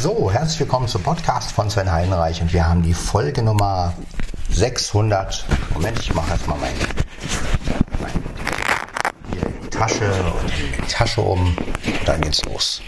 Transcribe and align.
So, 0.00 0.32
herzlich 0.32 0.60
willkommen 0.60 0.88
zum 0.88 1.02
Podcast 1.02 1.52
von 1.52 1.68
Sven 1.68 1.92
Heinreich 1.92 2.40
und 2.40 2.54
wir 2.54 2.66
haben 2.66 2.82
die 2.82 2.94
Folge 2.94 3.42
Nummer 3.42 3.92
600. 4.48 5.44
Moment, 5.74 6.00
ich 6.00 6.14
mache 6.14 6.32
jetzt 6.32 6.48
mal 6.48 6.56
meine, 6.56 6.78
meine 8.00 8.14
Tasche 9.68 10.10
und 10.40 10.50
in 10.58 10.72
die 10.72 10.80
Tasche 10.90 11.20
um 11.20 11.54
dann 12.06 12.22
geht's 12.22 12.42
los. 12.46 12.80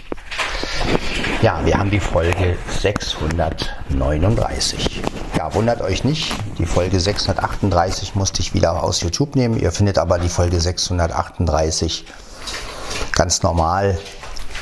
Ja, 1.43 1.63
wir 1.63 1.77
haben 1.77 1.91
die 1.91 1.99
Folge 1.99 2.57
639. 2.81 5.03
Ja, 5.37 5.53
wundert 5.53 5.81
euch 5.81 6.03
nicht, 6.03 6.33
die 6.57 6.65
Folge 6.65 6.99
638 6.99 8.15
musste 8.15 8.41
ich 8.41 8.55
wieder 8.55 8.83
aus 8.83 9.01
YouTube 9.01 9.35
nehmen. 9.35 9.59
Ihr 9.59 9.71
findet 9.71 9.99
aber 9.99 10.17
die 10.17 10.29
Folge 10.29 10.59
638 10.59 12.07
ganz 13.11 13.43
normal 13.43 13.99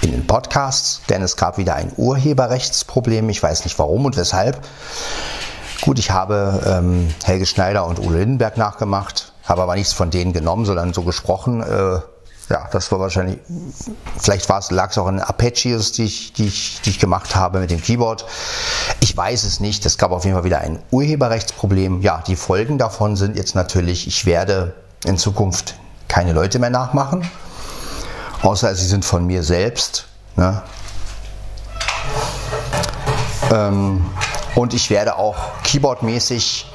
in 0.02 0.12
den 0.12 0.28
Podcasts, 0.28 1.02
denn 1.10 1.22
es 1.22 1.38
gab 1.38 1.58
wieder 1.58 1.76
ein 1.76 1.92
Urheberrechtsproblem. 1.96 3.30
Ich 3.30 3.42
weiß 3.42 3.64
nicht 3.66 3.78
warum 3.80 4.06
und 4.06 4.18
weshalb. 4.18 4.60
Gut, 5.82 6.00
ich 6.00 6.12
habe 6.12 6.62
ähm, 6.66 7.14
Helge 7.24 7.46
Schneider 7.46 7.86
und 7.86 8.00
Uwe 8.00 8.20
Lindenberg 8.20 8.58
nachgemacht, 8.58 9.34
habe 9.44 9.64
aber 9.64 9.76
nichts 9.76 9.94
von 9.94 10.12
denen 10.12 10.34
genommen, 10.34 10.66
sondern 10.66 10.94
so 10.94 11.04
gesprochen. 11.04 11.62
Äh, 11.62 12.00
ja, 12.50 12.68
das 12.72 12.92
war 12.92 13.00
wahrscheinlich, 13.00 13.40
vielleicht 14.18 14.50
lag 14.72 14.92
es 14.92 14.98
auch 14.98 15.08
an 15.08 15.20
Apaches, 15.20 15.94
die 15.94 16.04
ich, 16.04 16.34
die, 16.34 16.48
ich, 16.48 16.82
die 16.82 16.90
ich 16.90 17.00
gemacht 17.00 17.36
habe 17.36 17.60
mit 17.60 17.72
dem 17.72 17.82
Keyboard. 17.82 18.26
Ich 19.00 19.16
weiß 19.16 19.44
es 19.44 19.60
nicht. 19.60 19.86
Es 19.86 19.98
gab 19.98 20.12
auf 20.12 20.26
jeden 20.26 20.36
Fall 20.36 20.44
wieder 20.44 20.60
ein 20.60 20.80
Urheberrechtsproblem. 20.92 22.02
Ja, 22.02 22.22
die 22.28 22.36
Folgen 22.36 22.78
davon 22.78 23.16
sind 23.16 23.38
jetzt 23.38 23.56
natürlich, 23.56 24.06
ich 24.06 24.26
werde 24.26 24.74
in 25.06 25.18
Zukunft 25.18 25.76
keine 26.08 26.34
Leute 26.34 26.60
mehr 26.60 26.70
nachmachen 26.70 27.30
außer 28.42 28.74
sie 28.76 28.86
sind 28.86 29.06
von 29.06 29.26
mir 29.26 29.44
selbst. 29.44 30.06
Ne? 30.36 30.62
Ähm, 33.52 34.06
und 34.56 34.74
ich 34.74 34.90
werde 34.90 35.18
auch 35.18 35.36
keyboardmäßig 35.64 36.68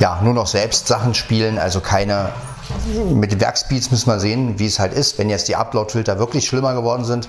ja, 0.00 0.20
nur 0.22 0.34
noch 0.34 0.46
selbst 0.46 0.86
Sachen 0.88 1.14
spielen, 1.14 1.58
also 1.58 1.80
keine. 1.80 2.30
Mit 3.12 3.30
den 3.30 3.40
Werkspeeds 3.40 3.92
müssen 3.92 4.08
wir 4.08 4.18
sehen, 4.18 4.58
wie 4.58 4.66
es 4.66 4.80
halt 4.80 4.92
ist, 4.92 5.18
wenn 5.18 5.30
jetzt 5.30 5.46
die 5.46 5.54
Upload-Filter 5.54 6.18
wirklich 6.18 6.46
schlimmer 6.46 6.74
geworden 6.74 7.04
sind. 7.04 7.28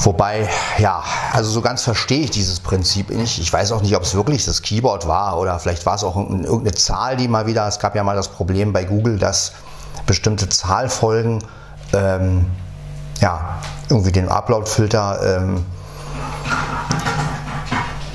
Wobei, 0.00 0.48
ja, 0.78 1.04
also 1.32 1.50
so 1.50 1.60
ganz 1.60 1.82
verstehe 1.82 2.24
ich 2.24 2.30
dieses 2.30 2.60
Prinzip 2.60 3.10
nicht. 3.10 3.38
Ich 3.38 3.52
weiß 3.52 3.70
auch 3.72 3.82
nicht, 3.82 3.94
ob 3.94 4.02
es 4.02 4.14
wirklich 4.14 4.46
das 4.46 4.62
Keyboard 4.62 5.06
war 5.06 5.38
oder 5.38 5.58
vielleicht 5.58 5.84
war 5.84 5.96
es 5.96 6.04
auch 6.04 6.16
irgendeine 6.16 6.72
Zahl, 6.72 7.16
die 7.18 7.28
mal 7.28 7.46
wieder, 7.46 7.68
es 7.68 7.78
gab 7.78 7.94
ja 7.94 8.02
mal 8.02 8.16
das 8.16 8.28
Problem 8.28 8.72
bei 8.72 8.84
Google, 8.84 9.18
dass 9.18 9.52
bestimmte 10.06 10.48
Zahlfolgen 10.48 11.44
ähm, 11.92 12.46
ja, 13.20 13.60
irgendwie 13.88 14.12
den 14.12 14.28
Upload-Filter 14.28 15.38
ähm, 15.40 15.64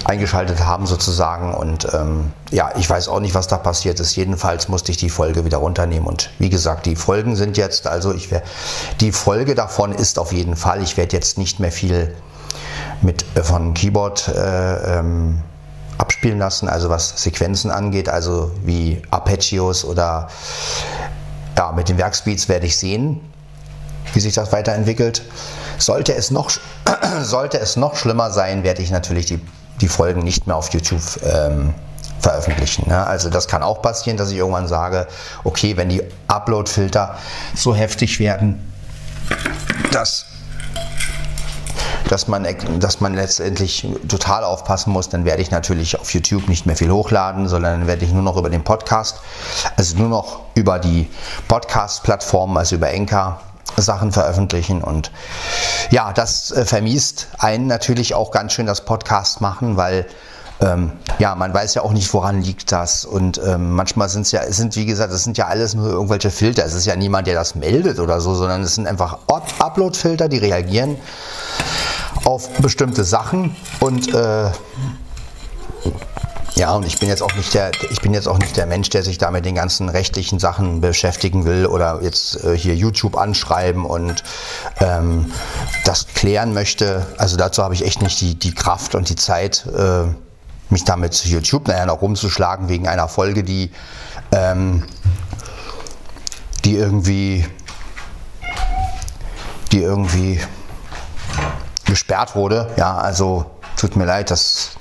eingeschaltet 0.08 0.66
haben 0.66 0.88
sozusagen 0.88 1.54
und 1.54 1.88
ähm, 1.94 2.32
ja, 2.50 2.72
ich 2.78 2.90
weiß 2.90 3.10
auch 3.10 3.20
nicht, 3.20 3.36
was 3.36 3.48
da 3.48 3.58
passiert 3.58 4.00
ist. 4.00 4.16
Jedenfalls 4.16 4.70
musste 4.70 4.92
ich 4.92 4.98
die 4.98 5.10
Folge 5.10 5.44
wieder 5.44 5.58
runternehmen 5.58 6.08
und 6.08 6.30
wie 6.40 6.50
gesagt, 6.50 6.86
die 6.86 6.96
Folgen 6.96 7.36
sind 7.36 7.58
jetzt, 7.58 7.88
also 7.88 8.14
ich 8.14 8.32
werde, 8.32 8.46
die 9.02 9.12
Folge 9.12 9.54
davon 9.54 9.92
ist 9.92 10.18
auf 10.18 10.32
jeden 10.32 10.56
Fall, 10.56 10.82
ich 10.82 10.96
werde 10.96 11.16
jetzt 11.16 11.38
nicht 11.38 11.60
mehr 11.60 11.74
viel 11.74 12.16
mit 13.02 13.26
äh, 13.36 13.44
von 13.44 13.74
Keyboard 13.74 14.30
äh, 14.30 15.00
ähm, 15.00 15.42
abspielen 15.98 16.40
lassen, 16.40 16.70
also 16.70 16.90
was 16.90 17.22
Sequenzen 17.22 17.70
angeht, 17.70 18.08
also 18.08 18.52
wie 18.64 19.02
Arpeggios 19.12 19.84
oder 19.84 20.30
ja, 21.58 21.72
mit 21.74 21.90
den 21.90 21.98
Werkspeeds 21.98 22.48
werde 22.48 22.66
ich 22.66 22.78
sehen, 22.78 23.20
wie 24.14 24.20
sich 24.20 24.34
das 24.34 24.52
weiterentwickelt. 24.52 25.24
Sollte 25.78 26.16
es 26.16 26.32
noch, 26.32 26.52
sollte 27.22 27.60
es 27.60 27.76
noch 27.76 27.96
schlimmer 27.96 28.32
sein, 28.32 28.64
werde 28.64 28.82
ich 28.82 28.92
natürlich 28.92 29.26
die, 29.26 29.40
die 29.82 29.88
Folgen 29.88 30.22
nicht 30.22 30.48
mehr 30.48 30.56
auf 30.56 30.74
YouTube 30.74 31.02
ähm, 31.24 31.74
veröffentlichen. 32.20 32.90
Ne? 32.90 33.06
Also 33.06 33.30
das 33.30 33.48
kann 33.48 33.64
auch 33.64 33.82
passieren, 33.82 34.18
dass 34.18 34.32
ich 34.32 34.38
irgendwann 34.38 34.68
sage, 34.68 35.08
okay, 35.44 35.78
wenn 35.78 35.90
die 35.90 36.02
Upload-Filter 36.28 37.18
so 37.56 37.76
heftig 37.76 38.20
werden, 38.20 38.72
dass 39.92 40.26
dass 42.10 42.30
man, 42.30 42.48
dass 42.80 43.02
man 43.02 43.16
letztendlich 43.16 43.86
total 44.08 44.46
aufpassen 44.46 44.94
muss, 44.94 45.10
dann 45.10 45.26
werde 45.26 45.42
ich 45.42 45.52
natürlich 45.52 46.00
auf 46.00 46.14
YouTube 46.14 46.48
nicht 46.48 46.66
mehr 46.66 46.78
viel 46.78 46.90
hochladen, 46.90 47.50
sondern 47.50 47.82
dann 47.82 47.88
werde 47.88 48.06
ich 48.06 48.14
nur 48.14 48.24
noch 48.24 48.38
über 48.38 48.50
den 48.50 48.64
Podcast, 48.64 49.20
also 49.76 49.98
nur 49.98 50.08
noch 50.08 50.40
über 50.56 50.80
die 50.80 51.10
Podcast-Plattformen, 51.50 52.58
also 52.58 52.76
über 52.76 52.90
Enka 52.92 53.42
Sachen 53.76 54.12
veröffentlichen. 54.12 54.84
Und 54.84 55.12
ja, 55.92 56.14
das 56.14 56.52
äh, 56.52 56.66
vermiest 56.66 57.28
einen 57.38 57.68
natürlich 57.68 58.16
auch 58.16 58.32
ganz 58.32 58.54
schön 58.54 58.66
das 58.66 58.86
Podcast 58.86 59.42
machen, 59.42 59.78
weil 59.78 60.06
ähm, 60.60 60.94
ja, 61.20 61.36
man 61.36 61.54
weiß 61.54 61.76
ja 61.76 61.84
auch 61.84 61.92
nicht, 61.92 62.12
woran 62.14 62.42
liegt 62.42 62.72
das. 62.72 63.06
Und 63.06 63.40
ähm, 63.46 63.72
manchmal 63.74 64.10
sind 64.10 64.24
es 64.24 64.32
ja, 64.32 64.42
sind 64.52 64.76
wie 64.76 64.86
gesagt, 64.86 65.14
es 65.14 65.24
sind 65.24 65.38
ja 65.38 65.48
alles 65.48 65.76
nur 65.76 65.88
irgendwelche 65.88 66.32
Filter. 66.32 66.66
Es 66.66 66.74
ist 66.74 66.86
ja 66.86 66.96
niemand, 66.96 67.28
der 67.28 67.36
das 67.36 67.56
meldet 67.56 68.00
oder 68.00 68.20
so, 68.22 68.34
sondern 68.34 68.64
es 68.64 68.76
sind 68.76 68.88
einfach 68.88 69.20
Upload-Filter, 69.28 70.30
die 70.30 70.38
reagieren 70.38 70.98
auf 72.26 72.50
bestimmte 72.58 73.04
Sachen 73.04 73.56
und 73.80 74.14
äh, 74.14 74.50
ja, 76.56 76.74
und 76.74 76.86
ich 76.86 76.98
bin 77.00 77.08
jetzt 77.10 77.22
auch 77.22 77.36
nicht 77.36 77.54
der, 77.54 77.72
ich 77.92 78.02
bin 78.02 78.14
jetzt 78.14 78.28
auch 78.28 78.40
nicht 78.40 78.58
der 78.58 78.66
Mensch, 78.66 78.90
der 78.90 79.04
sich 79.04 79.18
da 79.18 79.32
mit 79.32 79.46
den 79.46 79.56
ganzen 79.56 79.90
rechtlichen 79.90 80.40
Sachen 80.40 80.82
beschäftigen 80.82 81.46
will 81.46 81.68
oder 81.68 82.00
jetzt 82.02 82.44
äh, 82.44 82.58
hier 82.58 82.76
YouTube 82.76 83.16
anschreiben 83.16 83.86
und 83.86 84.24
ähm, 84.80 85.32
das 85.86 86.08
klären 86.08 86.54
möchte. 86.54 87.06
Also 87.18 87.38
dazu 87.38 87.64
habe 87.64 87.74
ich 87.74 87.86
echt 87.86 88.02
nicht 88.02 88.20
die, 88.22 88.36
die 88.36 88.54
Kraft 88.54 88.96
und 88.96 89.10
die 89.10 89.16
Zeit, 89.16 89.66
äh, 89.68 90.06
mich 90.70 90.84
damit 90.84 91.14
zu 91.14 91.28
YouTube 91.30 91.68
nachher 91.68 91.86
noch 91.86 92.02
rumzuschlagen 92.02 92.70
wegen 92.70 92.88
einer 92.88 93.08
Folge, 93.08 93.44
die, 93.44 93.72
ähm, 94.32 94.84
die 96.66 96.76
irgendwie, 96.76 97.46
die 99.72 99.82
irgendwie 99.82 100.42
gesperrt 101.86 102.36
wurde. 102.36 102.72
Ja, 102.78 102.98
also 102.98 103.46
tut 103.78 103.96
mir 103.96 104.06
leid, 104.06 104.32
das 104.32 104.77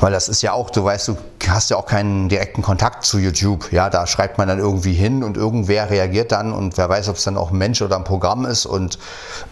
weil 0.00 0.12
das 0.12 0.28
ist 0.28 0.42
ja 0.42 0.52
auch, 0.52 0.70
du 0.70 0.84
weißt, 0.84 1.08
du 1.08 1.16
hast 1.48 1.70
ja 1.70 1.76
auch 1.76 1.86
keinen 1.86 2.28
direkten 2.28 2.62
Kontakt 2.62 3.04
zu 3.04 3.18
YouTube. 3.18 3.72
Ja, 3.72 3.90
da 3.90 4.06
schreibt 4.06 4.38
man 4.38 4.48
dann 4.48 4.58
irgendwie 4.58 4.92
hin 4.92 5.22
und 5.22 5.36
irgendwer 5.36 5.90
reagiert 5.90 6.32
dann 6.32 6.52
und 6.52 6.76
wer 6.76 6.88
weiß, 6.88 7.08
ob 7.08 7.16
es 7.16 7.24
dann 7.24 7.36
auch 7.36 7.50
ein 7.50 7.58
Mensch 7.58 7.82
oder 7.82 7.96
ein 7.96 8.04
Programm 8.04 8.44
ist. 8.44 8.66
Und 8.66 8.98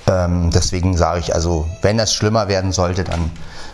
ähm, 0.06 0.50
deswegen 0.50 0.96
sage 0.96 1.20
ich, 1.20 1.34
also 1.34 1.66
wenn 1.82 1.96
das 1.96 2.12
schlimmer 2.12 2.48
werden 2.48 2.72
sollte, 2.72 3.04
dann 3.04 3.30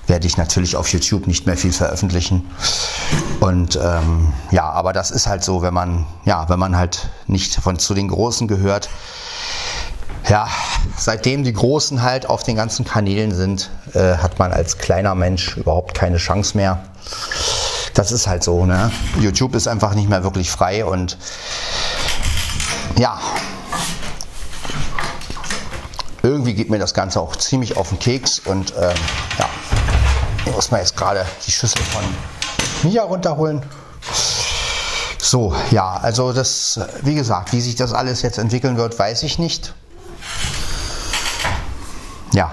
werde 0.07 0.27
ich 0.27 0.37
natürlich 0.37 0.77
auf 0.77 0.89
YouTube 0.89 1.27
nicht 1.27 1.47
mehr 1.47 1.57
viel 1.57 1.73
veröffentlichen. 1.73 2.49
Und 3.41 3.79
ähm, 3.83 4.33
ja, 4.51 4.69
aber 4.71 4.93
das 4.93 5.11
ist 5.11 5.27
halt 5.27 5.45
so, 5.45 5.63
wenn 5.63 5.75
man, 5.75 6.07
ja, 6.25 6.49
wenn 6.49 6.59
man 6.59 6.77
halt 6.77 7.09
nicht 7.27 7.55
von 7.55 7.79
zu 7.79 7.95
den 7.95 8.09
Großen 8.09 8.49
gehört, 8.49 8.91
ja, 10.29 10.49
seitdem 10.97 11.45
die 11.45 11.53
Großen 11.53 12.03
halt 12.03 12.27
auf 12.27 12.43
den 12.43 12.57
ganzen 12.57 12.85
Kanälen 12.85 13.35
sind, 13.35 13.71
äh, 13.95 14.17
hat 14.17 14.39
man 14.39 14.53
als 14.53 14.79
kleiner 14.79 15.15
Mensch 15.15 15.57
überhaupt 15.57 15.95
keine 15.95 16.19
Chance 16.19 16.57
mehr. 16.57 16.83
Das 17.95 18.13
ist 18.13 18.27
halt 18.27 18.45
so, 18.45 18.67
ne? 18.67 18.91
YouTube 19.19 19.55
ist 19.55 19.67
einfach 19.67 19.95
nicht 19.95 20.09
mehr 20.09 20.23
wirklich 20.23 20.51
frei 20.51 20.85
und 20.85 21.19
ja, 22.99 23.21
irgendwie 26.23 26.55
geht 26.55 26.71
mir 26.71 26.79
das 26.79 26.95
Ganze 26.95 27.21
auch 27.21 27.35
ziemlich 27.35 27.77
auf 27.77 27.89
den 27.89 27.99
Keks 27.99 28.41
und 28.41 28.75
ähm, 28.77 28.95
ja, 29.39 29.49
ich 30.45 30.53
muss 30.53 30.71
mal 30.71 30.79
jetzt 30.79 30.97
gerade 30.97 31.25
die 31.47 31.51
Schüssel 31.51 31.83
von 31.83 32.05
Mia 32.83 33.03
runterholen. 33.03 33.63
So, 35.19 35.55
ja, 35.71 35.97
also 35.97 36.33
das, 36.33 36.81
wie 37.03 37.15
gesagt, 37.15 37.53
wie 37.53 37.61
sich 37.61 37.77
das 37.77 37.93
alles 37.93 38.23
jetzt 38.23 38.39
entwickeln 38.39 38.77
wird, 38.77 38.99
weiß 38.99 39.23
ich 39.23 39.39
nicht 39.39 39.75
ja. 42.33 42.53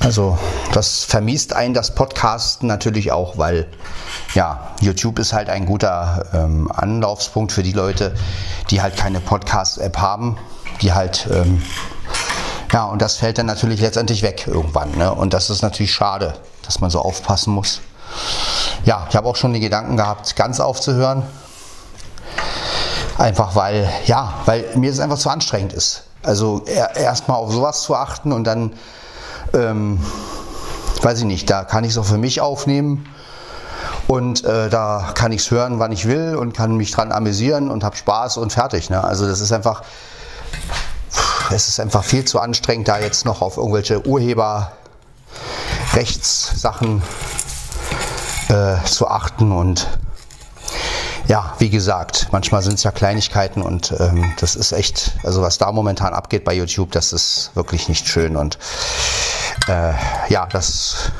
Also 0.00 0.38
das 0.72 1.04
vermiest 1.04 1.52
einen 1.52 1.74
das 1.74 1.94
Podcasten 1.94 2.66
natürlich 2.66 3.12
auch, 3.12 3.36
weil 3.36 3.66
ja, 4.34 4.74
YouTube 4.80 5.18
ist 5.18 5.32
halt 5.32 5.50
ein 5.50 5.66
guter 5.66 6.26
ähm, 6.32 6.70
Anlaufspunkt 6.72 7.52
für 7.52 7.62
die 7.62 7.72
Leute, 7.72 8.14
die 8.70 8.80
halt 8.80 8.96
keine 8.96 9.20
Podcast-App 9.20 9.98
haben, 9.98 10.38
die 10.80 10.92
halt 10.92 11.28
ähm, 11.30 11.62
ja, 12.72 12.84
und 12.84 13.02
das 13.02 13.16
fällt 13.16 13.38
dann 13.38 13.46
natürlich 13.46 13.80
letztendlich 13.80 14.22
weg 14.22 14.46
irgendwann. 14.46 14.92
Ne? 14.92 15.12
Und 15.12 15.34
das 15.34 15.50
ist 15.50 15.62
natürlich 15.62 15.92
schade, 15.92 16.34
dass 16.64 16.80
man 16.80 16.90
so 16.90 17.00
aufpassen 17.00 17.52
muss. 17.52 17.80
Ja, 18.84 19.06
ich 19.10 19.16
habe 19.16 19.28
auch 19.28 19.36
schon 19.36 19.52
die 19.52 19.60
Gedanken 19.60 19.96
gehabt, 19.96 20.36
ganz 20.36 20.60
aufzuhören. 20.60 21.24
Einfach 23.18 23.54
weil, 23.56 23.90
ja, 24.06 24.34
weil 24.46 24.64
mir 24.76 24.90
es 24.90 25.00
einfach 25.00 25.18
zu 25.18 25.28
anstrengend 25.28 25.72
ist. 25.72 26.04
Also 26.22 26.64
erstmal 26.66 27.38
auf 27.38 27.52
sowas 27.52 27.82
zu 27.82 27.96
achten 27.96 28.32
und 28.32 28.44
dann, 28.44 28.72
ähm, 29.54 29.98
weiß 31.02 31.20
ich 31.20 31.24
nicht, 31.24 31.48
da 31.48 31.64
kann 31.64 31.84
ich 31.84 31.92
es 31.92 31.98
auch 31.98 32.04
für 32.04 32.18
mich 32.18 32.42
aufnehmen 32.42 33.06
und 34.06 34.44
äh, 34.44 34.68
da 34.68 35.12
kann 35.14 35.32
ich 35.32 35.40
es 35.42 35.50
hören, 35.50 35.78
wann 35.78 35.92
ich 35.92 36.06
will 36.06 36.36
und 36.36 36.52
kann 36.52 36.76
mich 36.76 36.90
dran 36.90 37.10
amüsieren 37.12 37.70
und 37.70 37.84
habe 37.84 37.96
Spaß 37.96 38.36
und 38.36 38.52
fertig. 38.52 38.90
Ne? 38.90 39.02
Also 39.02 39.26
das 39.26 39.40
ist 39.40 39.52
einfach, 39.52 39.82
es 41.50 41.68
ist 41.68 41.80
einfach 41.80 42.04
viel 42.04 42.26
zu 42.26 42.38
anstrengend, 42.38 42.88
da 42.88 42.98
jetzt 42.98 43.24
noch 43.24 43.40
auf 43.40 43.56
irgendwelche 43.56 44.06
Urheberrechtssachen 44.06 47.02
äh, 48.48 48.76
zu 48.84 49.08
achten 49.08 49.52
und 49.52 49.88
ja, 51.30 51.54
wie 51.58 51.70
gesagt, 51.70 52.26
manchmal 52.32 52.60
sind 52.60 52.74
es 52.74 52.82
ja 52.82 52.90
Kleinigkeiten 52.90 53.62
und 53.62 53.94
ähm, 54.00 54.32
das 54.40 54.56
ist 54.56 54.72
echt, 54.72 55.12
also 55.22 55.42
was 55.42 55.58
da 55.58 55.70
momentan 55.70 56.12
abgeht 56.12 56.44
bei 56.44 56.52
YouTube, 56.52 56.90
das 56.90 57.12
ist 57.12 57.52
wirklich 57.54 57.88
nicht 57.88 58.08
schön 58.08 58.34
und 58.34 58.58
äh, 59.68 59.92
ja, 60.28 60.46
das 60.46 61.12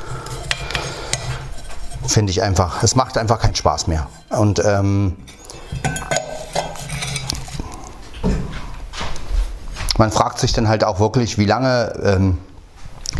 finde 2.05 2.31
ich 2.31 2.43
einfach, 2.43 2.83
es 2.83 2.93
macht 2.97 3.17
einfach 3.17 3.39
keinen 3.39 3.55
Spaß 3.55 3.87
mehr. 3.87 4.09
Und 4.27 4.61
ähm, 4.65 5.15
man 9.97 10.11
fragt 10.11 10.39
sich 10.39 10.51
dann 10.51 10.67
halt 10.67 10.83
auch 10.83 10.99
wirklich, 10.99 11.37
wie 11.37 11.45
lange 11.45 11.93
ähm, 12.03 12.37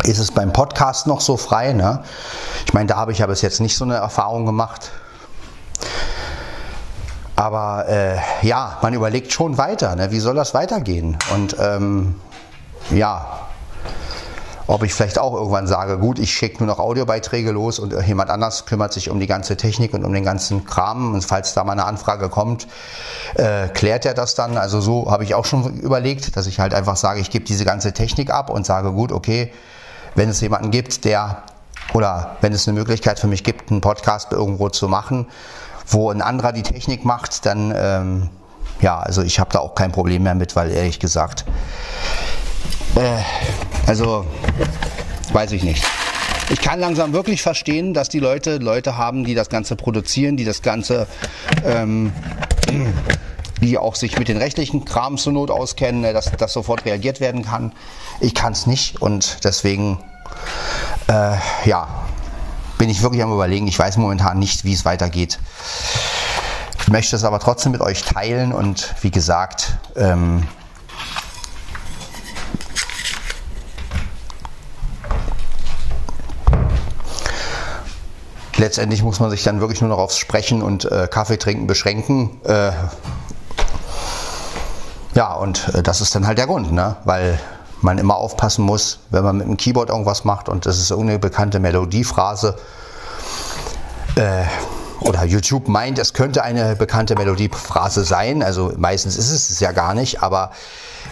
ist 0.04 0.18
es 0.18 0.30
beim 0.30 0.52
Podcast 0.52 1.06
noch 1.06 1.22
so 1.22 1.38
frei? 1.38 1.72
Ne? 1.72 2.04
Ich 2.66 2.74
meine, 2.74 2.88
da 2.88 2.96
habe 2.96 3.12
ich 3.12 3.18
ja 3.20 3.26
bis 3.26 3.40
jetzt 3.40 3.62
nicht 3.62 3.78
so 3.78 3.84
eine 3.84 3.94
Erfahrung 3.94 4.44
gemacht. 4.44 4.90
Aber 7.42 7.88
äh, 7.88 8.18
ja, 8.42 8.78
man 8.82 8.94
überlegt 8.94 9.32
schon 9.32 9.58
weiter, 9.58 9.96
ne? 9.96 10.12
wie 10.12 10.20
soll 10.20 10.36
das 10.36 10.54
weitergehen? 10.54 11.18
Und 11.34 11.56
ähm, 11.58 12.14
ja, 12.90 13.48
ob 14.68 14.84
ich 14.84 14.94
vielleicht 14.94 15.18
auch 15.18 15.34
irgendwann 15.34 15.66
sage, 15.66 15.98
gut, 15.98 16.20
ich 16.20 16.32
schicke 16.32 16.58
nur 16.58 16.68
noch 16.68 16.78
Audiobeiträge 16.78 17.50
los 17.50 17.80
und 17.80 18.00
jemand 18.06 18.30
anders 18.30 18.64
kümmert 18.64 18.92
sich 18.92 19.10
um 19.10 19.18
die 19.18 19.26
ganze 19.26 19.56
Technik 19.56 19.92
und 19.92 20.04
um 20.04 20.12
den 20.12 20.22
ganzen 20.22 20.66
Kram. 20.66 21.14
Und 21.14 21.24
falls 21.24 21.52
da 21.52 21.64
mal 21.64 21.72
eine 21.72 21.84
Anfrage 21.84 22.28
kommt, 22.28 22.68
äh, 23.34 23.66
klärt 23.66 24.06
er 24.06 24.14
das 24.14 24.36
dann. 24.36 24.56
Also 24.56 24.80
so 24.80 25.10
habe 25.10 25.24
ich 25.24 25.34
auch 25.34 25.44
schon 25.44 25.80
überlegt, 25.80 26.36
dass 26.36 26.46
ich 26.46 26.60
halt 26.60 26.72
einfach 26.74 26.94
sage, 26.94 27.18
ich 27.18 27.30
gebe 27.30 27.44
diese 27.44 27.64
ganze 27.64 27.92
Technik 27.92 28.30
ab 28.30 28.50
und 28.50 28.64
sage, 28.64 28.92
gut, 28.92 29.10
okay, 29.10 29.52
wenn 30.14 30.28
es 30.28 30.40
jemanden 30.40 30.70
gibt, 30.70 31.04
der 31.04 31.42
oder 31.92 32.36
wenn 32.40 32.52
es 32.52 32.68
eine 32.68 32.78
Möglichkeit 32.78 33.18
für 33.18 33.26
mich 33.26 33.42
gibt, 33.42 33.72
einen 33.72 33.80
Podcast 33.80 34.30
irgendwo 34.30 34.68
zu 34.68 34.86
machen, 34.86 35.26
wo 35.86 36.10
ein 36.10 36.22
anderer 36.22 36.52
die 36.52 36.62
Technik 36.62 37.04
macht, 37.04 37.46
dann 37.46 37.72
ähm, 37.76 38.30
ja, 38.82 38.98
also 38.98 39.22
ich 39.22 39.38
habe 39.38 39.50
da 39.52 39.60
auch 39.60 39.74
kein 39.74 39.92
Problem 39.92 40.24
mehr 40.24 40.34
mit, 40.34 40.56
weil 40.56 40.70
ehrlich 40.70 40.98
gesagt, 40.98 41.44
äh, 42.96 43.22
also 43.86 44.26
weiß 45.32 45.52
ich 45.52 45.62
nicht. 45.62 45.84
Ich 46.50 46.60
kann 46.60 46.80
langsam 46.80 47.12
wirklich 47.12 47.40
verstehen, 47.40 47.94
dass 47.94 48.08
die 48.08 48.18
Leute 48.18 48.58
Leute 48.58 48.98
haben, 48.98 49.24
die 49.24 49.34
das 49.34 49.48
Ganze 49.48 49.76
produzieren, 49.76 50.36
die 50.36 50.44
das 50.44 50.60
Ganze, 50.60 51.06
ähm, 51.64 52.12
die 53.62 53.78
auch 53.78 53.94
sich 53.94 54.18
mit 54.18 54.28
den 54.28 54.36
rechtlichen 54.36 54.84
Kram 54.84 55.16
zur 55.16 55.32
Not 55.32 55.50
auskennen, 55.50 56.02
ne, 56.02 56.12
dass 56.12 56.30
das 56.32 56.52
sofort 56.52 56.84
reagiert 56.84 57.20
werden 57.20 57.44
kann. 57.44 57.72
Ich 58.20 58.34
kann 58.34 58.52
es 58.52 58.66
nicht 58.66 59.00
und 59.00 59.44
deswegen, 59.44 59.98
äh, 61.08 61.36
ja, 61.64 61.88
bin 62.82 62.90
ich 62.90 63.00
wirklich 63.04 63.22
am 63.22 63.32
Überlegen. 63.32 63.68
Ich 63.68 63.78
weiß 63.78 63.96
momentan 63.96 64.40
nicht, 64.40 64.64
wie 64.64 64.72
es 64.72 64.84
weitergeht. 64.84 65.38
Ich 66.80 66.88
möchte 66.88 67.14
es 67.14 67.22
aber 67.22 67.38
trotzdem 67.38 67.70
mit 67.70 67.80
euch 67.80 68.02
teilen 68.02 68.52
und 68.52 68.96
wie 69.02 69.12
gesagt, 69.12 69.78
ähm, 69.94 70.48
letztendlich 78.56 79.04
muss 79.04 79.20
man 79.20 79.30
sich 79.30 79.44
dann 79.44 79.60
wirklich 79.60 79.80
nur 79.80 79.90
noch 79.90 79.98
aufs 79.98 80.18
Sprechen 80.18 80.60
und 80.60 80.84
äh, 80.90 81.06
Kaffee 81.08 81.36
trinken 81.36 81.68
beschränken. 81.68 82.40
Äh, 82.42 82.72
ja, 85.14 85.34
und 85.34 85.68
äh, 85.68 85.84
das 85.84 86.00
ist 86.00 86.16
dann 86.16 86.26
halt 86.26 86.38
der 86.38 86.48
Grund, 86.48 86.72
ne? 86.72 86.96
weil 87.04 87.38
man 87.82 87.98
immer 87.98 88.16
aufpassen 88.16 88.64
muss, 88.64 89.00
wenn 89.10 89.24
man 89.24 89.36
mit 89.38 89.46
dem 89.46 89.56
Keyboard 89.56 89.90
irgendwas 89.90 90.24
macht 90.24 90.48
und 90.48 90.66
das 90.66 90.78
ist 90.78 90.90
irgendeine 90.90 91.18
bekannte 91.18 91.60
Melodiephrase. 91.60 92.56
Äh, 94.16 94.44
oder 95.00 95.24
YouTube 95.24 95.68
meint, 95.68 95.98
es 95.98 96.12
könnte 96.14 96.44
eine 96.44 96.76
bekannte 96.76 97.16
Melodiephrase 97.16 98.04
sein. 98.04 98.42
Also 98.42 98.72
meistens 98.76 99.16
ist 99.16 99.30
es 99.30 99.50
es 99.50 99.60
ja 99.60 99.72
gar 99.72 99.94
nicht, 99.94 100.22
aber 100.22 100.52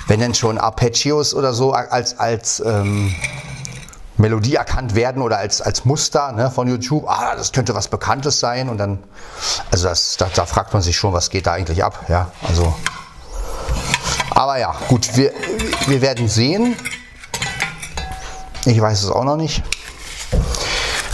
wenn 0.06 0.20
dann 0.20 0.34
schon 0.34 0.58
Arpeggios 0.58 1.34
oder 1.34 1.52
so 1.52 1.72
als, 1.72 2.18
als 2.18 2.60
ähm, 2.64 3.12
Melodie 4.16 4.54
erkannt 4.54 4.94
werden 4.94 5.22
oder 5.22 5.38
als, 5.38 5.60
als 5.60 5.84
Muster 5.84 6.32
ne, 6.32 6.50
von 6.50 6.68
YouTube, 6.68 7.04
ah, 7.08 7.34
das 7.34 7.52
könnte 7.52 7.74
was 7.74 7.88
Bekanntes 7.88 8.38
sein 8.38 8.68
und 8.68 8.78
dann, 8.78 8.98
also 9.70 9.88
das, 9.88 10.16
da, 10.16 10.28
da 10.32 10.46
fragt 10.46 10.72
man 10.72 10.82
sich 10.82 10.96
schon, 10.96 11.12
was 11.12 11.30
geht 11.30 11.46
da 11.46 11.52
eigentlich 11.52 11.82
ab, 11.82 12.04
ja, 12.08 12.30
also, 12.46 12.74
aber 14.30 14.58
ja, 14.58 14.74
gut, 14.88 15.16
wir, 15.16 15.32
wir 15.86 16.00
werden 16.00 16.28
sehen, 16.28 16.76
ich 18.64 18.80
weiß 18.80 19.02
es 19.02 19.10
auch 19.10 19.24
noch 19.24 19.36
nicht, 19.36 19.62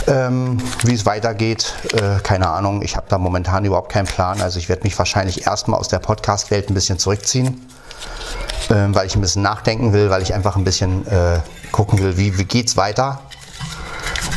ähm, 0.07 0.57
wie 0.83 0.93
es 0.93 1.05
weitergeht, 1.05 1.73
äh, 1.93 2.19
keine 2.21 2.49
Ahnung, 2.49 2.81
ich 2.81 2.95
habe 2.95 3.07
da 3.09 3.17
momentan 3.17 3.65
überhaupt 3.65 3.91
keinen 3.91 4.07
Plan, 4.07 4.41
also 4.41 4.59
ich 4.59 4.69
werde 4.69 4.83
mich 4.83 4.97
wahrscheinlich 4.97 5.45
erstmal 5.45 5.79
aus 5.79 5.87
der 5.87 5.99
Podcast-Welt 5.99 6.69
ein 6.69 6.73
bisschen 6.73 6.99
zurückziehen, 6.99 7.67
äh, 8.69 8.73
weil 8.89 9.07
ich 9.07 9.15
ein 9.15 9.21
bisschen 9.21 9.41
nachdenken 9.41 9.93
will, 9.93 10.09
weil 10.09 10.21
ich 10.21 10.33
einfach 10.33 10.55
ein 10.55 10.63
bisschen 10.63 11.05
äh, 11.07 11.39
gucken 11.71 11.99
will, 11.99 12.17
wie, 12.17 12.37
wie 12.37 12.63
es 12.63 12.77
weiter. 12.77 13.19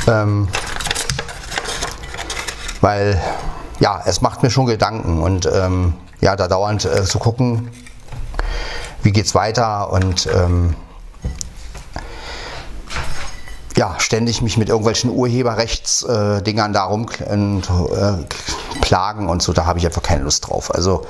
Ähm, 0.09 0.49
weil 2.81 3.21
ja, 3.79 4.03
es 4.07 4.21
macht 4.21 4.43
mir 4.43 4.51
schon 4.51 4.67
Gedanken 4.67 5.23
und 5.23 5.47
ähm, 5.47 5.95
ja, 6.21 6.37
da 6.37 6.49
dauernd 6.49 6.85
äh, 6.85 7.05
zu 7.05 7.19
gucken, 7.19 7.71
wie 9.03 9.13
geht 9.13 9.27
es 9.27 9.35
weiter 9.35 9.93
und 9.93 10.29
ähm, 10.33 10.75
ja, 13.77 13.95
ständig 13.99 14.43
mich 14.43 14.57
mit 14.57 14.69
irgendwelchen 14.69 15.11
Urheberrechtsdingern 15.11 16.71
äh, 16.71 16.75
darum 16.75 17.07
und, 17.31 17.63
äh, 17.63 18.81
plagen 18.81 19.29
und 19.29 19.43
so, 19.43 19.53
da 19.53 19.65
habe 19.65 19.79
ich 19.79 19.87
einfach 19.87 20.03
keine 20.03 20.25
Lust 20.25 20.49
drauf. 20.49 20.75
Also 20.75 21.07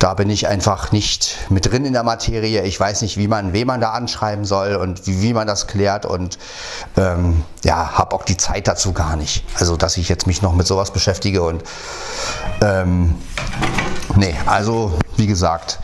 da 0.00 0.14
bin 0.14 0.30
ich 0.30 0.48
einfach 0.48 0.92
nicht 0.92 1.36
mit 1.50 1.70
drin 1.70 1.84
in 1.84 1.92
der 1.92 2.02
Materie. 2.02 2.62
Ich 2.62 2.80
weiß 2.80 3.02
nicht, 3.02 3.18
wie 3.18 3.28
man, 3.28 3.52
wen 3.52 3.66
man 3.66 3.82
da 3.82 3.92
anschreiben 3.92 4.46
soll 4.46 4.74
und 4.76 5.06
wie, 5.06 5.20
wie 5.20 5.34
man 5.34 5.46
das 5.46 5.66
klärt 5.66 6.06
und 6.06 6.38
ähm, 6.96 7.44
ja, 7.64 7.92
habe 7.98 8.16
auch 8.16 8.24
die 8.24 8.38
Zeit 8.38 8.66
dazu 8.66 8.94
gar 8.94 9.16
nicht. 9.16 9.44
Also, 9.58 9.76
dass 9.76 9.98
ich 9.98 10.08
jetzt 10.08 10.26
mich 10.26 10.40
noch 10.40 10.54
mit 10.54 10.66
sowas 10.66 10.90
beschäftige 10.90 11.42
und 11.42 11.62
ähm, 12.62 13.14
nee, 14.16 14.34
also 14.46 14.98
wie 15.16 15.26
gesagt, 15.26 15.78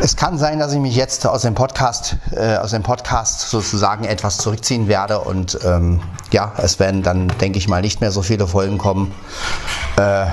es 0.00 0.16
kann 0.16 0.36
sein, 0.36 0.58
dass 0.58 0.72
ich 0.72 0.80
mich 0.80 0.96
jetzt 0.96 1.26
aus 1.26 1.42
dem 1.42 1.54
Podcast, 1.54 2.16
äh, 2.32 2.56
aus 2.56 2.72
dem 2.72 2.82
Podcast 2.82 3.48
sozusagen 3.48 4.04
etwas 4.04 4.36
zurückziehen 4.36 4.86
werde 4.86 5.20
und 5.20 5.58
ähm, 5.64 6.02
ja, 6.30 6.52
es 6.58 6.78
werden 6.78 7.02
dann, 7.02 7.28
denke 7.40 7.58
ich 7.58 7.68
mal, 7.68 7.80
nicht 7.80 8.02
mehr 8.02 8.12
so 8.12 8.20
viele 8.20 8.46
Folgen 8.46 8.76
kommen. 8.76 9.14
Äh, 9.96 10.26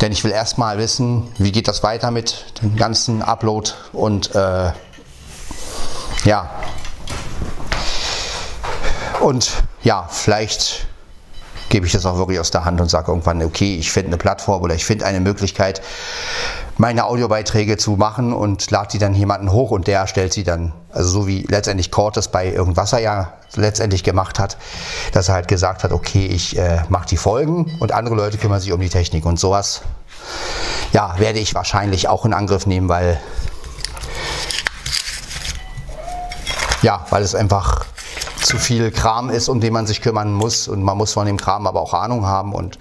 denn 0.00 0.10
ich 0.10 0.24
will 0.24 0.32
erstmal 0.32 0.78
wissen, 0.78 1.28
wie 1.38 1.52
geht 1.52 1.68
das 1.68 1.82
weiter 1.82 2.10
mit 2.10 2.44
dem 2.60 2.76
ganzen 2.76 3.22
Upload 3.22 3.70
und 3.92 4.34
äh, 4.34 4.72
ja. 6.24 6.50
Und 9.20 9.62
ja, 9.82 10.08
vielleicht 10.10 10.86
gebe 11.68 11.86
ich 11.86 11.92
das 11.92 12.06
auch 12.06 12.16
wirklich 12.16 12.40
aus 12.40 12.50
der 12.50 12.64
Hand 12.64 12.80
und 12.80 12.88
sage 12.88 13.12
irgendwann, 13.12 13.42
okay, 13.42 13.76
ich 13.76 13.92
finde 13.92 14.08
eine 14.08 14.16
Plattform 14.16 14.62
oder 14.62 14.74
ich 14.74 14.84
finde 14.84 15.06
eine 15.06 15.20
Möglichkeit, 15.20 15.82
meine 16.78 17.04
Audiobeiträge 17.04 17.76
zu 17.76 17.92
machen 17.92 18.32
und 18.32 18.70
lade 18.70 18.88
die 18.92 18.98
dann 18.98 19.14
jemanden 19.14 19.52
hoch 19.52 19.72
und 19.72 19.86
der 19.86 20.06
stellt 20.06 20.32
sie 20.32 20.44
dann, 20.44 20.72
also 20.92 21.10
so 21.10 21.26
wie 21.26 21.42
letztendlich 21.42 21.90
Cortes 21.90 22.28
bei 22.28 22.50
irgendwas 22.50 22.92
er 22.92 23.00
ja 23.00 23.32
letztendlich 23.56 24.04
gemacht 24.04 24.38
hat, 24.38 24.56
dass 25.12 25.28
er 25.28 25.34
halt 25.34 25.48
gesagt 25.48 25.82
hat, 25.84 25.92
okay, 25.92 26.26
ich 26.26 26.56
äh, 26.56 26.82
mache 26.88 27.08
die 27.08 27.16
Folgen 27.16 27.76
und 27.80 27.92
andere 27.92 28.14
Leute 28.14 28.38
kümmern 28.38 28.60
sich 28.60 28.72
um 28.72 28.80
die 28.80 28.88
Technik 28.88 29.26
und 29.26 29.38
sowas. 29.40 29.82
Ja, 30.92 31.16
werde 31.18 31.40
ich 31.40 31.54
wahrscheinlich 31.54 32.08
auch 32.08 32.24
in 32.24 32.32
Angriff 32.32 32.66
nehmen, 32.66 32.88
weil 32.88 33.20
ja, 36.82 37.04
weil 37.10 37.22
es 37.22 37.34
einfach 37.34 37.86
zu 38.40 38.56
viel 38.56 38.90
Kram 38.92 39.30
ist, 39.30 39.48
um 39.48 39.60
den 39.60 39.72
man 39.72 39.86
sich 39.86 40.00
kümmern 40.00 40.32
muss. 40.32 40.68
Und 40.68 40.82
man 40.82 40.96
muss 40.96 41.12
von 41.12 41.26
dem 41.26 41.36
Kram 41.36 41.66
aber 41.66 41.80
auch 41.80 41.92
Ahnung 41.92 42.24
haben. 42.24 42.54
Und 42.54 42.78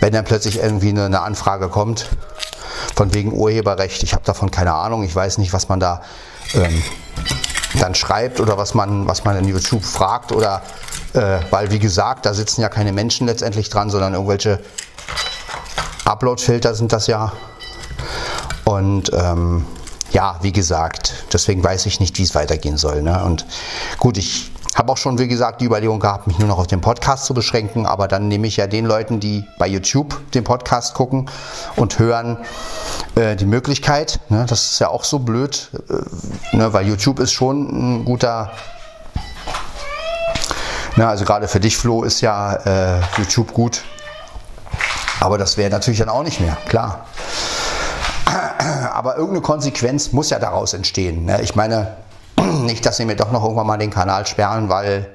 wenn 0.00 0.12
dann 0.12 0.24
plötzlich 0.24 0.58
irgendwie 0.58 0.90
eine, 0.90 1.06
eine 1.06 1.22
Anfrage 1.22 1.68
kommt, 1.68 2.10
von 3.00 3.14
wegen 3.14 3.32
Urheberrecht. 3.32 4.02
Ich 4.02 4.12
habe 4.12 4.24
davon 4.26 4.50
keine 4.50 4.74
Ahnung. 4.74 5.04
Ich 5.04 5.16
weiß 5.16 5.38
nicht, 5.38 5.54
was 5.54 5.70
man 5.70 5.80
da 5.80 6.02
ähm, 6.52 6.82
dann 7.78 7.94
schreibt 7.94 8.40
oder 8.40 8.58
was 8.58 8.74
man, 8.74 9.08
was 9.08 9.24
man 9.24 9.38
in 9.38 9.48
YouTube 9.48 9.86
fragt 9.86 10.32
oder 10.32 10.60
äh, 11.14 11.38
weil 11.48 11.70
wie 11.70 11.78
gesagt, 11.78 12.26
da 12.26 12.34
sitzen 12.34 12.60
ja 12.60 12.68
keine 12.68 12.92
Menschen 12.92 13.26
letztendlich 13.26 13.70
dran, 13.70 13.88
sondern 13.88 14.12
irgendwelche 14.12 14.60
Upload-Filter 16.04 16.74
sind 16.74 16.92
das 16.92 17.06
ja. 17.06 17.32
Und 18.64 19.10
ähm, 19.14 19.64
ja, 20.12 20.38
wie 20.42 20.52
gesagt, 20.52 21.24
deswegen 21.32 21.64
weiß 21.64 21.86
ich 21.86 22.00
nicht, 22.00 22.18
wie 22.18 22.24
es 22.24 22.34
weitergehen 22.34 22.76
soll. 22.76 23.00
Ne? 23.00 23.24
Und 23.24 23.46
gut, 23.98 24.18
ich 24.18 24.50
habe 24.76 24.92
auch 24.92 24.96
schon, 24.96 25.18
wie 25.18 25.28
gesagt, 25.28 25.60
die 25.60 25.64
Überlegung 25.64 25.98
gehabt, 25.98 26.26
mich 26.26 26.38
nur 26.38 26.48
noch 26.48 26.58
auf 26.58 26.66
den 26.66 26.80
Podcast 26.80 27.24
zu 27.24 27.34
beschränken, 27.34 27.86
aber 27.86 28.08
dann 28.08 28.28
nehme 28.28 28.46
ich 28.46 28.56
ja 28.56 28.66
den 28.66 28.86
Leuten, 28.86 29.18
die 29.18 29.46
bei 29.58 29.66
YouTube 29.66 30.30
den 30.32 30.44
Podcast 30.44 30.94
gucken 30.94 31.28
und 31.76 31.98
hören, 31.98 32.38
äh, 33.16 33.36
die 33.36 33.46
Möglichkeit. 33.46 34.20
Ne? 34.28 34.46
Das 34.48 34.72
ist 34.72 34.78
ja 34.78 34.88
auch 34.88 35.04
so 35.04 35.18
blöd, 35.18 35.70
äh, 35.88 36.56
ne? 36.56 36.72
weil 36.72 36.86
YouTube 36.86 37.18
ist 37.18 37.32
schon 37.32 38.00
ein 38.00 38.04
guter. 38.04 38.52
Ne? 40.96 41.06
Also 41.06 41.24
gerade 41.24 41.48
für 41.48 41.60
dich, 41.60 41.76
Flo, 41.76 42.04
ist 42.04 42.20
ja 42.20 42.54
äh, 42.54 43.00
YouTube 43.18 43.52
gut. 43.52 43.82
Aber 45.20 45.36
das 45.36 45.56
wäre 45.56 45.70
natürlich 45.70 45.98
dann 45.98 46.08
auch 46.08 46.22
nicht 46.22 46.40
mehr, 46.40 46.56
klar. 46.68 47.06
Aber 48.92 49.16
irgendeine 49.16 49.42
Konsequenz 49.42 50.12
muss 50.12 50.30
ja 50.30 50.38
daraus 50.38 50.72
entstehen. 50.74 51.24
Ne? 51.24 51.42
Ich 51.42 51.56
meine, 51.56 51.96
nicht, 52.46 52.84
dass 52.86 52.96
sie 52.96 53.04
mir 53.04 53.16
doch 53.16 53.32
noch 53.32 53.42
irgendwann 53.42 53.66
mal 53.66 53.78
den 53.78 53.90
Kanal 53.90 54.26
sperren, 54.26 54.68
weil 54.68 55.08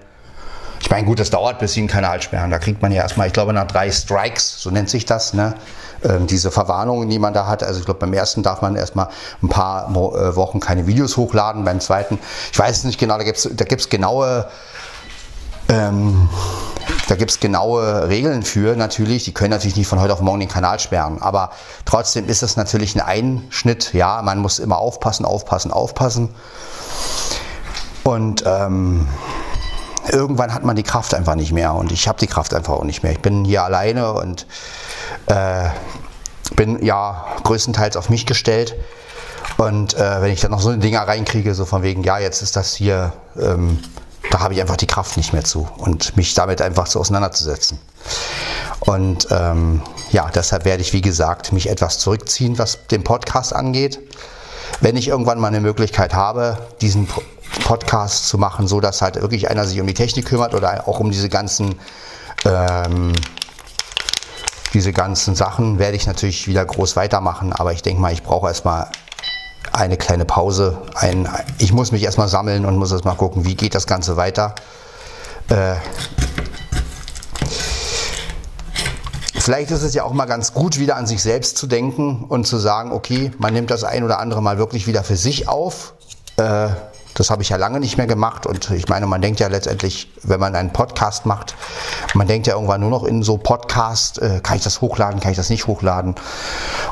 ich 0.82 0.89
meine, 0.89 1.05
gut, 1.05 1.20
das 1.20 1.29
dauert, 1.29 1.60
bis 1.60 1.74
sie 1.74 1.79
einen 1.79 1.88
Kanal 1.88 2.22
sperren. 2.22 2.51
Da 2.51 2.60
kriegt 2.60 2.82
man 2.82 2.91
ja 2.91 3.01
erstmal, 3.01 3.27
ich 3.27 3.34
glaube, 3.34 3.53
nach 3.53 3.65
drei 3.65 3.91
Strikes, 3.91 4.62
so 4.62 4.70
nennt 4.70 4.89
sich 4.89 5.05
das, 5.05 5.34
ne? 5.34 5.55
Ähm, 6.03 6.27
diese 6.27 6.51
Verwarnungen, 6.51 7.10
die 7.10 7.17
man 7.17 7.34
da 7.34 7.48
hat. 7.48 7.63
Also 7.63 7.79
ich 7.79 7.86
glaube, 7.86 8.01
beim 8.01 8.13
ersten 8.13 8.44
darf 8.44 8.62
man 8.62 8.75
erstmal 8.75 9.08
ein 9.41 9.50
paar 9.50 9.89
äh, 9.89 10.36
Wochen 10.36 10.60
keine 10.60 10.86
Videos 10.86 11.17
hochladen, 11.17 11.63
beim 11.63 11.79
zweiten, 11.79 12.20
ich 12.51 12.60
weiß 12.60 12.77
es 12.77 12.84
nicht 12.84 13.00
genau, 13.00 13.17
da 13.17 13.24
gibt 13.24 13.38
es 13.38 13.50
da 13.51 13.65
gibt's 13.65 13.89
genaue 13.89 14.48
ähm, 15.70 16.29
genaue 17.39 18.08
Regeln 18.08 18.44
für 18.44 18.75
natürlich. 18.75 19.24
Die 19.24 19.34
können 19.34 19.51
natürlich 19.51 19.75
nicht 19.75 19.88
von 19.88 20.00
heute 20.00 20.13
auf 20.13 20.22
morgen 20.22 20.39
den 20.39 20.50
Kanal 20.50 20.79
sperren. 20.79 21.22
Aber 21.22 21.51
trotzdem 21.86 22.27
ist 22.27 22.44
es 22.44 22.58
natürlich 22.58 22.96
ein 22.96 23.01
Einschnitt. 23.01 23.94
Ja, 23.94 24.22
man 24.22 24.39
muss 24.39 24.60
immer 24.60 24.77
aufpassen, 24.77 25.25
aufpassen, 25.25 25.72
aufpassen. 25.72 26.29
Und 28.05 28.43
ähm, 28.45 29.07
irgendwann 30.12 30.53
hat 30.53 30.63
man 30.63 30.75
die 30.75 30.83
Kraft 30.83 31.15
einfach 31.15 31.33
nicht 31.33 31.51
mehr 31.51 31.74
und 31.74 31.91
ich 31.91 32.07
habe 32.07 32.19
die 32.19 32.27
Kraft 32.27 32.53
einfach 32.53 32.74
auch 32.74 32.83
nicht 32.83 33.01
mehr. 33.01 33.12
Ich 33.12 33.19
bin 33.19 33.43
hier 33.43 33.63
alleine 33.63 34.13
und 34.13 34.45
äh, 35.25 35.69
bin 36.55 36.85
ja 36.85 37.25
größtenteils 37.43 37.97
auf 37.97 38.12
mich 38.12 38.27
gestellt. 38.27 38.75
Und 39.57 39.95
äh, 39.95 40.21
wenn 40.21 40.31
ich 40.31 40.39
dann 40.39 40.51
noch 40.51 40.62
so 40.62 40.69
eine 40.69 40.77
Dinger 40.77 41.01
reinkriege, 41.07 41.55
so 41.55 41.65
von 41.65 41.81
wegen, 41.81 42.03
ja, 42.03 42.19
jetzt 42.19 42.43
ist 42.43 42.55
das 42.55 42.75
hier, 42.75 43.12
ähm, 43.41 43.79
da 44.29 44.39
habe 44.39 44.53
ich 44.53 44.62
einfach 44.62 44.77
die 44.77 44.85
Kraft 44.85 45.17
nicht 45.17 45.33
mehr 45.33 45.43
zu 45.43 45.67
und 45.77 46.15
mich 46.15 46.35
damit 46.35 46.62
einfach 46.62 46.85
so 46.85 47.00
auseinanderzusetzen. 47.00 47.79
Und 48.81 49.29
ähm, 49.31 49.81
ja, 50.12 50.29
deshalb 50.29 50.65
werde 50.65 50.83
ich, 50.83 50.93
wie 50.93 51.01
gesagt, 51.01 51.53
mich 51.53 51.69
etwas 51.69 51.97
zurückziehen, 51.97 52.59
was 52.59 52.85
den 52.85 53.03
Podcast 53.03 53.55
angeht. 53.55 54.00
Wenn 54.79 54.95
ich 54.95 55.07
irgendwann 55.07 55.39
mal 55.39 55.47
eine 55.47 55.62
Möglichkeit 55.62 56.13
habe, 56.13 56.59
diesen 56.81 57.07
Podcast 57.63 58.27
zu 58.27 58.38
machen, 58.38 58.67
so 58.67 58.79
dass 58.79 59.01
halt 59.01 59.15
wirklich 59.15 59.50
einer 59.50 59.65
sich 59.65 59.79
um 59.79 59.88
die 59.88 59.93
Technik 59.93 60.25
kümmert 60.25 60.53
oder 60.53 60.88
auch 60.88 61.00
um 61.00 61.12
diese 61.12 61.29
ganzen 61.29 61.75
ähm, 62.45 63.13
diese 64.75 64.91
ganzen 64.91 65.35
Sachen 65.35 65.79
werde 65.79 65.95
ich 65.95 66.05
natürlich 66.05 66.47
wieder 66.47 66.65
groß 66.65 66.97
weitermachen, 66.97 67.53
aber 67.53 67.71
ich 67.71 67.81
denke 67.81 68.01
mal, 68.01 68.12
ich 68.12 68.24
brauche 68.24 68.47
erstmal 68.47 68.89
eine 69.71 69.95
kleine 69.95 70.25
Pause. 70.25 70.77
Ein, 70.95 71.29
ich 71.57 71.71
muss 71.71 71.91
mich 71.91 72.03
erstmal 72.03 72.27
sammeln 72.27 72.65
und 72.65 72.77
muss 72.77 72.91
erstmal 72.91 73.15
gucken, 73.15 73.45
wie 73.45 73.55
geht 73.55 73.74
das 73.74 73.88
Ganze 73.88 74.17
weiter. 74.17 74.53
Äh, 75.50 75.75
vielleicht 79.38 79.71
ist 79.71 79.83
es 79.83 79.93
ja 79.93 80.03
auch 80.03 80.13
mal 80.13 80.25
ganz 80.25 80.53
gut, 80.53 80.77
wieder 80.77 80.97
an 80.97 81.07
sich 81.07 81.21
selbst 81.21 81.57
zu 81.57 81.67
denken 81.67 82.25
und 82.27 82.45
zu 82.45 82.57
sagen, 82.57 82.91
okay, 82.91 83.31
man 83.38 83.53
nimmt 83.53 83.71
das 83.71 83.85
ein 83.85 84.03
oder 84.03 84.19
andere 84.19 84.41
mal 84.41 84.57
wirklich 84.57 84.88
wieder 84.88 85.03
für 85.03 85.17
sich 85.17 85.47
auf. 85.47 85.93
Äh, 86.38 86.67
das 87.15 87.29
habe 87.29 87.41
ich 87.41 87.50
ja 87.50 87.57
lange 87.57 87.79
nicht 87.79 87.98
mehr 87.98 88.07
gemacht 88.07 88.45
und 88.45 88.69
ich 88.72 88.88
meine, 88.89 89.07
man 89.07 89.22
denkt 89.22 89.39
ja 89.39 89.48
letztendlich, 89.48 90.12
wenn 90.22 90.39
man 90.39 90.53
einen 90.53 90.72
Podcast 90.72 91.25
macht, 91.25 91.55
man 92.13 92.27
denkt 92.27 92.45
ja 92.45 92.53
irgendwann 92.53 92.81
nur 92.81 92.89
noch 92.89 93.05
in 93.05 93.24
so 93.24 93.38
Podcast, 93.38 94.22
äh, 94.22 94.41
kann 94.43 94.57
ich 94.57 94.63
das 94.63 94.81
hochladen, 94.81 95.22
kann 95.22 95.31
ich 95.31 95.38
das 95.38 95.50
nicht 95.50 95.65
hochladen? 95.65 96.15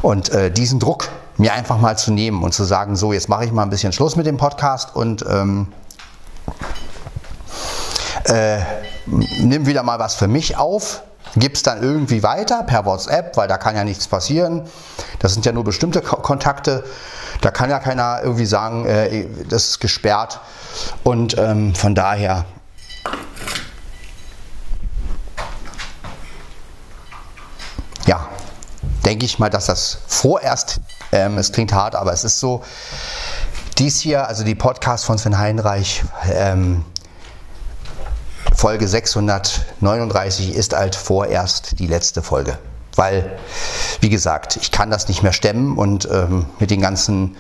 Und 0.01 0.30
äh, 0.30 0.50
diesen 0.50 0.80
Druck 0.80 1.10
mir 1.38 1.53
einfach 1.53 1.77
mal 1.77 1.98
zu 1.98 2.12
nehmen 2.12 2.42
und 2.42 2.53
zu 2.53 2.63
sagen, 2.63 2.96
so, 2.96 3.12
jetzt 3.12 3.27
mache 3.27 3.46
ich 3.46 3.51
mal 3.51 3.63
ein 3.63 3.70
bisschen 3.70 3.92
Schluss 3.92 4.15
mit 4.15 4.25
dem 4.25 4.38
Podcast 4.38 4.96
und 4.96 5.25
ähm, 5.27 5.68
äh, 8.25 8.60
nimm 9.06 9.65
wieder 9.65 9.84
mal 9.84 10.00
was 10.00 10.15
für 10.15 10.30
mich 10.30 10.58
auf, 10.58 11.03
gib 11.36 11.56
es 11.56 11.63
dann 11.63 11.84
irgendwie 11.84 12.24
weiter 12.24 12.63
per 12.63 12.86
WhatsApp, 12.86 13.36
weil 13.36 13.50
da 13.50 13.58
kann 13.58 13.75
ja 13.75 13.84
nichts 13.84 14.08
passieren. 14.08 14.62
Das 15.20 15.34
sind 15.34 15.46
ja 15.46 15.51
nur 15.51 15.65
bestimmte 15.65 16.01
Ko 16.01 16.18
Kontakte. 16.18 16.86
Da 17.44 17.52
kann 17.52 17.70
ja 17.70 17.80
keiner 17.80 18.22
irgendwie 18.24 18.46
sagen, 18.46 18.86
äh, 18.86 19.28
das 19.50 19.66
ist 19.66 19.80
gesperrt. 19.82 20.40
Und 21.04 21.38
ähm, 21.38 21.76
von 21.76 21.94
daher 21.94 22.46
ja, 28.08 28.30
denke 29.06 29.26
ich 29.26 29.40
mal, 29.40 29.50
dass 29.50 29.66
das 29.66 29.98
vorerst, 30.08 30.80
ähm, 31.12 31.38
es 31.38 31.52
klingt 31.52 31.74
hart, 31.74 31.96
aber 31.96 32.14
es 32.14 32.24
ist 32.24 32.40
so, 32.40 32.64
dies 33.78 34.00
hier, 34.00 34.26
also 34.26 34.46
die 34.46 34.56
Podcast 34.56 35.04
von 35.04 35.18
Sven 35.18 35.38
Heinreich, 35.38 36.02
ähm, 36.32 36.86
Folge 38.56 38.88
639 38.88 40.56
ist 40.56 40.74
halt 40.74 40.96
vorerst 40.96 41.78
die 41.80 41.88
letzte 41.88 42.22
Folge. 42.22 42.58
Weil, 42.96 43.38
wie 44.04 44.10
gesagt, 44.10 44.58
ich 44.58 44.70
kann 44.70 44.92
das 44.92 45.08
nicht 45.08 45.24
mehr 45.24 45.32
stemmen 45.32 45.78
und 45.78 46.08
ähm, 46.12 46.46
mit 46.60 46.70
den 46.72 46.82
ganzen 46.82 47.38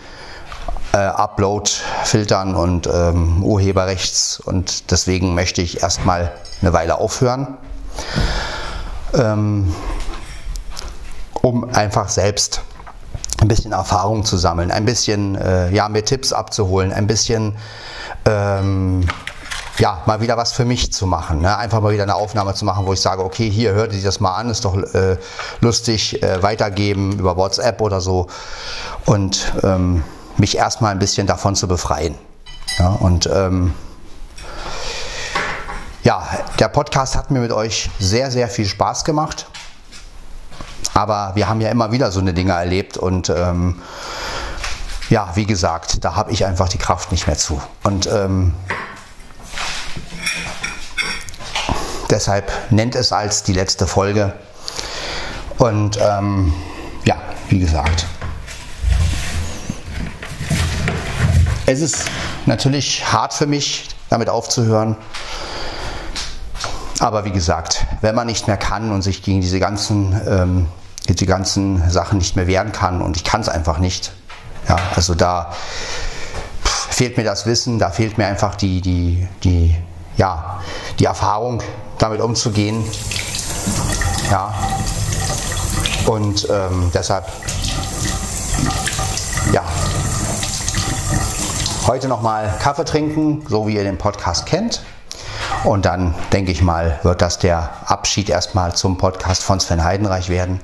äh, 0.93 0.97
Upload-Filtern 0.97 2.55
und 2.55 2.87
ähm, 2.87 3.43
Urheberrechts 3.43 4.39
und 4.39 4.89
deswegen 4.89 5.35
möchte 5.35 5.61
ich 5.61 5.83
erstmal 5.83 6.31
eine 6.61 6.71
Weile 6.71 6.99
aufhören, 6.99 7.57
ähm, 9.13 9.75
um 11.41 11.69
einfach 11.73 12.07
selbst 12.07 12.61
ein 13.41 13.49
bisschen 13.49 13.73
Erfahrung 13.73 14.23
zu 14.23 14.37
sammeln, 14.37 14.71
ein 14.71 14.85
bisschen 14.85 15.35
äh, 15.35 15.69
ja, 15.71 15.89
mir 15.89 16.05
Tipps 16.05 16.31
abzuholen, 16.31 16.93
ein 16.93 17.07
bisschen 17.07 17.57
ähm, 18.23 19.05
ja, 19.79 20.01
mal 20.05 20.21
wieder 20.21 20.37
was 20.37 20.53
für 20.53 20.65
mich 20.65 20.93
zu 20.93 21.07
machen. 21.07 21.41
Ne? 21.41 21.57
Einfach 21.57 21.81
mal 21.81 21.91
wieder 21.91 22.03
eine 22.03 22.15
Aufnahme 22.15 22.53
zu 22.53 22.65
machen, 22.65 22.85
wo 22.85 22.93
ich 22.93 23.01
sage, 23.01 23.23
okay, 23.23 23.49
hier 23.49 23.73
hört 23.73 23.91
sich 23.91 24.03
das 24.03 24.19
mal 24.19 24.35
an, 24.35 24.49
ist 24.49 24.65
doch 24.65 24.77
äh, 24.77 25.17
lustig, 25.61 26.21
äh, 26.21 26.43
weitergeben 26.43 27.13
über 27.13 27.37
WhatsApp 27.37 27.81
oder 27.81 27.99
so. 27.99 28.27
Und 29.05 29.53
ähm, 29.63 30.03
mich 30.37 30.57
erstmal 30.57 30.91
ein 30.91 30.99
bisschen 30.99 31.27
davon 31.27 31.55
zu 31.55 31.67
befreien. 31.67 32.15
Ja, 32.77 32.89
und 32.89 33.29
ähm, 33.33 33.73
ja, 36.03 36.27
der 36.59 36.67
Podcast 36.67 37.15
hat 37.15 37.31
mir 37.31 37.39
mit 37.39 37.51
euch 37.51 37.89
sehr, 37.99 38.29
sehr 38.29 38.47
viel 38.49 38.65
Spaß 38.65 39.05
gemacht. 39.05 39.47
Aber 40.93 41.31
wir 41.35 41.49
haben 41.49 41.61
ja 41.61 41.69
immer 41.69 41.91
wieder 41.91 42.11
so 42.11 42.19
eine 42.19 42.33
Dinge 42.33 42.53
erlebt 42.53 42.97
und 42.97 43.29
ähm, 43.29 43.81
ja, 45.09 45.31
wie 45.35 45.45
gesagt, 45.45 46.03
da 46.03 46.15
habe 46.15 46.31
ich 46.31 46.45
einfach 46.45 46.69
die 46.69 46.77
Kraft 46.77 47.11
nicht 47.11 47.25
mehr 47.25 47.37
zu. 47.37 47.61
Und 47.83 48.07
ähm, 48.07 48.53
Deshalb 52.09 52.51
nennt 52.69 52.95
es 52.95 53.11
als 53.11 53.43
die 53.43 53.53
letzte 53.53 53.87
Folge. 53.87 54.33
Und 55.57 55.97
ähm, 56.01 56.53
ja, 57.05 57.15
wie 57.49 57.59
gesagt. 57.59 58.05
Es 61.65 61.81
ist 61.81 62.05
natürlich 62.45 63.11
hart 63.11 63.33
für 63.33 63.47
mich, 63.47 63.87
damit 64.09 64.29
aufzuhören. 64.29 64.97
Aber 66.99 67.25
wie 67.25 67.31
gesagt, 67.31 67.85
wenn 68.01 68.15
man 68.15 68.27
nicht 68.27 68.47
mehr 68.47 68.57
kann 68.57 68.91
und 68.91 69.01
sich 69.01 69.23
gegen 69.23 69.41
diese 69.41 69.59
ganzen, 69.59 70.19
ähm, 70.27 70.67
die 71.07 71.25
ganzen 71.25 71.89
Sachen 71.89 72.17
nicht 72.17 72.35
mehr 72.35 72.47
wehren 72.47 72.71
kann 72.71 73.01
und 73.01 73.17
ich 73.17 73.23
kann 73.23 73.41
es 73.41 73.49
einfach 73.49 73.77
nicht, 73.77 74.13
ja, 74.69 74.77
also 74.95 75.15
da 75.15 75.51
fehlt 76.89 77.17
mir 77.17 77.23
das 77.23 77.45
Wissen, 77.45 77.79
da 77.79 77.89
fehlt 77.89 78.17
mir 78.17 78.27
einfach 78.27 78.55
die, 78.55 78.79
die, 78.79 79.27
die, 79.43 79.75
ja, 80.15 80.61
die 80.99 81.05
Erfahrung, 81.05 81.61
damit 81.99 82.21
umzugehen. 82.21 82.83
Ja. 84.31 84.53
Und 86.05 86.47
ähm, 86.49 86.91
deshalb, 86.93 87.25
ja, 89.51 89.63
heute 91.87 92.07
nochmal 92.07 92.53
Kaffee 92.59 92.85
trinken, 92.85 93.45
so 93.47 93.67
wie 93.67 93.75
ihr 93.75 93.83
den 93.83 93.97
Podcast 93.97 94.45
kennt. 94.45 94.83
Und 95.63 95.85
dann 95.85 96.13
denke 96.33 96.51
ich 96.51 96.61
mal, 96.61 96.99
wird 97.03 97.21
das 97.21 97.39
der 97.39 97.69
Abschied 97.85 98.29
erstmal 98.29 98.75
zum 98.75 98.97
Podcast 98.97 99.43
von 99.43 99.59
Sven 99.59 99.83
Heidenreich 99.83 100.29
werden. 100.29 100.59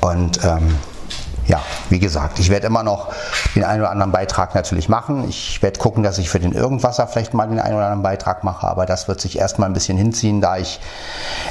Und 0.00 0.42
ähm, 0.44 0.76
ja, 1.46 1.60
wie 1.90 1.98
gesagt, 1.98 2.38
ich 2.38 2.50
werde 2.50 2.66
immer 2.66 2.82
noch 2.82 3.12
den 3.54 3.64
einen 3.64 3.80
oder 3.80 3.90
anderen 3.90 4.12
Beitrag 4.12 4.54
natürlich 4.54 4.88
machen. 4.88 5.28
Ich 5.28 5.60
werde 5.62 5.78
gucken, 5.78 6.02
dass 6.02 6.18
ich 6.18 6.30
für 6.30 6.40
den 6.40 6.52
Irgendwasser 6.52 7.06
vielleicht 7.06 7.34
mal 7.34 7.48
den 7.48 7.58
einen 7.58 7.74
oder 7.74 7.86
anderen 7.86 8.02
Beitrag 8.02 8.44
mache, 8.44 8.66
aber 8.66 8.86
das 8.86 9.08
wird 9.08 9.20
sich 9.20 9.38
erstmal 9.38 9.68
ein 9.68 9.72
bisschen 9.72 9.98
hinziehen, 9.98 10.40
da 10.40 10.56
ich 10.56 10.80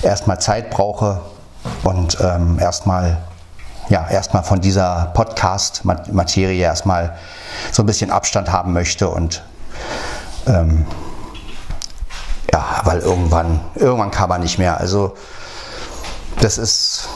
erstmal 0.01 0.39
Zeit 0.39 0.69
brauche 0.69 1.21
und 1.83 2.17
ähm, 2.21 2.57
erstmal 2.59 3.17
ja, 3.89 4.07
erstmal 4.09 4.43
von 4.43 4.61
dieser 4.61 5.11
Podcast-Materie 5.13 6.63
erstmal 6.63 7.17
so 7.73 7.83
ein 7.83 7.85
bisschen 7.85 8.09
Abstand 8.09 8.51
haben 8.51 8.71
möchte 8.71 9.09
und 9.09 9.43
ähm, 10.47 10.85
ja, 12.53 12.81
weil 12.85 12.99
irgendwann, 12.99 13.59
irgendwann 13.75 14.11
kann 14.11 14.29
man 14.29 14.41
nicht 14.41 14.57
mehr. 14.57 14.79
Also 14.79 15.15
das 16.39 16.57
ist 16.57 17.09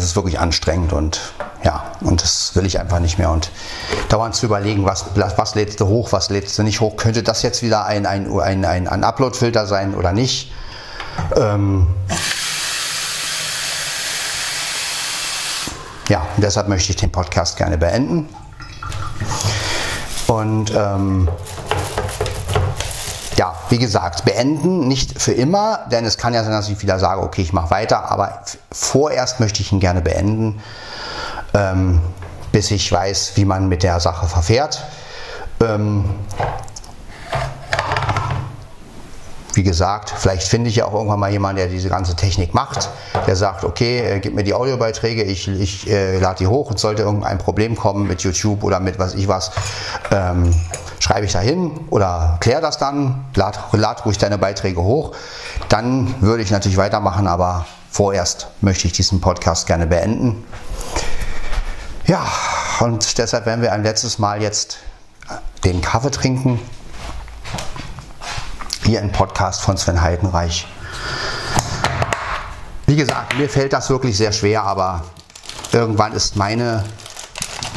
ist 0.00 0.16
wirklich 0.16 0.38
anstrengend 0.38 0.92
und 0.92 1.20
ja, 1.64 1.92
und 2.00 2.22
das 2.22 2.56
will 2.56 2.66
ich 2.66 2.80
einfach 2.80 2.98
nicht 2.98 3.18
mehr. 3.18 3.30
Und 3.30 3.50
dauernd 4.08 4.34
zu 4.34 4.46
überlegen, 4.46 4.84
was, 4.84 5.06
was 5.14 5.54
lädst 5.54 5.80
du 5.80 5.86
hoch, 5.86 6.12
was 6.12 6.30
lädst 6.30 6.58
du 6.58 6.62
nicht 6.62 6.80
hoch, 6.80 6.96
könnte 6.96 7.22
das 7.22 7.42
jetzt 7.42 7.62
wieder 7.62 7.84
ein, 7.84 8.06
ein, 8.06 8.28
ein, 8.40 8.64
ein, 8.64 8.88
ein 8.88 9.04
Upload-Filter 9.04 9.66
sein 9.66 9.94
oder 9.94 10.12
nicht? 10.12 10.52
Ähm 11.36 11.86
ja, 16.08 16.26
deshalb 16.36 16.68
möchte 16.68 16.90
ich 16.90 16.96
den 16.96 17.12
Podcast 17.12 17.56
gerne 17.56 17.78
beenden. 17.78 18.28
Und 20.26 20.72
ähm, 20.74 21.28
ja, 23.42 23.56
wie 23.70 23.78
gesagt, 23.78 24.24
beenden, 24.24 24.86
nicht 24.86 25.20
für 25.20 25.32
immer, 25.32 25.80
denn 25.90 26.04
es 26.04 26.16
kann 26.16 26.32
ja 26.32 26.44
sein, 26.44 26.52
dass 26.52 26.68
ich 26.68 26.80
wieder 26.80 27.00
sage, 27.00 27.22
okay, 27.22 27.42
ich 27.42 27.52
mache 27.52 27.72
weiter, 27.72 28.08
aber 28.08 28.44
vorerst 28.70 29.40
möchte 29.40 29.62
ich 29.62 29.72
ihn 29.72 29.80
gerne 29.80 30.00
beenden, 30.00 30.60
ähm, 31.52 32.00
bis 32.52 32.70
ich 32.70 32.92
weiß, 32.92 33.32
wie 33.34 33.44
man 33.44 33.68
mit 33.68 33.82
der 33.82 33.98
Sache 33.98 34.28
verfährt. 34.28 34.84
Ähm, 35.60 36.04
wie 39.54 39.62
gesagt, 39.62 40.14
vielleicht 40.16 40.48
finde 40.48 40.70
ich 40.70 40.76
ja 40.76 40.86
auch 40.86 40.94
irgendwann 40.94 41.20
mal 41.20 41.30
jemanden, 41.30 41.56
der 41.58 41.66
diese 41.68 41.88
ganze 41.88 42.16
Technik 42.16 42.54
macht, 42.54 42.88
der 43.26 43.36
sagt, 43.36 43.64
okay, 43.64 44.00
äh, 44.00 44.20
gib 44.20 44.34
mir 44.34 44.44
die 44.44 44.54
Audiobeiträge, 44.54 45.22
ich, 45.22 45.48
ich 45.48 45.90
äh, 45.90 46.18
lade 46.18 46.38
die 46.38 46.46
hoch 46.46 46.70
und 46.70 46.78
sollte 46.78 47.02
irgendein 47.02 47.38
Problem 47.38 47.76
kommen 47.76 48.06
mit 48.06 48.22
YouTube 48.22 48.62
oder 48.64 48.80
mit 48.80 48.98
was 48.98 49.14
ich 49.14 49.28
was, 49.28 49.50
ähm, 50.10 50.54
schreibe 51.00 51.26
ich 51.26 51.32
da 51.32 51.40
hin 51.40 51.72
oder 51.90 52.38
kläre 52.40 52.60
das 52.60 52.78
dann, 52.78 53.26
lad, 53.34 53.58
lad 53.72 54.06
ruhig 54.06 54.18
deine 54.18 54.38
Beiträge 54.38 54.82
hoch. 54.82 55.12
Dann 55.68 56.14
würde 56.20 56.42
ich 56.42 56.50
natürlich 56.50 56.78
weitermachen, 56.78 57.26
aber 57.26 57.66
vorerst 57.90 58.48
möchte 58.60 58.86
ich 58.86 58.92
diesen 58.92 59.20
Podcast 59.20 59.66
gerne 59.66 59.86
beenden. 59.86 60.44
Ja, 62.06 62.26
und 62.80 63.18
deshalb 63.18 63.46
werden 63.46 63.62
wir 63.62 63.72
ein 63.72 63.82
letztes 63.82 64.18
Mal 64.18 64.42
jetzt 64.42 64.78
den 65.64 65.80
Kaffee 65.80 66.10
trinken. 66.10 66.58
Hier 68.84 69.00
ein 69.00 69.12
Podcast 69.12 69.62
von 69.62 69.76
Sven 69.76 70.02
Heidenreich. 70.02 70.66
Wie 72.86 72.96
gesagt, 72.96 73.38
mir 73.38 73.48
fällt 73.48 73.72
das 73.72 73.88
wirklich 73.90 74.16
sehr 74.16 74.32
schwer, 74.32 74.64
aber 74.64 75.04
irgendwann 75.72 76.12
ist 76.12 76.36
meine 76.36 76.84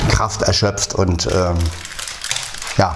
Kraft 0.10 0.42
erschöpft 0.42 0.96
und 0.96 1.28
ähm, 1.28 1.58
ja, 2.78 2.96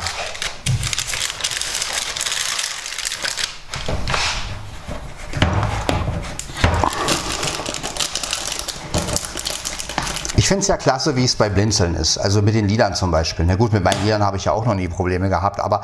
finde 10.49 10.61
es 10.63 10.67
ja 10.67 10.77
klasse, 10.77 11.15
wie 11.15 11.25
es 11.25 11.35
bei 11.35 11.47
Blinzeln 11.47 11.93
ist. 11.93 12.17
Also 12.17 12.41
mit 12.41 12.55
den 12.55 12.67
Liedern 12.67 12.95
zum 12.95 13.11
Beispiel. 13.11 13.45
Na 13.45 13.55
gut, 13.55 13.71
mit 13.71 13.83
meinen 13.83 14.03
Liedern 14.03 14.23
habe 14.23 14.37
ich 14.37 14.45
ja 14.45 14.51
auch 14.51 14.65
noch 14.65 14.73
nie 14.73 14.87
Probleme 14.87 15.29
gehabt, 15.29 15.59
aber 15.59 15.81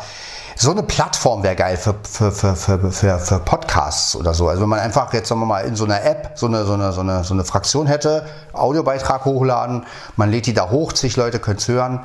so 0.55 0.71
eine 0.71 0.83
Plattform 0.83 1.43
wäre 1.43 1.55
geil 1.55 1.77
für, 1.77 1.95
für, 2.09 2.31
für, 2.31 2.55
für, 2.55 2.91
für, 2.91 3.19
für 3.19 3.39
Podcasts 3.39 4.15
oder 4.15 4.33
so. 4.33 4.47
Also 4.47 4.62
wenn 4.62 4.69
man 4.69 4.79
einfach 4.79 5.13
jetzt, 5.13 5.27
sagen 5.27 5.41
wir 5.41 5.45
mal, 5.45 5.65
in 5.65 5.75
so 5.75 5.83
einer 5.83 6.03
App 6.03 6.31
so 6.35 6.45
eine, 6.47 6.65
so 6.65 6.74
eine, 6.74 6.93
so 6.93 7.01
eine, 7.01 7.24
so 7.24 7.33
eine 7.33 7.43
Fraktion 7.43 7.88
hätte, 7.88 8.25
Audiobeitrag 8.53 9.25
hochladen, 9.25 9.85
man 10.15 10.31
lädt 10.31 10.45
die 10.45 10.53
da 10.53 10.69
hoch, 10.69 10.93
zig 10.93 11.17
Leute 11.17 11.39
können 11.39 11.57
es 11.57 11.67
hören. 11.67 12.01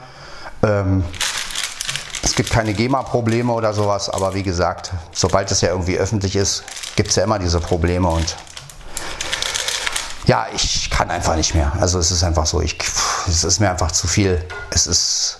Ähm, 0.62 1.04
es 2.22 2.34
gibt 2.34 2.50
keine 2.50 2.74
GEMA-Probleme 2.74 3.52
oder 3.52 3.72
sowas, 3.72 4.10
aber 4.10 4.34
wie 4.34 4.42
gesagt, 4.42 4.92
sobald 5.12 5.50
es 5.50 5.60
ja 5.60 5.70
irgendwie 5.70 5.96
öffentlich 5.96 6.36
ist, 6.36 6.64
gibt 6.96 7.10
es 7.10 7.16
ja 7.16 7.24
immer 7.24 7.38
diese 7.38 7.60
Probleme 7.60 8.08
und 8.08 8.36
ja, 10.26 10.46
ich 10.54 10.90
kann 10.90 11.10
einfach 11.10 11.34
nicht 11.34 11.54
mehr. 11.54 11.72
Also 11.80 11.98
es 11.98 12.10
ist 12.10 12.22
einfach 12.22 12.46
so, 12.46 12.60
ich, 12.60 12.78
es 13.26 13.42
ist 13.42 13.58
mir 13.58 13.70
einfach 13.70 13.90
zu 13.90 14.06
viel. 14.06 14.44
Es 14.70 14.86
ist, 14.86 15.39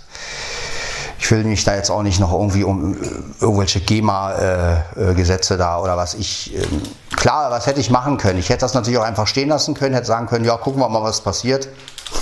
ich 1.31 1.37
will 1.37 1.45
mich 1.45 1.63
da 1.63 1.77
jetzt 1.77 1.91
auch 1.91 2.03
nicht 2.03 2.19
noch 2.19 2.33
irgendwie 2.33 2.65
um 2.65 2.95
äh, 2.95 3.07
irgendwelche 3.41 3.79
GEMA-Gesetze 3.79 5.57
da 5.57 5.79
oder 5.79 5.97
was 5.97 6.15
ich. 6.15 6.57
Äh, 6.57 6.67
klar, 7.15 7.53
was 7.53 7.69
hätte 7.69 7.79
ich 7.79 7.89
machen 7.89 8.17
können? 8.17 8.41
Ich 8.41 8.49
hätte 8.49 8.63
das 8.63 8.75
natürlich 8.75 8.99
auch 8.99 9.05
einfach 9.05 9.29
stehen 9.29 9.49
lassen 9.49 9.75
können, 9.75 9.95
hätte 9.95 10.09
sagen 10.09 10.27
können, 10.27 10.45
ja, 10.45 10.57
gucken 10.57 10.81
wir 10.81 10.89
mal, 10.89 11.03
was 11.03 11.21
passiert. 11.21 11.69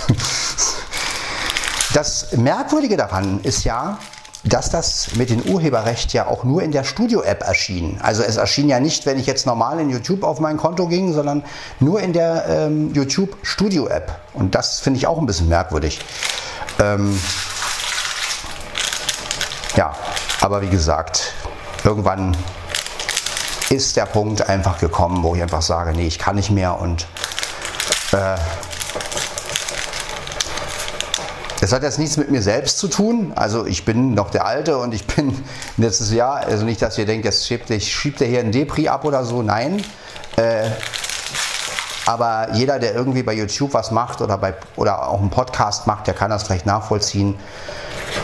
Das 1.95 2.33
Merkwürdige 2.33 2.99
daran 2.99 3.41
ist 3.43 3.65
ja, 3.65 3.97
dass 4.45 4.69
das 4.69 5.17
mit 5.17 5.31
dem 5.31 5.41
Urheberrecht 5.41 6.13
ja 6.13 6.27
auch 6.27 6.45
nur 6.45 6.63
in 6.63 6.71
der 6.71 6.85
Studio-App 6.85 7.43
erschien. 7.43 7.99
Also 8.03 8.23
es 8.23 8.37
erschien 8.37 8.69
ja 8.69 8.79
nicht, 8.79 9.07
wenn 9.07 9.19
ich 9.19 9.25
jetzt 9.25 9.47
normal 9.47 9.81
in 9.81 9.89
YouTube 9.89 10.23
auf 10.23 10.39
mein 10.39 10.59
Konto 10.59 10.87
ging, 10.87 11.15
sondern 11.15 11.43
nur 11.81 12.01
in 12.01 12.13
der 12.13 12.45
ähm, 12.47 12.93
YouTube 12.93 13.39
Studio-App. 13.43 14.15
Und 14.35 14.55
das 14.55 14.81
finde 14.81 14.99
ich 14.99 15.07
auch 15.07 15.19
ein 15.19 15.25
bisschen 15.25 15.49
merkwürdig. 15.49 15.99
Ähm, 16.79 17.19
aber 20.41 20.63
wie 20.63 20.69
gesagt, 20.69 21.33
irgendwann 21.85 22.37
ist 23.71 23.97
der 23.97 24.07
Punkt 24.07 24.49
einfach 24.49 24.79
gekommen, 24.79 25.23
wo 25.23 25.35
ich 25.35 25.43
einfach 25.43 25.63
sage, 25.63 25.93
nee, 25.93 26.07
ich 26.07 26.19
kann 26.19 26.37
nicht 26.37 26.51
mehr 26.51 26.81
und 26.81 27.07
äh, 28.13 28.37
das 31.61 31.73
hat 31.73 31.83
jetzt 31.83 31.99
nichts 31.99 32.17
mit 32.17 32.31
mir 32.31 32.41
selbst 32.41 32.79
zu 32.79 32.89
tun. 32.89 33.33
Also 33.35 33.67
ich 33.67 33.85
bin 33.85 34.15
noch 34.15 34.31
der 34.31 34.47
Alte 34.47 34.79
und 34.79 34.95
ich 34.95 35.07
bin 35.07 35.45
letztes 35.77 36.13
Jahr, 36.13 36.37
also 36.47 36.65
nicht, 36.65 36.81
dass 36.81 36.97
ihr 36.99 37.07
denkt, 37.07 37.25
jetzt 37.25 37.47
schiebt, 37.47 37.71
schiebt 37.83 38.21
er 38.21 38.29
hier 38.29 38.41
einen 38.41 38.53
Depri 38.53 38.89
ab 38.89 39.05
oder 39.05 39.25
so. 39.25 39.43
Nein. 39.43 39.85
Äh, 40.37 40.71
aber 42.07 42.55
jeder, 42.55 42.79
der 42.79 42.95
irgendwie 42.95 43.23
bei 43.23 43.35
YouTube 43.35 43.75
was 43.75 43.91
macht 43.91 44.23
oder, 44.23 44.39
bei, 44.39 44.55
oder 44.77 45.09
auch 45.09 45.21
einen 45.21 45.31
Podcast 45.31 45.87
macht, 45.87 46.07
der 46.07 46.15
kann 46.15 46.31
das 46.31 46.45
vielleicht 46.45 46.65
nachvollziehen, 46.65 47.39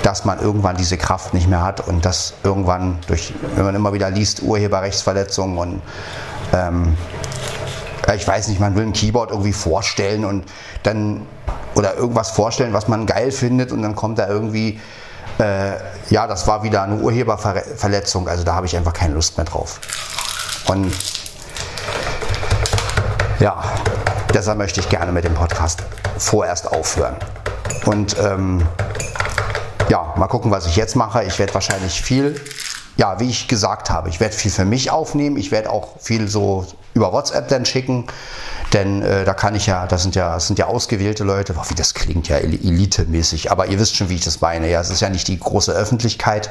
dass 0.04 0.26
man 0.26 0.38
irgendwann 0.38 0.76
diese 0.76 0.98
Kraft 0.98 1.32
nicht 1.32 1.48
mehr 1.48 1.62
hat 1.62 1.88
und 1.88 2.04
dass 2.04 2.34
irgendwann 2.42 2.98
durch, 3.06 3.32
wenn 3.56 3.64
man 3.64 3.74
immer 3.74 3.94
wieder 3.94 4.10
liest, 4.10 4.42
Urheberrechtsverletzungen 4.42 5.56
und 5.56 5.82
ähm, 6.52 6.96
ich 8.14 8.28
weiß 8.28 8.48
nicht, 8.48 8.60
man 8.60 8.74
will 8.74 8.84
ein 8.84 8.92
Keyboard 8.92 9.30
irgendwie 9.30 9.54
vorstellen 9.54 10.26
und 10.26 10.44
dann 10.82 11.26
oder 11.74 11.96
irgendwas 11.96 12.32
vorstellen, 12.32 12.74
was 12.74 12.86
man 12.86 13.06
geil 13.06 13.32
findet 13.32 13.72
und 13.72 13.80
dann 13.80 13.96
kommt 13.96 14.18
da 14.18 14.28
irgendwie, 14.28 14.78
äh, 15.38 15.72
ja, 16.10 16.26
das 16.26 16.46
war 16.46 16.62
wieder 16.62 16.82
eine 16.82 16.96
Urheberverletzung, 16.96 18.28
also 18.28 18.44
da 18.44 18.54
habe 18.54 18.66
ich 18.66 18.76
einfach 18.76 18.92
keine 18.92 19.14
Lust 19.14 19.38
mehr 19.38 19.46
drauf. 19.46 19.80
Und 20.66 20.92
ja, 23.40 23.64
deshalb 24.34 24.58
möchte 24.58 24.80
ich 24.80 24.88
gerne 24.90 25.12
mit 25.12 25.24
dem 25.24 25.34
Podcast 25.34 25.82
vorerst 26.18 26.70
aufhören. 26.70 27.16
Und 27.86 28.16
ähm, 28.18 28.66
ja, 29.88 30.14
mal 30.16 30.28
gucken, 30.28 30.50
was 30.50 30.66
ich 30.66 30.76
jetzt 30.76 30.96
mache. 30.96 31.24
Ich 31.24 31.38
werde 31.38 31.54
wahrscheinlich 31.54 32.00
viel, 32.00 32.40
ja, 32.96 33.20
wie 33.20 33.28
ich 33.28 33.48
gesagt 33.48 33.90
habe, 33.90 34.08
ich 34.08 34.20
werde 34.20 34.34
viel 34.34 34.50
für 34.50 34.64
mich 34.64 34.90
aufnehmen. 34.90 35.36
Ich 35.36 35.50
werde 35.50 35.70
auch 35.70 36.00
viel 36.00 36.28
so 36.28 36.66
über 36.94 37.12
WhatsApp 37.12 37.48
dann 37.48 37.64
schicken. 37.64 38.06
Denn 38.72 39.02
äh, 39.02 39.24
da 39.24 39.34
kann 39.34 39.54
ich 39.54 39.66
ja, 39.66 39.86
das 39.86 40.02
sind 40.02 40.14
ja, 40.16 40.34
das 40.34 40.46
sind 40.46 40.58
ja 40.58 40.66
ausgewählte 40.66 41.22
Leute, 41.22 41.52
boah, 41.52 41.64
wie 41.68 41.74
das 41.74 41.94
klingt 41.94 42.28
ja 42.28 42.36
elitemäßig, 42.38 43.52
aber 43.52 43.66
ihr 43.66 43.78
wisst 43.78 43.96
schon, 43.96 44.08
wie 44.08 44.14
ich 44.14 44.24
das 44.24 44.40
meine. 44.40 44.68
Ja, 44.68 44.80
es 44.80 44.90
ist 44.90 45.00
ja 45.00 45.10
nicht 45.10 45.28
die 45.28 45.38
große 45.38 45.72
Öffentlichkeit. 45.72 46.50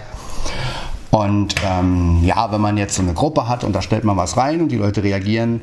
Und 1.12 1.56
ähm, 1.66 2.24
ja, 2.24 2.52
wenn 2.52 2.62
man 2.62 2.78
jetzt 2.78 2.96
so 2.96 3.02
eine 3.02 3.14
Gruppe 3.14 3.48
hat 3.48 3.64
und 3.64 3.74
da 3.74 3.82
stellt 3.82 4.04
man 4.04 4.18
was 4.18 4.38
rein 4.38 4.62
und 4.62 4.70
die 4.70 4.78
Leute 4.78 5.04
reagieren, 5.04 5.62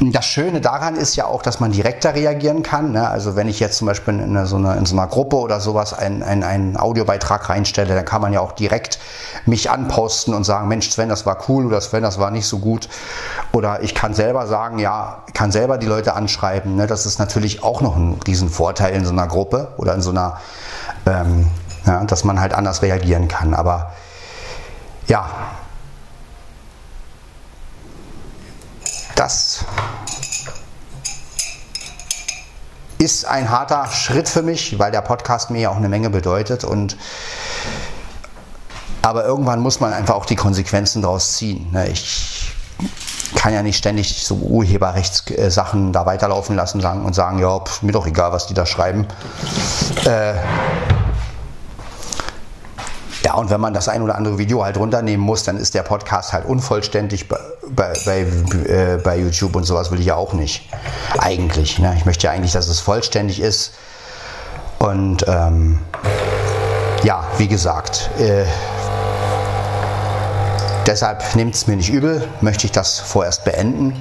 das 0.00 0.26
Schöne 0.26 0.60
daran 0.60 0.96
ist 0.96 1.14
ja 1.16 1.26
auch, 1.26 1.42
dass 1.42 1.60
man 1.60 1.70
direkter 1.70 2.14
reagieren 2.14 2.62
kann. 2.62 2.92
Ne? 2.92 3.08
Also 3.08 3.36
wenn 3.36 3.48
ich 3.48 3.60
jetzt 3.60 3.78
zum 3.78 3.86
Beispiel 3.86 4.18
in, 4.18 4.46
so, 4.46 4.56
einer, 4.56 4.76
in 4.76 4.86
so 4.86 4.96
einer 4.96 5.06
Gruppe 5.06 5.36
oder 5.36 5.60
sowas 5.60 5.92
einen, 5.92 6.22
einen, 6.22 6.42
einen 6.42 6.76
Audiobeitrag 6.76 7.48
reinstelle, 7.48 7.94
dann 7.94 8.04
kann 8.04 8.20
man 8.20 8.32
ja 8.32 8.40
auch 8.40 8.52
direkt 8.52 8.98
mich 9.46 9.70
anposten 9.70 10.34
und 10.34 10.44
sagen, 10.44 10.68
Mensch, 10.68 10.90
Sven, 10.90 11.08
das 11.08 11.26
war 11.26 11.38
cool 11.48 11.66
oder 11.66 11.80
Sven, 11.80 12.02
das 12.02 12.18
war 12.18 12.30
nicht 12.30 12.46
so 12.46 12.58
gut. 12.58 12.88
Oder 13.52 13.82
ich 13.82 13.94
kann 13.94 14.14
selber 14.14 14.46
sagen, 14.46 14.78
ja, 14.78 15.22
kann 15.32 15.52
selber 15.52 15.78
die 15.78 15.86
Leute 15.86 16.14
anschreiben. 16.14 16.74
Ne? 16.74 16.86
Das 16.86 17.06
ist 17.06 17.18
natürlich 17.18 17.62
auch 17.62 17.80
noch 17.80 17.96
ein 17.96 18.18
Riesenvorteil 18.26 18.94
in 18.94 19.04
so 19.04 19.12
einer 19.12 19.28
Gruppe 19.28 19.74
oder 19.76 19.94
in 19.94 20.02
so 20.02 20.10
einer, 20.10 20.38
ähm, 21.06 21.46
ja, 21.86 22.04
dass 22.04 22.24
man 22.24 22.40
halt 22.40 22.52
anders 22.52 22.82
reagieren 22.82 23.28
kann. 23.28 23.54
Aber 23.54 23.92
ja, 25.06 25.30
Das 29.14 29.64
ist 32.98 33.26
ein 33.26 33.50
harter 33.50 33.86
Schritt 33.90 34.28
für 34.28 34.42
mich, 34.42 34.78
weil 34.78 34.90
der 34.90 35.02
Podcast 35.02 35.50
mir 35.50 35.60
ja 35.60 35.70
auch 35.70 35.76
eine 35.76 35.88
Menge 35.88 36.10
bedeutet 36.10 36.64
und 36.64 36.96
aber 39.02 39.24
irgendwann 39.24 39.60
muss 39.60 39.80
man 39.80 39.92
einfach 39.92 40.14
auch 40.14 40.24
die 40.24 40.36
Konsequenzen 40.36 41.02
daraus 41.02 41.36
ziehen. 41.36 41.70
Ne? 41.72 41.88
Ich 41.88 42.54
kann 43.36 43.52
ja 43.52 43.62
nicht 43.62 43.76
ständig 43.76 44.24
so 44.24 44.36
Urheberrechtssachen 44.36 45.92
da 45.92 46.06
weiterlaufen 46.06 46.56
lassen 46.56 46.82
und 46.82 47.14
sagen, 47.14 47.38
ja, 47.38 47.60
pff, 47.60 47.82
mir 47.82 47.92
doch 47.92 48.06
egal, 48.06 48.32
was 48.32 48.46
die 48.46 48.54
da 48.54 48.64
schreiben. 48.64 49.06
Äh, 50.06 50.34
und 53.36 53.50
wenn 53.50 53.60
man 53.60 53.74
das 53.74 53.88
ein 53.88 54.02
oder 54.02 54.16
andere 54.16 54.38
Video 54.38 54.64
halt 54.64 54.76
runternehmen 54.76 55.24
muss, 55.24 55.44
dann 55.44 55.56
ist 55.56 55.74
der 55.74 55.82
Podcast 55.82 56.32
halt 56.32 56.44
unvollständig 56.46 57.28
bei, 57.28 57.38
bei, 57.68 57.92
bei, 58.04 58.20
äh, 58.20 58.98
bei 59.02 59.18
YouTube 59.18 59.56
und 59.56 59.64
sowas 59.64 59.90
will 59.90 60.00
ich 60.00 60.06
ja 60.06 60.16
auch 60.16 60.32
nicht. 60.32 60.68
Eigentlich. 61.18 61.78
Ne? 61.78 61.94
Ich 61.96 62.04
möchte 62.04 62.26
ja 62.26 62.32
eigentlich, 62.32 62.52
dass 62.52 62.68
es 62.68 62.80
vollständig 62.80 63.40
ist. 63.40 63.72
Und 64.78 65.24
ähm, 65.28 65.78
ja, 67.02 67.24
wie 67.38 67.48
gesagt, 67.48 68.10
äh, 68.18 68.44
deshalb 70.86 71.22
nimmt 71.34 71.54
es 71.54 71.66
mir 71.66 71.76
nicht 71.76 71.90
übel, 71.90 72.26
möchte 72.40 72.66
ich 72.66 72.72
das 72.72 72.98
vorerst 72.98 73.44
beenden 73.44 73.94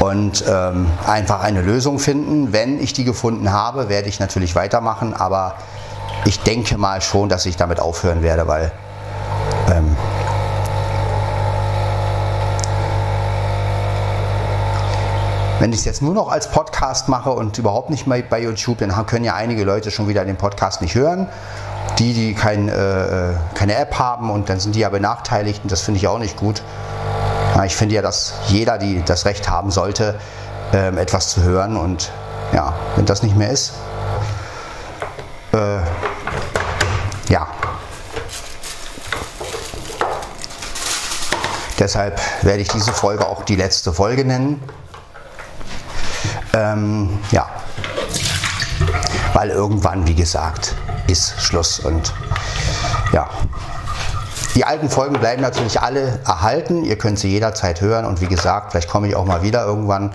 und 0.00 0.44
ähm, 0.46 0.86
einfach 1.06 1.42
eine 1.42 1.62
Lösung 1.62 1.98
finden. 1.98 2.52
Wenn 2.52 2.82
ich 2.82 2.92
die 2.92 3.04
gefunden 3.04 3.52
habe, 3.52 3.88
werde 3.88 4.08
ich 4.08 4.20
natürlich 4.20 4.54
weitermachen, 4.54 5.14
aber 5.14 5.54
ich 6.24 6.40
denke 6.40 6.76
mal 6.78 7.00
schon, 7.00 7.28
dass 7.28 7.46
ich 7.46 7.56
damit 7.56 7.80
aufhören 7.80 8.22
werde, 8.22 8.46
weil 8.46 8.72
ähm, 9.70 9.96
wenn 15.60 15.72
ich 15.72 15.80
es 15.80 15.84
jetzt 15.84 16.02
nur 16.02 16.14
noch 16.14 16.28
als 16.28 16.50
Podcast 16.50 17.08
mache 17.08 17.30
und 17.30 17.58
überhaupt 17.58 17.90
nicht 17.90 18.06
mehr 18.06 18.22
bei 18.22 18.40
YouTube, 18.40 18.78
dann 18.78 19.06
können 19.06 19.24
ja 19.24 19.34
einige 19.34 19.64
Leute 19.64 19.90
schon 19.90 20.08
wieder 20.08 20.24
den 20.24 20.36
Podcast 20.36 20.82
nicht 20.82 20.94
hören. 20.94 21.28
Die, 21.98 22.12
die 22.12 22.34
kein, 22.34 22.68
äh, 22.68 23.32
keine 23.54 23.74
App 23.74 23.98
haben 23.98 24.30
und 24.30 24.48
dann 24.48 24.60
sind 24.60 24.74
die 24.74 24.80
ja 24.80 24.88
benachteiligt 24.88 25.62
und 25.64 25.72
das 25.72 25.80
finde 25.80 25.98
ich 25.98 26.06
auch 26.06 26.18
nicht 26.18 26.36
gut. 26.36 26.62
Ja, 27.56 27.64
ich 27.64 27.74
finde 27.74 27.96
ja, 27.96 28.02
dass 28.02 28.34
jeder 28.46 28.78
die 28.78 29.02
das 29.04 29.24
Recht 29.24 29.48
haben 29.48 29.70
sollte, 29.70 30.14
ähm, 30.72 30.98
etwas 30.98 31.30
zu 31.30 31.42
hören 31.42 31.76
und 31.76 32.12
ja, 32.52 32.74
wenn 32.94 33.06
das 33.06 33.22
nicht 33.22 33.36
mehr 33.36 33.50
ist, 33.50 33.72
äh, 35.52 35.78
ja. 37.28 37.46
Deshalb 41.78 42.20
werde 42.42 42.60
ich 42.60 42.68
diese 42.68 42.92
Folge 42.92 43.26
auch 43.26 43.44
die 43.44 43.56
letzte 43.56 43.92
Folge 43.92 44.24
nennen. 44.24 44.60
Ähm, 46.52 47.18
ja. 47.30 47.48
Weil 49.32 49.50
irgendwann, 49.50 50.06
wie 50.06 50.14
gesagt, 50.14 50.74
ist 51.06 51.40
Schluss 51.40 51.78
und 51.78 52.12
ja. 53.12 53.28
Die 54.54 54.64
alten 54.64 54.90
Folgen 54.90 55.20
bleiben 55.20 55.40
natürlich 55.40 55.80
alle 55.80 56.18
erhalten. 56.26 56.84
Ihr 56.84 56.98
könnt 56.98 57.20
sie 57.20 57.28
jederzeit 57.28 57.80
hören 57.80 58.04
und 58.04 58.20
wie 58.20 58.26
gesagt, 58.26 58.72
vielleicht 58.72 58.88
komme 58.88 59.06
ich 59.06 59.14
auch 59.14 59.24
mal 59.24 59.42
wieder 59.42 59.64
irgendwann 59.64 60.14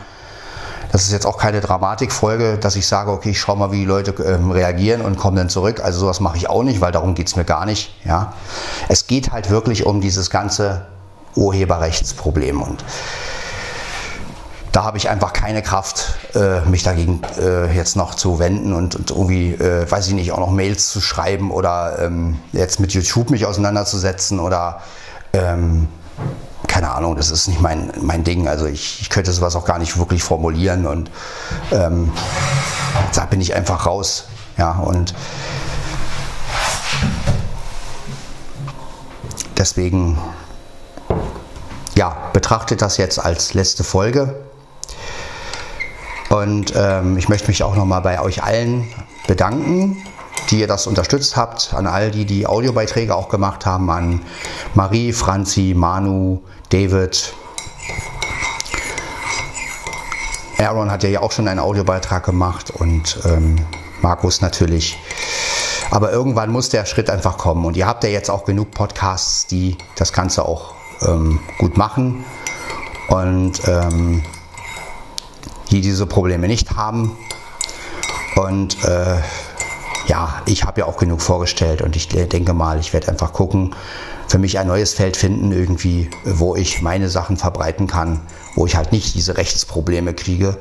das 0.93 1.05
ist 1.05 1.11
jetzt 1.11 1.25
auch 1.25 1.39
keine 1.39 1.59
Dramatikfolge, 1.59 2.59
dass 2.59 2.75
ich 2.75 2.85
sage, 2.85 3.09
okay, 3.09 3.31
ich 3.31 3.39
schaue 3.39 3.57
mal, 3.57 3.71
wie 3.71 3.79
die 3.79 3.85
Leute 3.85 4.11
ähm, 4.23 4.51
reagieren 4.51 5.01
und 5.01 5.17
kommen 5.17 5.35
dann 5.35 5.49
zurück. 5.49 5.81
Also 5.83 6.01
sowas 6.01 6.19
mache 6.19 6.37
ich 6.37 6.47
auch 6.47 6.61
nicht, 6.61 6.81
weil 6.81 6.91
darum 6.91 7.15
geht 7.15 7.25
es 7.25 7.35
mir 7.35 7.45
gar 7.45 7.65
nicht. 7.65 7.95
Ja? 8.05 8.33
Es 8.89 9.07
geht 9.07 9.31
halt 9.31 9.49
wirklich 9.49 9.87
um 9.87 10.01
dieses 10.01 10.29
ganze 10.29 10.85
Urheberrechtsproblem 11.35 12.61
und 12.61 12.85
da 14.71 14.83
habe 14.83 14.97
ich 14.97 15.09
einfach 15.09 15.33
keine 15.33 15.63
Kraft, 15.63 16.13
äh, 16.35 16.61
mich 16.61 16.83
dagegen 16.83 17.21
äh, 17.39 17.75
jetzt 17.75 17.95
noch 17.95 18.13
zu 18.13 18.37
wenden 18.37 18.73
und, 18.73 18.95
und 18.95 19.09
irgendwie, 19.09 19.53
äh, 19.53 19.89
weiß 19.89 20.07
ich 20.09 20.13
nicht, 20.13 20.31
auch 20.31 20.39
noch 20.39 20.51
Mails 20.51 20.91
zu 20.91 21.01
schreiben 21.01 21.49
oder 21.49 21.97
ähm, 22.01 22.39
jetzt 22.51 22.79
mit 22.79 22.93
YouTube 22.93 23.31
mich 23.31 23.47
auseinanderzusetzen 23.47 24.39
oder 24.39 24.81
ähm, 25.33 25.87
keine 26.73 26.89
Ahnung, 26.89 27.15
das 27.15 27.29
ist 27.29 27.47
nicht 27.47 27.61
mein, 27.61 27.93
mein 28.01 28.23
Ding. 28.23 28.47
Also 28.47 28.65
ich, 28.65 28.99
ich 28.99 29.11
könnte 29.11 29.31
sowas 29.31 29.55
auch 29.55 29.63
gar 29.63 29.77
nicht 29.77 29.95
wirklich 29.99 30.23
formulieren 30.23 30.87
und 30.87 31.11
ähm, 31.71 32.11
da 33.13 33.25
bin 33.25 33.41
ich 33.41 33.53
einfach 33.53 33.85
raus. 33.85 34.25
Ja, 34.57 34.71
und 34.79 35.13
deswegen, 39.55 40.17
ja, 41.93 42.17
betrachtet 42.33 42.81
das 42.81 42.97
jetzt 42.97 43.23
als 43.23 43.53
letzte 43.53 43.83
Folge. 43.83 44.43
Und 46.29 46.73
ähm, 46.75 47.19
ich 47.19 47.29
möchte 47.29 47.49
mich 47.49 47.61
auch 47.61 47.75
nochmal 47.75 48.01
bei 48.01 48.19
euch 48.19 48.41
allen 48.41 48.91
bedanken 49.27 50.03
die 50.49 50.59
ihr 50.59 50.67
das 50.67 50.87
unterstützt 50.87 51.35
habt, 51.35 51.73
an 51.73 51.87
all 51.87 52.11
die, 52.11 52.25
die 52.25 52.45
Audiobeiträge 52.47 53.15
auch 53.15 53.29
gemacht 53.29 53.65
haben, 53.65 53.89
an 53.89 54.21
Marie, 54.73 55.13
Franzi, 55.13 55.73
Manu, 55.75 56.41
David. 56.69 57.33
Aaron 60.57 60.91
hat 60.91 61.03
ja 61.03 61.19
auch 61.21 61.31
schon 61.31 61.47
einen 61.47 61.59
Audiobeitrag 61.59 62.25
gemacht 62.25 62.71
und 62.71 63.19
ähm, 63.25 63.65
Markus 64.01 64.41
natürlich. 64.41 64.97
Aber 65.91 66.11
irgendwann 66.11 66.51
muss 66.51 66.69
der 66.69 66.85
Schritt 66.85 67.09
einfach 67.09 67.37
kommen. 67.37 67.65
Und 67.65 67.77
ihr 67.77 67.85
habt 67.85 68.03
ja 68.03 68.09
jetzt 68.09 68.29
auch 68.29 68.45
genug 68.45 68.71
Podcasts, 68.71 69.45
die 69.47 69.77
das 69.95 70.13
Ganze 70.13 70.45
auch 70.45 70.73
ähm, 71.01 71.39
gut 71.57 71.77
machen 71.77 72.25
und 73.09 73.61
ähm, 73.67 74.23
die 75.69 75.81
diese 75.81 76.05
Probleme 76.05 76.47
nicht 76.47 76.75
haben. 76.75 77.17
Und 78.35 78.83
äh, 78.83 79.17
ja, 80.07 80.41
ich 80.45 80.63
habe 80.63 80.81
ja 80.81 80.87
auch 80.87 80.97
genug 80.97 81.21
vorgestellt 81.21 81.81
und 81.81 81.95
ich 81.95 82.07
denke 82.07 82.53
mal, 82.53 82.79
ich 82.79 82.93
werde 82.93 83.07
einfach 83.07 83.33
gucken, 83.33 83.73
für 84.27 84.37
mich 84.37 84.59
ein 84.59 84.67
neues 84.67 84.93
Feld 84.93 85.17
finden, 85.17 85.51
irgendwie, 85.51 86.09
wo 86.25 86.55
ich 86.55 86.81
meine 86.81 87.09
Sachen 87.09 87.37
verbreiten 87.37 87.87
kann, 87.87 88.21
wo 88.55 88.65
ich 88.65 88.75
halt 88.75 88.91
nicht 88.91 89.15
diese 89.15 89.37
Rechtsprobleme 89.37 90.13
kriege. 90.13 90.57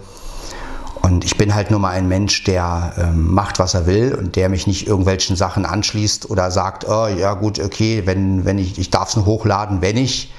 Und 1.00 1.24
ich 1.24 1.36
bin 1.36 1.54
halt 1.54 1.72
nur 1.72 1.80
mal 1.80 1.90
ein 1.90 2.06
Mensch, 2.06 2.44
der 2.44 2.92
ähm, 2.96 3.32
macht, 3.34 3.58
was 3.58 3.74
er 3.74 3.86
will 3.86 4.14
und 4.14 4.36
der 4.36 4.48
mich 4.48 4.68
nicht 4.68 4.86
irgendwelchen 4.86 5.34
Sachen 5.34 5.66
anschließt 5.66 6.30
oder 6.30 6.52
sagt, 6.52 6.88
oh 6.88 7.08
ja 7.08 7.34
gut, 7.34 7.58
okay, 7.58 8.02
wenn, 8.04 8.44
wenn 8.44 8.58
ich, 8.58 8.78
ich 8.78 8.90
darf 8.90 9.08
es 9.08 9.16
nur 9.16 9.26
hochladen, 9.26 9.82
wenn 9.82 9.96
ich. 9.96 10.32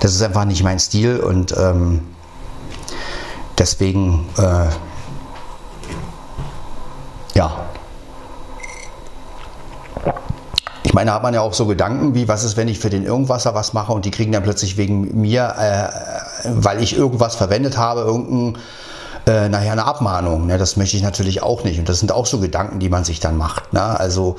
Das 0.00 0.14
ist 0.14 0.22
einfach 0.22 0.44
nicht 0.44 0.62
mein 0.62 0.78
Stil 0.78 1.18
und 1.18 1.56
ähm, 1.56 2.02
deswegen, 3.58 4.26
äh, 4.36 4.66
ja, 7.34 7.68
Ich 10.87 10.87
meine, 10.98 11.12
hat 11.12 11.22
man 11.22 11.32
ja 11.32 11.42
auch 11.42 11.54
so 11.54 11.66
Gedanken 11.66 12.16
wie, 12.16 12.26
was 12.26 12.42
ist, 12.42 12.56
wenn 12.56 12.66
ich 12.66 12.80
für 12.80 12.90
den 12.90 13.04
Irgendwasser 13.04 13.54
was 13.54 13.72
mache 13.72 13.92
und 13.92 14.04
die 14.04 14.10
kriegen 14.10 14.32
dann 14.32 14.42
plötzlich 14.42 14.76
wegen 14.76 15.20
mir, 15.20 15.54
äh, 15.56 16.48
weil 16.56 16.82
ich 16.82 16.96
irgendwas 16.96 17.36
verwendet 17.36 17.78
habe, 17.78 18.00
irgendein, 18.00 18.60
äh, 19.28 19.48
nachher 19.48 19.70
eine 19.70 19.84
Abmahnung. 19.84 20.46
Ne? 20.46 20.58
Das 20.58 20.76
möchte 20.76 20.96
ich 20.96 21.04
natürlich 21.04 21.40
auch 21.40 21.62
nicht. 21.62 21.78
Und 21.78 21.88
das 21.88 22.00
sind 22.00 22.10
auch 22.10 22.26
so 22.26 22.40
Gedanken, 22.40 22.80
die 22.80 22.88
man 22.88 23.04
sich 23.04 23.20
dann 23.20 23.36
macht. 23.36 23.72
Ne? 23.72 23.80
Also 23.80 24.34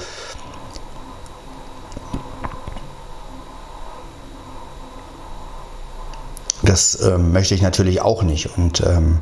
das 6.61 7.01
ähm, 7.01 7.31
möchte 7.31 7.55
ich 7.55 7.61
natürlich 7.61 8.01
auch 8.01 8.21
nicht. 8.21 8.57
Und 8.57 8.81
ähm, 8.81 9.19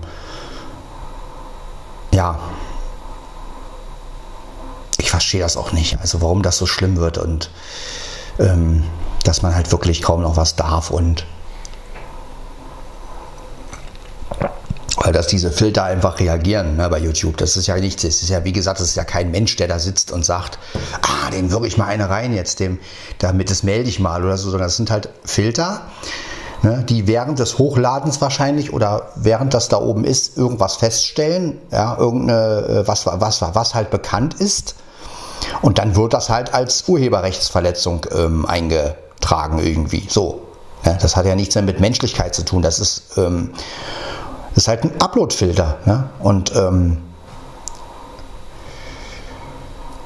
ja, 2.12 2.40
ich 5.08 5.12
verstehe 5.12 5.40
das 5.40 5.56
auch 5.56 5.72
nicht. 5.72 6.02
Also 6.02 6.22
warum 6.22 6.44
das 6.44 6.58
so 6.58 6.66
schlimm 6.66 6.98
wird 6.98 7.18
und 7.18 7.50
ähm, 8.40 8.84
dass 9.24 9.42
man 9.42 9.56
halt 9.56 9.72
wirklich 9.72 10.02
kaum 10.02 10.22
noch 10.22 10.36
was 10.36 10.58
darf 10.58 10.92
und 10.92 11.26
weil 14.98 15.14
dass 15.14 15.28
diese 15.28 15.50
Filter 15.50 15.86
einfach 15.86 16.20
reagieren 16.20 16.76
ne, 16.76 16.90
bei 16.90 17.00
YouTube. 17.00 17.38
Das 17.38 17.56
ist 17.56 17.68
ja 17.68 17.78
nichts. 17.78 18.04
Es 18.04 18.22
ist 18.22 18.28
ja, 18.28 18.44
wie 18.44 18.52
gesagt, 18.52 18.82
es 18.82 18.90
ist 18.90 18.96
ja 18.96 19.06
kein 19.06 19.32
Mensch, 19.32 19.56
der 19.56 19.70
da 19.70 19.80
sitzt 19.80 20.12
und 20.12 20.26
sagt, 20.26 20.60
ah, 21.02 21.30
den 21.32 21.52
wirke 21.52 21.68
ich 21.68 21.78
mal 21.78 21.86
eine 21.86 22.10
rein 22.10 22.34
jetzt, 22.34 22.60
dem, 22.60 22.78
damit 23.20 23.50
das 23.50 23.64
melde 23.64 23.88
ich 23.88 24.02
mal 24.02 24.26
oder 24.26 24.36
so, 24.36 24.50
sondern 24.50 24.68
das 24.68 24.76
sind 24.76 24.92
halt 24.92 25.08
Filter, 25.24 25.84
ne, 26.64 26.84
die 26.84 27.08
während 27.08 27.40
des 27.40 27.58
Hochladens 27.58 28.20
wahrscheinlich 28.20 28.74
oder 28.74 29.14
während 29.16 29.54
das 29.54 29.70
da 29.70 29.78
oben 29.80 30.04
ist, 30.04 30.38
irgendwas 30.38 30.76
feststellen, 30.76 31.60
ja, 31.72 31.98
irgendeine, 31.98 32.82
äh, 32.82 32.88
was, 32.90 33.06
was, 33.06 33.42
was 33.42 33.74
halt 33.74 33.90
bekannt 33.90 34.34
ist 34.34 34.76
und 35.62 35.80
dann 35.80 35.96
wird 35.96 36.14
das 36.14 36.30
halt 36.30 36.54
als 36.54 36.88
Urheberrechtsverletzung 36.88 38.06
ähm, 38.16 38.46
eingetragen 38.46 39.60
irgendwie. 39.60 40.06
So. 40.10 40.42
Ja, 40.86 40.94
das 40.94 41.16
hat 41.16 41.26
ja 41.26 41.36
nichts 41.36 41.56
mehr 41.56 41.64
mit 41.64 41.80
Menschlichkeit 41.80 42.36
zu 42.36 42.46
tun. 42.46 42.62
Das 42.62 42.80
ist, 42.80 43.18
ähm, 43.18 43.52
das 44.54 44.64
ist 44.64 44.68
halt 44.68 44.84
ein 44.84 45.02
Uploadfilter. 45.02 45.78
Ja? 45.86 46.10
Und 46.20 46.56
ähm, 46.56 46.98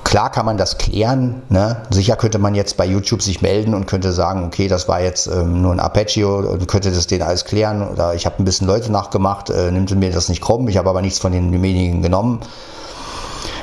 klar 0.03 0.31
kann 0.31 0.45
man 0.45 0.57
das 0.57 0.77
klären. 0.77 1.43
Ne? 1.49 1.83
Sicher 1.89 2.15
könnte 2.15 2.39
man 2.39 2.55
jetzt 2.55 2.77
bei 2.77 2.85
YouTube 2.85 3.21
sich 3.21 3.41
melden 3.41 3.73
und 3.73 3.85
könnte 3.85 4.11
sagen, 4.11 4.43
okay, 4.45 4.67
das 4.67 4.87
war 4.87 5.01
jetzt 5.01 5.27
ähm, 5.27 5.61
nur 5.61 5.71
ein 5.71 5.79
Arpeggio 5.79 6.39
und 6.39 6.67
könnte 6.67 6.91
das 6.91 7.07
denen 7.07 7.23
alles 7.23 7.45
klären. 7.45 7.87
Oder 7.87 8.13
ich 8.13 8.25
habe 8.25 8.39
ein 8.39 8.45
bisschen 8.45 8.67
Leute 8.67 8.91
nachgemacht, 8.91 9.49
äh, 9.49 9.71
nimmt 9.71 9.93
mir 9.95 10.11
das 10.11 10.29
nicht 10.29 10.41
krumm, 10.41 10.67
ich 10.67 10.77
habe 10.77 10.89
aber 10.89 11.01
nichts 11.01 11.19
von 11.19 11.31
denjenigen 11.31 12.01
genommen. 12.01 12.41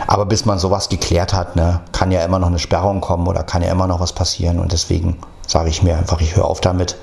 Aber 0.06 0.26
bis 0.26 0.44
man 0.44 0.58
sowas 0.58 0.88
geklärt 0.88 1.32
hat, 1.32 1.56
ne, 1.56 1.80
kann 1.92 2.10
ja 2.10 2.24
immer 2.24 2.38
noch 2.38 2.48
eine 2.48 2.58
Sperrung 2.58 3.00
kommen 3.00 3.26
oder 3.26 3.42
kann 3.42 3.62
ja 3.62 3.70
immer 3.70 3.86
noch 3.86 4.00
was 4.00 4.12
passieren. 4.12 4.58
Und 4.58 4.72
deswegen 4.72 5.18
sage 5.46 5.68
ich 5.68 5.82
mir 5.82 5.96
einfach, 5.96 6.20
ich 6.20 6.36
höre 6.36 6.46
auf 6.46 6.60
damit. 6.60 6.96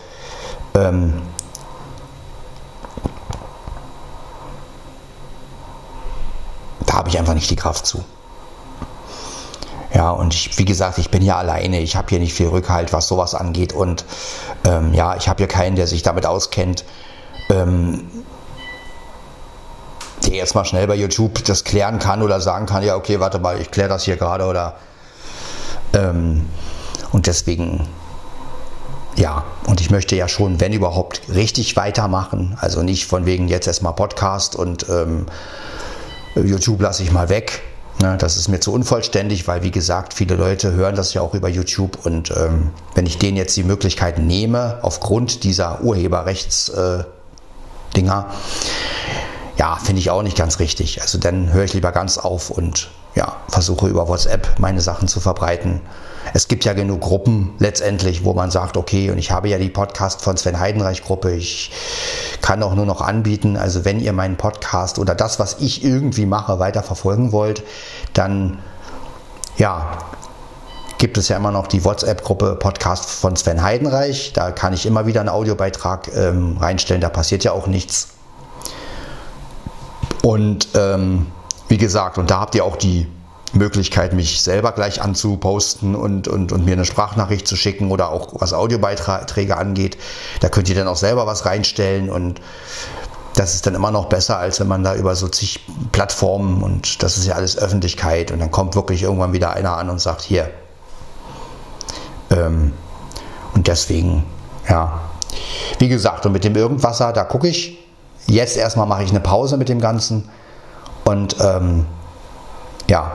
Ähm, 0.75 1.21
da 6.85 6.93
habe 6.93 7.09
ich 7.09 7.17
einfach 7.19 7.33
nicht 7.33 7.49
die 7.49 7.55
Kraft 7.55 7.85
zu. 7.85 8.03
Ja, 9.93 10.11
und 10.11 10.33
ich, 10.33 10.57
wie 10.57 10.65
gesagt, 10.65 10.97
ich 10.97 11.09
bin 11.09 11.21
ja 11.21 11.37
alleine. 11.37 11.79
Ich 11.79 11.95
habe 11.95 12.07
hier 12.09 12.19
nicht 12.19 12.33
viel 12.33 12.49
Rückhalt, 12.49 12.91
was 12.91 13.07
sowas 13.07 13.33
angeht. 13.33 13.71
Und 13.71 14.03
ähm, 14.65 14.93
ja, 14.93 15.15
ich 15.15 15.29
habe 15.29 15.37
hier 15.37 15.47
keinen, 15.47 15.77
der 15.77 15.87
sich 15.87 16.03
damit 16.03 16.25
auskennt. 16.25 16.83
Ähm, 17.49 18.09
jetzt 20.35 20.55
mal 20.55 20.65
schnell 20.65 20.87
bei 20.87 20.95
YouTube 20.95 21.43
das 21.45 21.63
klären 21.63 21.99
kann 21.99 22.21
oder 22.21 22.41
sagen 22.41 22.65
kann, 22.65 22.83
ja, 22.83 22.95
okay, 22.95 23.19
warte 23.19 23.39
mal, 23.39 23.59
ich 23.59 23.71
kläre 23.71 23.89
das 23.89 24.03
hier 24.03 24.17
gerade 24.17 24.45
oder 24.45 24.75
ähm, 25.93 26.45
und 27.11 27.27
deswegen 27.27 27.87
ja, 29.17 29.45
und 29.65 29.79
ich 29.79 29.91
möchte 29.91 30.15
ja 30.15 30.27
schon, 30.27 30.59
wenn 30.59 30.73
überhaupt, 30.73 31.21
richtig 31.33 31.77
weitermachen. 31.77 32.57
Also 32.59 32.83
nicht 32.83 33.05
von 33.05 33.25
wegen 33.25 33.47
jetzt 33.47 33.65
erstmal 33.65 33.93
Podcast 33.93 34.55
und 34.57 34.87
ähm, 34.89 35.27
YouTube 36.35 36.81
lasse 36.81 37.01
ich 37.03 37.13
mal 37.13 37.29
weg. 37.29 37.61
Ne, 38.01 38.17
das 38.17 38.35
ist 38.35 38.49
mir 38.49 38.59
zu 38.59 38.73
unvollständig, 38.73 39.47
weil 39.47 39.63
wie 39.63 39.71
gesagt, 39.71 40.13
viele 40.13 40.35
Leute 40.35 40.73
hören 40.73 40.95
das 40.95 41.13
ja 41.13 41.21
auch 41.21 41.33
über 41.33 41.47
YouTube 41.47 42.05
und 42.05 42.29
ähm, 42.31 42.71
wenn 42.93 43.05
ich 43.05 43.17
denen 43.19 43.37
jetzt 43.37 43.55
die 43.55 43.63
Möglichkeit 43.63 44.19
nehme, 44.19 44.79
aufgrund 44.81 45.45
dieser 45.45 45.81
Urheberrechts-Dinger, 45.81 47.05
äh, 47.95 49.04
ja, 49.57 49.77
finde 49.77 49.99
ich 49.99 50.09
auch 50.09 50.21
nicht 50.21 50.37
ganz 50.37 50.59
richtig. 50.59 51.01
Also 51.01 51.17
dann 51.17 51.53
höre 51.53 51.63
ich 51.63 51.73
lieber 51.73 51.91
ganz 51.91 52.17
auf 52.17 52.49
und 52.49 52.89
ja, 53.15 53.37
versuche 53.47 53.87
über 53.87 54.07
WhatsApp 54.07 54.59
meine 54.59 54.81
Sachen 54.81 55.07
zu 55.07 55.19
verbreiten. 55.19 55.81
Es 56.33 56.47
gibt 56.47 56.65
ja 56.65 56.73
genug 56.73 57.01
Gruppen 57.01 57.53
letztendlich, 57.59 58.25
wo 58.25 58.33
man 58.33 58.51
sagt, 58.51 58.75
okay, 58.75 59.11
und 59.11 59.17
ich 59.17 59.31
habe 59.31 59.47
ja 59.47 59.57
die 59.57 59.69
Podcast 59.69 60.21
von 60.21 60.35
Sven 60.35 60.59
Heidenreich 60.59 61.03
Gruppe, 61.03 61.31
ich 61.31 61.71
kann 62.41 62.61
auch 62.63 62.75
nur 62.75 62.85
noch 62.85 63.01
anbieten, 63.01 63.55
also 63.55 63.85
wenn 63.85 64.01
ihr 64.01 64.11
meinen 64.11 64.35
Podcast 64.35 64.99
oder 64.99 65.15
das, 65.15 65.39
was 65.39 65.57
ich 65.59 65.83
irgendwie 65.83 66.25
mache, 66.25 66.59
weiter 66.59 66.83
verfolgen 66.83 67.31
wollt, 67.31 67.63
dann 68.13 68.59
ja, 69.57 69.97
gibt 70.97 71.17
es 71.17 71.29
ja 71.29 71.37
immer 71.37 71.51
noch 71.51 71.67
die 71.67 71.85
WhatsApp-Gruppe 71.85 72.57
Podcast 72.59 73.09
von 73.09 73.35
Sven 73.35 73.63
Heidenreich. 73.63 74.33
Da 74.33 74.51
kann 74.51 74.73
ich 74.73 74.85
immer 74.85 75.05
wieder 75.05 75.21
einen 75.21 75.29
Audiobeitrag 75.29 76.09
ähm, 76.13 76.57
reinstellen, 76.57 77.01
da 77.01 77.09
passiert 77.09 77.45
ja 77.45 77.53
auch 77.53 77.67
nichts. 77.67 78.14
Und 80.21 80.69
ähm, 80.75 81.27
wie 81.67 81.77
gesagt, 81.77 82.17
und 82.17 82.29
da 82.29 82.39
habt 82.39 82.55
ihr 82.55 82.65
auch 82.65 82.77
die 82.77 83.07
Möglichkeit, 83.53 84.13
mich 84.13 84.41
selber 84.41 84.71
gleich 84.71 85.01
anzuposten 85.01 85.95
und, 85.95 86.27
und, 86.27 86.51
und 86.51 86.65
mir 86.65 86.73
eine 86.73 86.85
Sprachnachricht 86.85 87.47
zu 87.47 87.55
schicken 87.55 87.91
oder 87.91 88.09
auch 88.09 88.33
was 88.39 88.53
Audiobeiträge 88.53 89.57
angeht. 89.57 89.97
Da 90.41 90.49
könnt 90.49 90.69
ihr 90.69 90.75
dann 90.75 90.87
auch 90.87 90.97
selber 90.97 91.25
was 91.25 91.45
reinstellen 91.45 92.09
und 92.09 92.41
das 93.35 93.53
ist 93.53 93.65
dann 93.65 93.75
immer 93.75 93.91
noch 93.91 94.05
besser, 94.05 94.37
als 94.37 94.59
wenn 94.59 94.67
man 94.67 94.83
da 94.83 94.95
über 94.95 95.15
so 95.15 95.27
zig 95.27 95.59
Plattformen 95.91 96.63
und 96.63 97.03
das 97.03 97.17
ist 97.17 97.25
ja 97.25 97.35
alles 97.35 97.57
Öffentlichkeit 97.57 98.31
und 98.31 98.39
dann 98.39 98.51
kommt 98.51 98.75
wirklich 98.75 99.03
irgendwann 99.03 99.33
wieder 99.33 99.53
einer 99.53 99.77
an 99.77 99.89
und 99.89 99.99
sagt, 99.99 100.21
hier. 100.21 100.49
Ähm, 102.31 102.73
und 103.53 103.67
deswegen, 103.67 104.23
ja. 104.69 105.01
Wie 105.79 105.89
gesagt, 105.89 106.25
und 106.25 106.31
mit 106.31 106.43
dem 106.43 106.55
Irgendwasser, 106.55 107.11
da 107.11 107.23
gucke 107.23 107.47
ich. 107.47 107.84
Jetzt 108.27 108.57
erstmal 108.57 108.87
mache 108.87 109.03
ich 109.03 109.11
eine 109.11 109.19
Pause 109.19 109.57
mit 109.57 109.69
dem 109.69 109.79
Ganzen 109.79 110.29
und 111.05 111.35
ähm, 111.39 111.85
ja, 112.87 113.11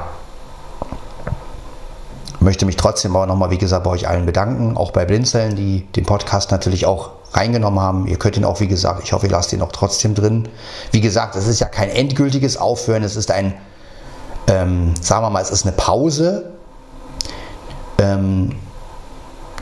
möchte 2.41 2.65
mich 2.65 2.77
trotzdem 2.77 3.15
aber 3.15 3.27
nochmal, 3.27 3.51
wie 3.51 3.59
gesagt, 3.59 3.85
bei 3.85 3.91
euch 3.91 4.09
allen 4.09 4.27
bedanken, 4.27 4.77
auch 4.77 4.93
bei 4.93 5.05
Blinzeln, 5.05 5.57
die 5.57 5.87
den 5.93 6.07
Podcast 6.07 6.51
natürlich 6.51 6.87
auch 6.87 7.11
reingenommen 7.33 7.81
haben. 7.81 8.07
Ihr 8.07 8.19
könnt 8.19 8.37
ihn 8.37 8.45
auch, 8.45 8.61
wie 8.61 8.69
gesagt, 8.69 9.03
ich 9.05 9.13
hoffe, 9.13 9.27
ihr 9.27 9.33
lasst 9.33 9.53
ihn 9.53 9.63
auch 9.63 9.73
trotzdem 9.73 10.15
drin. 10.15 10.49
Wie 10.91 11.01
gesagt, 11.01 11.37
es 11.37 11.47
ist 11.47 11.61
ja 11.61 11.67
kein 11.67 11.91
endgültiges 11.91 12.57
Aufhören, 12.57 13.03
es 13.03 13.17
ist 13.17 13.31
ein, 13.31 13.55
ähm, 14.47 14.95
sagen 15.01 15.25
wir 15.25 15.31
mal, 15.31 15.43
es 15.43 15.51
ist 15.51 15.67
eine 15.67 15.73
Pause. 15.73 16.51
Ähm, 17.99 18.57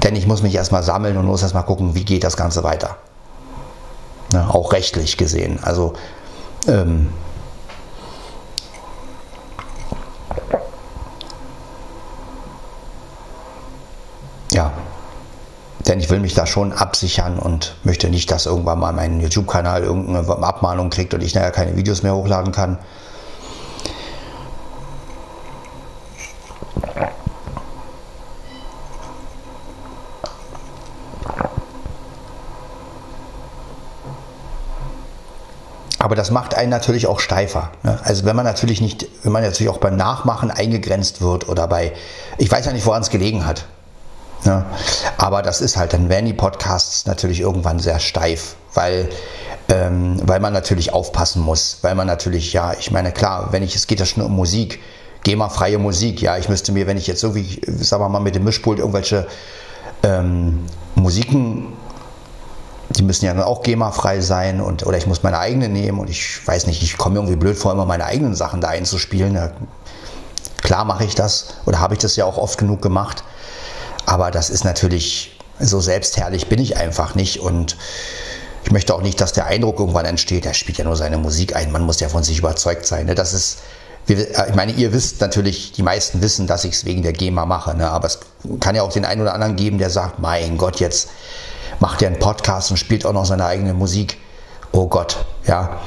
denn 0.02 0.14
ich 0.14 0.26
muss 0.26 0.42
mich 0.42 0.54
erstmal 0.54 0.82
sammeln 0.82 1.16
und 1.16 1.26
muss 1.26 1.42
erstmal 1.42 1.64
gucken, 1.64 1.94
wie 1.94 2.04
geht 2.04 2.22
das 2.22 2.36
Ganze 2.36 2.62
weiter. 2.62 2.96
Ne, 4.30 4.46
auch 4.54 4.72
rechtlich 4.72 5.16
gesehen. 5.16 5.58
Also 5.62 5.94
ähm, 6.66 7.08
ja, 14.52 14.70
denn 15.86 15.98
ich 15.98 16.10
will 16.10 16.20
mich 16.20 16.34
da 16.34 16.46
schon 16.46 16.74
absichern 16.74 17.38
und 17.38 17.76
möchte 17.84 18.10
nicht, 18.10 18.30
dass 18.30 18.44
irgendwann 18.44 18.78
mal 18.78 18.92
mein 18.92 19.18
YouTube-Kanal 19.20 19.82
irgendeine 19.82 20.28
Abmahnung 20.46 20.90
kriegt 20.90 21.14
und 21.14 21.22
ich 21.22 21.34
nachher 21.34 21.50
keine 21.50 21.76
Videos 21.76 22.02
mehr 22.02 22.14
hochladen 22.14 22.52
kann. 22.52 22.78
Aber 36.08 36.16
das 36.16 36.30
macht 36.30 36.54
einen 36.54 36.70
natürlich 36.70 37.06
auch 37.06 37.20
steifer. 37.20 37.70
Ne? 37.82 38.00
Also 38.02 38.24
wenn 38.24 38.34
man 38.34 38.46
natürlich 38.46 38.80
nicht, 38.80 39.06
wenn 39.24 39.30
man 39.30 39.42
natürlich 39.42 39.68
auch 39.68 39.76
beim 39.76 39.94
Nachmachen 39.94 40.50
eingegrenzt 40.50 41.20
wird 41.20 41.50
oder 41.50 41.68
bei, 41.68 41.92
ich 42.38 42.50
weiß 42.50 42.64
ja 42.64 42.72
nicht, 42.72 42.86
woran 42.86 43.02
es 43.02 43.10
gelegen 43.10 43.44
hat. 43.44 43.66
Ja, 44.46 44.64
aber 45.18 45.42
das 45.42 45.60
ist 45.60 45.76
halt, 45.76 45.92
dann 45.92 46.08
werden 46.08 46.24
die 46.24 46.32
Podcasts 46.32 47.04
natürlich 47.04 47.40
irgendwann 47.40 47.78
sehr 47.78 48.00
steif, 48.00 48.56
weil, 48.72 49.10
ähm, 49.68 50.18
weil 50.24 50.40
man 50.40 50.54
natürlich 50.54 50.94
aufpassen 50.94 51.42
muss, 51.42 51.80
weil 51.82 51.94
man 51.94 52.06
natürlich, 52.06 52.54
ja, 52.54 52.72
ich 52.72 52.90
meine, 52.90 53.12
klar, 53.12 53.48
wenn 53.50 53.62
ich, 53.62 53.76
es 53.76 53.86
geht 53.86 54.00
ja 54.00 54.06
schon 54.06 54.22
um 54.22 54.34
Musik, 54.34 54.80
GEMA-freie 55.24 55.76
Musik, 55.76 56.22
ja, 56.22 56.38
ich 56.38 56.48
müsste 56.48 56.72
mir, 56.72 56.86
wenn 56.86 56.96
ich 56.96 57.06
jetzt 57.06 57.20
so 57.20 57.34
wie, 57.34 57.60
sagen 57.66 58.02
wir 58.02 58.08
mal, 58.08 58.20
mit 58.20 58.34
dem 58.34 58.44
Mischpult 58.44 58.78
irgendwelche 58.78 59.26
ähm, 60.02 60.64
Musiken, 60.94 61.74
die 62.90 63.02
müssen 63.02 63.26
ja 63.26 63.34
dann 63.34 63.42
auch 63.42 63.62
GEMA-frei 63.62 64.20
sein 64.20 64.60
und, 64.60 64.86
oder 64.86 64.96
ich 64.96 65.06
muss 65.06 65.22
meine 65.22 65.38
eigene 65.38 65.68
nehmen 65.68 65.98
und 65.98 66.08
ich 66.08 66.46
weiß 66.46 66.66
nicht, 66.66 66.82
ich 66.82 66.96
komme 66.96 67.16
irgendwie 67.16 67.36
blöd 67.36 67.56
vor, 67.58 67.72
immer 67.72 67.84
meine 67.84 68.06
eigenen 68.06 68.34
Sachen 68.34 68.60
da 68.60 68.68
einzuspielen. 68.68 69.34
Ja, 69.34 69.50
klar 70.62 70.84
mache 70.84 71.04
ich 71.04 71.14
das 71.14 71.54
oder 71.66 71.80
habe 71.80 71.94
ich 71.94 72.00
das 72.00 72.16
ja 72.16 72.24
auch 72.24 72.38
oft 72.38 72.58
genug 72.58 72.80
gemacht. 72.80 73.24
Aber 74.06 74.30
das 74.30 74.48
ist 74.48 74.64
natürlich, 74.64 75.38
so 75.60 75.80
selbstherrlich 75.80 76.48
bin 76.48 76.60
ich 76.60 76.78
einfach 76.78 77.14
nicht 77.14 77.40
und 77.40 77.76
ich 78.64 78.72
möchte 78.72 78.94
auch 78.94 79.02
nicht, 79.02 79.20
dass 79.20 79.32
der 79.32 79.46
Eindruck 79.46 79.78
irgendwann 79.80 80.06
entsteht, 80.06 80.46
er 80.46 80.54
spielt 80.54 80.78
ja 80.78 80.84
nur 80.84 80.96
seine 80.96 81.18
Musik 81.18 81.54
ein, 81.54 81.70
man 81.70 81.82
muss 81.82 82.00
ja 82.00 82.08
von 82.08 82.22
sich 82.22 82.38
überzeugt 82.38 82.86
sein. 82.86 83.06
Ne? 83.06 83.14
Das 83.14 83.34
ist, 83.34 83.58
ich 84.06 84.54
meine, 84.54 84.72
ihr 84.72 84.94
wisst 84.94 85.20
natürlich, 85.20 85.72
die 85.72 85.82
meisten 85.82 86.22
wissen, 86.22 86.46
dass 86.46 86.64
ich 86.64 86.72
es 86.74 86.84
wegen 86.86 87.02
der 87.02 87.12
GEMA 87.12 87.44
mache, 87.44 87.74
ne? 87.74 87.90
aber 87.90 88.06
es 88.06 88.20
kann 88.60 88.74
ja 88.74 88.82
auch 88.82 88.92
den 88.92 89.04
einen 89.04 89.20
oder 89.20 89.34
anderen 89.34 89.56
geben, 89.56 89.78
der 89.78 89.90
sagt, 89.90 90.18
mein 90.18 90.56
Gott, 90.56 90.80
jetzt 90.80 91.08
macht 91.80 92.02
er 92.02 92.08
einen 92.08 92.18
Podcast 92.18 92.70
und 92.70 92.76
spielt 92.76 93.06
auch 93.06 93.12
noch 93.12 93.24
seine 93.24 93.46
eigene 93.46 93.74
Musik. 93.74 94.18
Oh 94.72 94.86
Gott, 94.86 95.24
ja. 95.46 95.78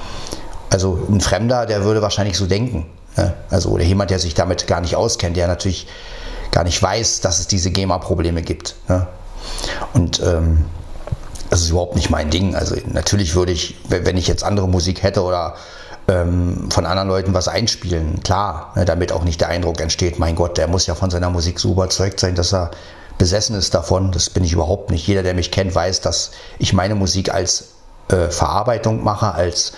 Also 0.69 1.05
ein 1.09 1.21
Fremder, 1.21 1.65
der 1.65 1.83
würde 1.83 2.01
wahrscheinlich 2.01 2.37
so 2.37 2.47
denken. 2.47 2.85
Ne? 3.17 3.33
Also 3.49 3.69
oder 3.69 3.83
jemand, 3.83 4.09
der 4.09 4.19
sich 4.19 4.33
damit 4.33 4.67
gar 4.67 4.81
nicht 4.81 4.95
auskennt, 4.95 5.35
der 5.35 5.47
natürlich 5.47 5.87
gar 6.51 6.63
nicht 6.63 6.81
weiß, 6.81 7.21
dass 7.21 7.39
es 7.39 7.47
diese 7.47 7.71
GEMA-Probleme 7.71 8.41
gibt. 8.41 8.75
Ne? 8.87 9.07
Und 9.93 10.21
ähm, 10.21 10.65
das 11.49 11.61
ist 11.61 11.71
überhaupt 11.71 11.95
nicht 11.95 12.09
mein 12.09 12.29
Ding. 12.29 12.55
Also 12.55 12.75
natürlich 12.93 13.35
würde 13.35 13.51
ich, 13.51 13.75
wenn 13.89 14.17
ich 14.17 14.27
jetzt 14.27 14.43
andere 14.43 14.69
Musik 14.69 15.03
hätte 15.03 15.23
oder 15.23 15.55
ähm, 16.07 16.69
von 16.71 16.85
anderen 16.85 17.09
Leuten 17.09 17.33
was 17.33 17.47
einspielen, 17.47 18.23
klar, 18.23 18.71
ne, 18.75 18.85
damit 18.85 19.11
auch 19.11 19.23
nicht 19.23 19.41
der 19.41 19.49
Eindruck 19.49 19.81
entsteht, 19.81 20.17
mein 20.19 20.35
Gott, 20.35 20.57
der 20.57 20.67
muss 20.67 20.87
ja 20.87 20.95
von 20.95 21.09
seiner 21.09 21.29
Musik 21.29 21.59
so 21.59 21.73
überzeugt 21.73 22.19
sein, 22.19 22.35
dass 22.35 22.53
er 22.53 22.71
besessen 23.21 23.55
ist 23.55 23.75
davon. 23.75 24.11
Das 24.11 24.31
bin 24.31 24.43
ich 24.43 24.53
überhaupt 24.53 24.89
nicht. 24.89 25.05
Jeder, 25.05 25.21
der 25.21 25.35
mich 25.35 25.51
kennt, 25.51 25.75
weiß, 25.75 26.01
dass 26.01 26.31
ich 26.57 26.73
meine 26.73 26.95
Musik 26.95 27.31
als 27.31 27.65
äh, 28.07 28.31
Verarbeitung 28.31 29.03
mache, 29.03 29.35
als 29.35 29.73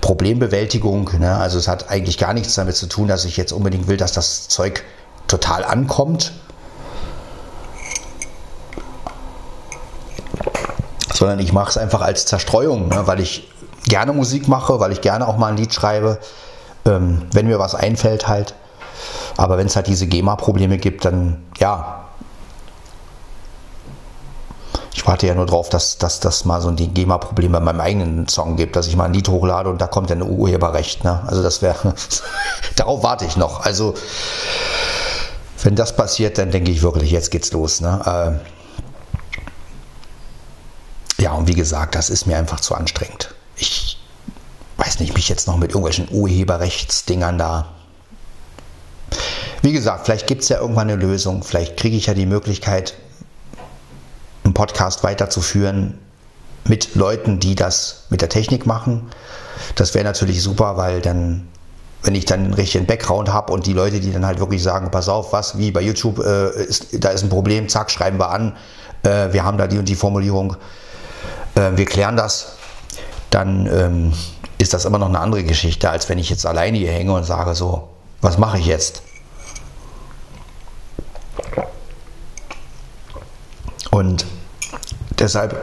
Problembewältigung. 0.00 1.10
Ne? 1.18 1.36
Also 1.36 1.58
es 1.58 1.68
hat 1.68 1.90
eigentlich 1.90 2.16
gar 2.16 2.32
nichts 2.32 2.54
damit 2.54 2.74
zu 2.74 2.86
tun, 2.86 3.06
dass 3.06 3.26
ich 3.26 3.36
jetzt 3.36 3.52
unbedingt 3.52 3.86
will, 3.86 3.98
dass 3.98 4.12
das 4.12 4.48
Zeug 4.48 4.82
total 5.28 5.62
ankommt, 5.62 6.32
sondern 11.12 11.38
ich 11.38 11.52
mache 11.52 11.68
es 11.68 11.76
einfach 11.76 12.00
als 12.00 12.24
Zerstreuung, 12.24 12.88
ne, 12.88 13.06
weil 13.06 13.20
ich 13.20 13.46
gerne 13.84 14.14
Musik 14.14 14.48
mache, 14.48 14.80
weil 14.80 14.92
ich 14.92 15.02
gerne 15.02 15.28
auch 15.28 15.36
mal 15.36 15.48
ein 15.48 15.58
Lied 15.58 15.74
schreibe, 15.74 16.18
ähm, 16.86 17.26
wenn 17.34 17.46
mir 17.46 17.58
was 17.58 17.74
einfällt 17.74 18.26
halt. 18.26 18.54
Aber 19.36 19.58
wenn 19.58 19.66
es 19.66 19.76
halt 19.76 19.86
diese 19.86 20.06
GEMA-Probleme 20.06 20.78
gibt, 20.78 21.04
dann 21.04 21.42
ja. 21.58 22.05
Ich 24.96 25.06
warte 25.06 25.26
ja 25.26 25.34
nur 25.34 25.44
drauf, 25.44 25.68
dass 25.68 25.98
das 25.98 26.20
dass 26.20 26.46
mal 26.46 26.62
so 26.62 26.68
ein 26.68 26.76
GEMA-Problem 26.76 27.52
bei 27.52 27.60
meinem 27.60 27.80
eigenen 27.80 28.28
Song 28.28 28.56
gibt, 28.56 28.76
dass 28.76 28.86
ich 28.86 28.96
mal 28.96 29.04
ein 29.04 29.12
Lied 29.12 29.28
hochlade 29.28 29.68
und 29.68 29.78
da 29.78 29.86
kommt 29.86 30.08
dann 30.08 30.22
Urheberrecht. 30.22 31.04
Ne? 31.04 31.22
Also 31.26 31.42
das 31.42 31.60
wäre, 31.60 31.94
darauf 32.76 33.02
warte 33.02 33.26
ich 33.26 33.36
noch. 33.36 33.60
Also 33.60 33.92
wenn 35.62 35.76
das 35.76 35.94
passiert, 35.94 36.38
dann 36.38 36.50
denke 36.50 36.70
ich 36.70 36.82
wirklich, 36.82 37.10
jetzt 37.10 37.30
geht's 37.30 37.52
los. 37.52 37.82
Ne? 37.82 38.40
Äh 41.18 41.22
ja, 41.22 41.32
und 41.32 41.46
wie 41.46 41.54
gesagt, 41.54 41.94
das 41.94 42.08
ist 42.08 42.26
mir 42.26 42.38
einfach 42.38 42.60
zu 42.60 42.74
anstrengend. 42.74 43.34
Ich 43.58 43.98
weiß 44.78 45.00
nicht, 45.00 45.14
mich 45.14 45.28
jetzt 45.28 45.46
noch 45.46 45.58
mit 45.58 45.72
irgendwelchen 45.72 46.08
Urheberrechtsdingern 46.10 47.36
da. 47.36 47.66
wie 49.60 49.72
gesagt, 49.72 50.06
vielleicht 50.06 50.26
gibt 50.26 50.42
es 50.42 50.48
ja 50.48 50.58
irgendwann 50.58 50.88
eine 50.88 50.96
Lösung. 50.96 51.42
Vielleicht 51.42 51.76
kriege 51.76 51.98
ich 51.98 52.06
ja 52.06 52.14
die 52.14 52.24
Möglichkeit, 52.24 52.94
einen 54.46 54.54
Podcast 54.54 55.04
weiterzuführen 55.04 55.98
mit 56.64 56.94
Leuten, 56.94 57.38
die 57.38 57.54
das 57.54 58.04
mit 58.10 58.22
der 58.22 58.28
Technik 58.28 58.66
machen. 58.66 59.10
Das 59.74 59.94
wäre 59.94 60.04
natürlich 60.04 60.42
super, 60.42 60.76
weil 60.76 61.00
dann, 61.00 61.48
wenn 62.02 62.14
ich 62.14 62.24
dann 62.24 62.44
einen 62.44 62.54
richtigen 62.54 62.86
Background 62.86 63.32
habe 63.32 63.52
und 63.52 63.66
die 63.66 63.72
Leute, 63.72 64.00
die 64.00 64.12
dann 64.12 64.24
halt 64.24 64.38
wirklich 64.38 64.62
sagen, 64.62 64.90
pass 64.90 65.08
auf, 65.08 65.32
was, 65.32 65.58
wie 65.58 65.70
bei 65.70 65.80
YouTube, 65.80 66.18
äh, 66.20 66.64
ist, 66.64 67.04
da 67.04 67.10
ist 67.10 67.22
ein 67.22 67.28
Problem, 67.28 67.68
zack, 67.68 67.90
schreiben 67.90 68.18
wir 68.18 68.30
an, 68.30 68.56
äh, 69.02 69.32
wir 69.32 69.44
haben 69.44 69.58
da 69.58 69.66
die 69.66 69.78
und 69.78 69.88
die 69.88 69.94
Formulierung, 69.94 70.56
äh, 71.54 71.72
wir 71.74 71.84
klären 71.84 72.16
das, 72.16 72.56
dann 73.30 73.66
ähm, 73.66 74.12
ist 74.58 74.74
das 74.74 74.84
immer 74.84 74.98
noch 74.98 75.08
eine 75.08 75.20
andere 75.20 75.44
Geschichte, 75.44 75.90
als 75.90 76.08
wenn 76.08 76.18
ich 76.18 76.30
jetzt 76.30 76.46
alleine 76.46 76.78
hier 76.78 76.92
hänge 76.92 77.12
und 77.12 77.24
sage 77.24 77.54
so, 77.54 77.88
was 78.20 78.38
mache 78.38 78.58
ich 78.58 78.66
jetzt? 78.66 79.02
Und 83.96 84.26
deshalb, 85.18 85.56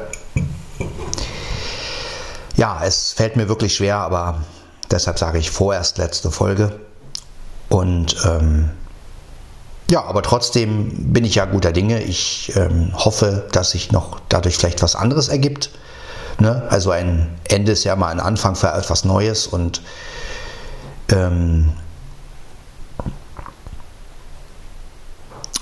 ja, 2.56 2.82
es 2.84 3.14
fällt 3.14 3.36
mir 3.36 3.48
wirklich 3.48 3.76
schwer, 3.76 3.98
aber 3.98 4.42
deshalb 4.90 5.20
sage 5.20 5.38
ich 5.38 5.52
vorerst 5.52 6.00
letzte 6.00 6.32
Folge. 6.32 6.80
Und 7.70 8.16
ähm, 8.26 8.72
ja, 9.92 10.04
aber 10.06 10.24
trotzdem 10.24 11.14
bin 11.14 11.26
ich 11.26 11.36
ja 11.36 11.46
guter 11.46 11.74
Dinge. 11.74 12.02
Ich 12.02 12.52
ähm, 12.56 12.92
hoffe, 12.96 13.48
dass 13.52 13.70
sich 13.70 13.92
noch 13.92 14.20
dadurch 14.30 14.58
vielleicht 14.58 14.82
was 14.82 14.96
anderes 14.96 15.28
ergibt. 15.28 15.70
Ne? 16.40 16.64
Also 16.72 16.90
ein 16.90 17.30
Ende 17.44 17.74
ist 17.74 17.84
ja 17.84 17.96
mal 17.96 18.08
ein 18.08 18.20
Anfang 18.20 18.56
für 18.56 18.70
etwas 18.70 19.06
Neues 19.06 19.46
und 19.46 19.84
ähm, 21.12 21.72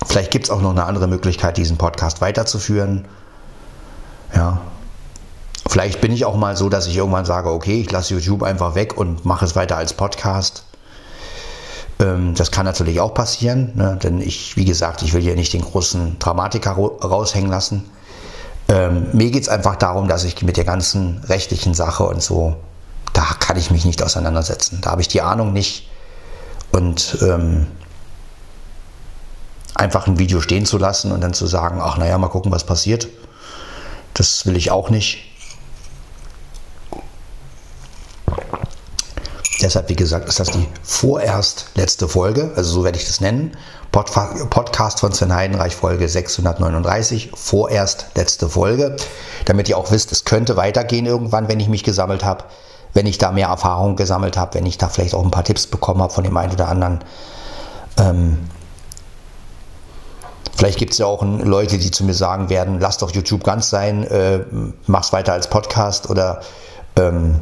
vielleicht 0.06 0.32
gibt 0.32 0.46
es 0.46 0.52
auch 0.52 0.62
noch 0.62 0.72
eine 0.72 0.86
andere 0.86 1.08
Möglichkeit, 1.08 1.58
diesen 1.58 1.78
Podcast 1.78 2.22
weiterzuführen. 2.22 3.06
Ja. 4.36 4.62
Vielleicht 5.68 6.02
bin 6.02 6.12
ich 6.12 6.26
auch 6.26 6.36
mal 6.36 6.58
so, 6.58 6.70
dass 6.70 6.88
ich 6.88 6.98
irgendwann 6.98 7.26
sage, 7.26 7.50
okay, 7.50 7.80
ich 7.82 7.92
lasse 7.92 8.14
YouTube 8.14 8.44
einfach 8.44 8.76
weg 8.76 8.98
und 8.98 9.26
mache 9.26 9.46
es 9.46 9.56
weiter 9.56 9.78
als 9.78 9.94
Podcast. 9.94 10.66
Ähm, 12.00 12.34
das 12.36 12.52
kann 12.52 12.66
natürlich 12.66 13.00
auch 13.00 13.14
passieren, 13.14 13.72
ne? 13.76 13.98
denn 14.02 14.20
ich, 14.22 14.58
wie 14.58 14.66
gesagt, 14.66 15.02
ich 15.02 15.14
will 15.14 15.22
hier 15.22 15.36
nicht 15.36 15.54
den 15.54 15.62
großen 15.62 16.18
Dramatiker 16.20 16.72
raushängen 16.72 17.50
lassen. 17.50 17.90
Ähm, 18.68 19.08
mir 19.14 19.32
geht 19.32 19.44
es 19.44 19.50
einfach 19.50 19.76
darum, 19.76 20.08
dass 20.08 20.24
ich 20.24 20.42
mit 20.42 20.58
der 20.58 20.64
ganzen 20.64 21.24
rechtlichen 21.28 21.74
Sache 21.74 22.04
und 22.04 22.22
so, 22.22 22.56
da 23.14 23.26
kann 23.40 23.58
ich 23.58 23.72
mich 23.72 23.86
nicht 23.86 24.02
auseinandersetzen. 24.02 24.80
Da 24.82 24.92
habe 24.92 25.02
ich 25.02 25.08
die 25.08 25.22
Ahnung 25.22 25.54
nicht. 25.54 25.90
Und 26.72 27.18
ähm, 27.22 27.68
einfach 29.76 30.08
ein 30.08 30.20
Video 30.20 30.42
stehen 30.42 30.66
zu 30.66 30.78
lassen 30.78 31.12
und 31.12 31.22
dann 31.22 31.34
zu 31.34 31.48
sagen, 31.48 31.80
ach 31.82 31.98
naja, 31.98 32.18
mal 32.18 32.28
gucken, 32.28 32.52
was 32.52 32.64
passiert, 32.64 33.08
das 34.14 34.46
will 34.46 34.56
ich 34.56 34.72
auch 34.72 34.90
nicht. 34.90 35.20
Deshalb, 39.62 39.90
wie 39.90 39.96
gesagt, 39.96 40.28
ist 40.28 40.40
das 40.40 40.50
die 40.50 40.68
vorerst 40.82 41.68
letzte 41.76 42.08
Folge, 42.08 42.52
also 42.56 42.72
so 42.72 42.84
werde 42.84 42.98
ich 42.98 43.06
das 43.06 43.22
nennen. 43.22 43.56
Podcast 43.92 45.02
von 45.02 45.12
Sven 45.12 45.36
Heidenreich, 45.36 45.76
Folge 45.76 46.08
639, 46.08 47.32
vorerst 47.36 48.08
letzte 48.16 48.50
Folge, 48.50 48.96
damit 49.46 49.68
ihr 49.70 49.78
auch 49.78 49.92
wisst, 49.92 50.12
es 50.14 50.24
könnte 50.24 50.56
weitergehen 50.56 51.06
irgendwann, 51.06 51.48
wenn 51.50 51.60
ich 51.60 51.68
mich 51.68 51.84
gesammelt 51.84 52.24
habe, 52.24 52.46
wenn 52.94 53.06
ich 53.06 53.18
da 53.18 53.32
mehr 53.32 53.50
Erfahrung 53.50 53.98
gesammelt 53.98 54.38
habe, 54.38 54.56
wenn 54.56 54.66
ich 54.66 54.78
da 54.78 54.88
vielleicht 54.88 55.14
auch 55.14 55.24
ein 55.24 55.32
paar 55.32 55.44
Tipps 55.44 55.68
bekommen 55.68 56.02
habe 56.02 56.14
von 56.14 56.24
dem 56.24 56.36
einen 56.38 56.54
oder 56.54 56.70
anderen. 56.70 57.04
Ähm, 57.98 58.38
vielleicht 60.62 60.78
gibt 60.78 60.92
es 60.92 61.00
ja 61.00 61.08
auch 61.08 61.24
Leute, 61.24 61.80
die 61.80 61.90
zu 61.90 62.04
mir 62.04 62.14
sagen 62.14 62.52
werden, 62.52 62.80
lass 62.80 63.00
doch 63.00 63.10
YouTube 63.10 63.44
ganz 63.44 63.72
sein, 63.72 64.04
äh, 64.04 64.42
mach's 64.86 65.12
weiter 65.12 65.34
als 65.34 65.50
Podcast 65.50 66.08
oder 66.08 66.42
ähm, 66.96 67.40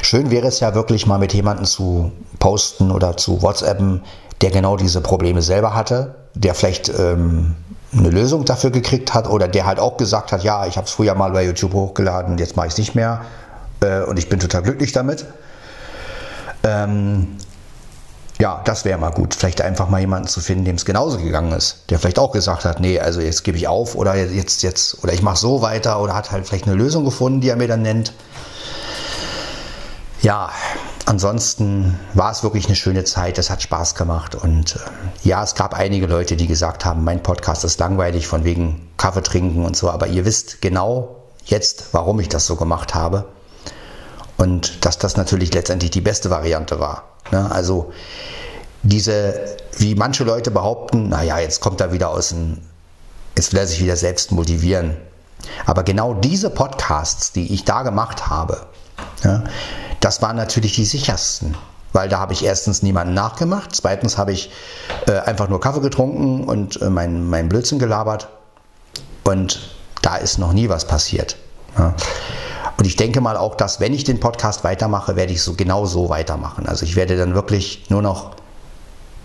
Schön 0.00 0.30
wäre 0.30 0.46
es 0.46 0.60
ja 0.60 0.74
wirklich 0.74 1.06
mal 1.06 1.18
mit 1.18 1.34
jemandem 1.34 1.66
zu 1.66 2.12
posten 2.38 2.90
oder 2.90 3.18
zu 3.18 3.42
WhatsAppen, 3.42 4.00
der 4.40 4.50
genau 4.50 4.78
diese 4.78 5.02
Probleme 5.02 5.42
selber 5.42 5.74
hatte, 5.74 6.14
der 6.32 6.54
vielleicht 6.54 6.88
ähm, 6.88 7.56
eine 7.92 8.08
Lösung 8.08 8.46
dafür 8.46 8.70
gekriegt 8.70 9.12
hat 9.12 9.28
oder 9.28 9.48
der 9.48 9.66
halt 9.66 9.78
auch 9.78 9.98
gesagt 9.98 10.32
hat, 10.32 10.42
ja, 10.42 10.64
ich 10.64 10.78
habe 10.78 10.86
es 10.86 10.92
früher 10.92 11.14
mal 11.14 11.32
bei 11.32 11.44
YouTube 11.44 11.74
hochgeladen, 11.74 12.38
jetzt 12.38 12.56
mache 12.56 12.68
ich 12.68 12.72
es 12.72 12.78
nicht 12.78 12.94
mehr 12.94 13.20
äh, 13.80 14.00
und 14.04 14.18
ich 14.18 14.30
bin 14.30 14.40
total 14.40 14.62
glücklich 14.62 14.92
damit. 14.92 15.26
Ähm, 16.62 17.36
ja, 18.40 18.60
das 18.64 18.84
wäre 18.84 18.98
mal 18.98 19.10
gut, 19.10 19.34
vielleicht 19.34 19.60
einfach 19.60 19.88
mal 19.88 20.00
jemanden 20.00 20.28
zu 20.28 20.40
finden, 20.40 20.64
dem 20.64 20.76
es 20.76 20.84
genauso 20.84 21.18
gegangen 21.18 21.52
ist, 21.52 21.78
der 21.90 21.98
vielleicht 21.98 22.20
auch 22.20 22.30
gesagt 22.30 22.64
hat, 22.64 22.78
nee, 22.78 23.00
also 23.00 23.20
jetzt 23.20 23.42
gebe 23.42 23.58
ich 23.58 23.66
auf 23.66 23.96
oder 23.96 24.14
jetzt 24.14 24.62
jetzt 24.62 25.02
oder 25.02 25.12
ich 25.12 25.22
mache 25.22 25.38
so 25.38 25.60
weiter 25.60 26.00
oder 26.00 26.14
hat 26.14 26.30
halt 26.30 26.46
vielleicht 26.46 26.66
eine 26.66 26.76
Lösung 26.76 27.04
gefunden, 27.04 27.40
die 27.40 27.48
er 27.48 27.56
mir 27.56 27.66
dann 27.66 27.82
nennt. 27.82 28.12
Ja, 30.22 30.50
ansonsten 31.06 31.98
war 32.14 32.30
es 32.30 32.44
wirklich 32.44 32.66
eine 32.66 32.76
schöne 32.76 33.02
Zeit, 33.04 33.38
es 33.38 33.50
hat 33.50 33.62
Spaß 33.62 33.96
gemacht 33.96 34.36
und 34.36 34.76
äh, 34.76 35.28
ja, 35.28 35.42
es 35.42 35.56
gab 35.56 35.74
einige 35.74 36.06
Leute, 36.06 36.36
die 36.36 36.46
gesagt 36.46 36.84
haben, 36.84 37.02
mein 37.02 37.22
Podcast 37.22 37.64
ist 37.64 37.80
langweilig 37.80 38.28
von 38.28 38.44
wegen 38.44 38.88
Kaffee 38.98 39.22
trinken 39.22 39.64
und 39.64 39.76
so, 39.76 39.90
aber 39.90 40.06
ihr 40.06 40.24
wisst 40.24 40.60
genau 40.60 41.24
jetzt, 41.44 41.86
warum 41.92 42.20
ich 42.20 42.28
das 42.28 42.46
so 42.46 42.54
gemacht 42.54 42.94
habe 42.94 43.26
und 44.38 44.84
dass 44.86 44.98
das 44.98 45.16
natürlich 45.16 45.52
letztendlich 45.52 45.90
die 45.90 46.00
beste 46.00 46.30
Variante 46.30 46.80
war. 46.80 47.04
Ne? 47.30 47.50
Also 47.50 47.92
diese, 48.82 49.56
wie 49.76 49.94
manche 49.94 50.24
Leute 50.24 50.50
behaupten, 50.50 51.08
naja, 51.10 51.38
jetzt 51.38 51.60
kommt 51.60 51.80
er 51.80 51.92
wieder 51.92 52.10
aus 52.10 52.30
dem, 52.30 52.58
jetzt 53.36 53.52
will 53.52 53.58
er 53.58 53.66
sich 53.66 53.82
wieder 53.82 53.96
selbst 53.96 54.32
motivieren. 54.32 54.96
Aber 55.66 55.82
genau 55.82 56.14
diese 56.14 56.50
Podcasts, 56.50 57.32
die 57.32 57.52
ich 57.52 57.64
da 57.64 57.82
gemacht 57.82 58.28
habe, 58.28 58.66
ja, 59.22 59.44
das 60.00 60.22
waren 60.22 60.36
natürlich 60.36 60.74
die 60.74 60.84
sichersten, 60.84 61.56
weil 61.92 62.08
da 62.08 62.20
habe 62.20 62.32
ich 62.32 62.44
erstens 62.44 62.82
niemanden 62.82 63.14
nachgemacht, 63.14 63.74
zweitens 63.74 64.18
habe 64.18 64.32
ich 64.32 64.50
äh, 65.06 65.18
einfach 65.18 65.48
nur 65.48 65.60
Kaffee 65.60 65.80
getrunken 65.80 66.44
und 66.44 66.80
äh, 66.80 66.90
mein, 66.90 67.28
mein 67.28 67.48
Blödsinn 67.48 67.78
gelabert 67.78 68.28
und 69.24 69.60
da 70.02 70.16
ist 70.16 70.38
noch 70.38 70.52
nie 70.52 70.68
was 70.68 70.86
passiert. 70.86 71.36
Ja. 71.76 71.94
Und 72.78 72.86
ich 72.86 72.94
denke 72.94 73.20
mal 73.20 73.36
auch, 73.36 73.56
dass 73.56 73.80
wenn 73.80 73.92
ich 73.92 74.04
den 74.04 74.20
Podcast 74.20 74.62
weitermache, 74.62 75.16
werde 75.16 75.32
ich 75.32 75.42
so 75.42 75.54
genau 75.54 75.84
so 75.84 76.08
weitermachen. 76.08 76.66
Also 76.66 76.86
ich 76.86 76.94
werde 76.94 77.16
dann 77.16 77.34
wirklich 77.34 77.90
nur 77.90 78.02
noch, 78.02 78.36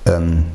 ähm, 0.08 0.48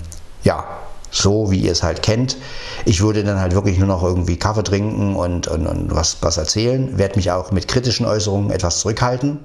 ja, 0.42 0.64
so 1.10 1.50
wie 1.50 1.60
ihr 1.60 1.72
es 1.72 1.82
halt 1.82 2.02
kennt. 2.02 2.36
Ich 2.84 3.00
würde 3.00 3.22
dann 3.22 3.40
halt 3.40 3.54
wirklich 3.54 3.78
nur 3.78 3.86
noch 3.86 4.02
irgendwie 4.02 4.36
Kaffee 4.36 4.64
trinken 4.64 5.14
und, 5.14 5.46
und, 5.46 5.66
und 5.66 5.94
was, 5.94 6.18
was 6.22 6.36
erzählen, 6.36 6.98
werde 6.98 7.16
mich 7.16 7.30
auch 7.30 7.52
mit 7.52 7.68
kritischen 7.68 8.04
Äußerungen 8.04 8.50
etwas 8.50 8.80
zurückhalten, 8.80 9.38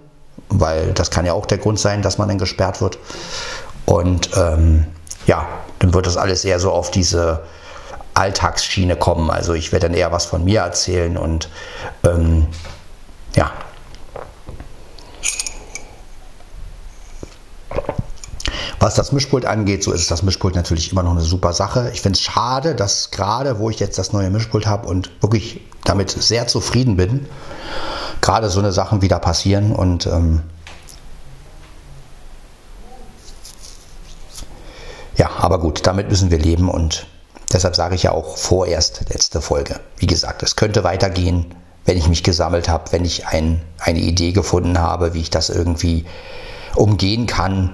weil 0.49 0.91
das 0.93 1.11
kann 1.11 1.25
ja 1.25 1.33
auch 1.33 1.45
der 1.45 1.59
Grund 1.59 1.79
sein, 1.79 2.01
dass 2.01 2.17
man 2.17 2.27
dann 2.27 2.39
gesperrt 2.39 2.81
wird. 2.81 2.97
Und 3.85 4.31
ähm, 4.35 4.87
ja, 5.27 5.47
dann 5.79 5.93
wird 5.93 6.07
das 6.07 6.17
alles 6.17 6.43
eher 6.43 6.59
so 6.59 6.71
auf 6.71 6.89
diese 6.89 7.43
Alltagsschiene 8.15 8.95
kommen. 8.95 9.29
Also 9.29 9.53
ich 9.53 9.71
werde 9.71 9.87
dann 9.87 9.95
eher 9.95 10.11
was 10.11 10.25
von 10.25 10.43
mir 10.43 10.61
erzählen 10.61 11.17
und 11.17 11.49
ähm, 12.03 12.47
ja. 13.36 13.52
Was 18.84 18.96
das 18.96 19.13
Mischpult 19.13 19.46
angeht, 19.46 19.82
so 19.82 19.93
ist 19.93 20.12
das 20.12 20.24
Mischpult 20.24 20.56
natürlich 20.56 20.91
immer 20.91 21.04
noch 21.04 21.12
eine 21.12 21.22
super 21.22 21.54
Sache. 21.54 21.89
Ich 21.93 22.02
finde 22.02 22.17
es 22.17 22.22
schade, 22.22 22.76
dass 22.76 23.12
gerade 23.12 23.58
wo 23.58 23.69
ich 23.69 23.80
jetzt 23.80 23.98
das 23.98 24.12
neue 24.12 24.30
Mischpult 24.30 24.67
habe 24.67 24.89
und 24.89 25.10
wirklich 25.22 25.62
damit 25.86 26.12
sehr 26.12 26.48
zufrieden 26.48 26.98
bin, 26.98 27.28
gerade 28.19 28.50
so 28.50 28.60
eine 28.60 28.74
Sachen 28.74 29.02
wieder 29.02 29.19
passieren 29.19 29.72
und 29.72 30.06
ähm, 30.08 30.43
ja, 35.15 35.30
aber 35.38 35.60
gut, 35.60 35.88
damit 35.88 36.10
müssen 36.10 36.30
wir 36.30 36.39
leben 36.39 36.69
und 36.69 37.08
deshalb 37.54 37.78
sage 37.78 37.96
ich 37.96 38.04
ja 38.04 38.12
auch 38.12 38.36
vorerst 38.36 39.06
letzte 39.08 39.39
Folge. 39.39 39.80
Wie 39.96 40.08
gesagt, 40.08 40.44
es 40.44 40.58
könnte 40.58 40.84
weitergehen, 40.84 41.56
wenn 41.86 41.98
ich 41.98 42.08
mich 42.08 42.23
gesammelt 42.23 42.69
habe, 42.69 42.92
wenn 42.92 43.06
ich 43.06 43.27
ein, 43.27 43.62
eine 43.79 44.00
Idee 44.00 44.31
gefunden 44.31 44.79
habe, 44.79 45.13
wie 45.13 45.21
ich 45.21 45.29
das 45.29 45.50
irgendwie 45.50 46.06
umgehen 46.75 47.27
kann. 47.27 47.73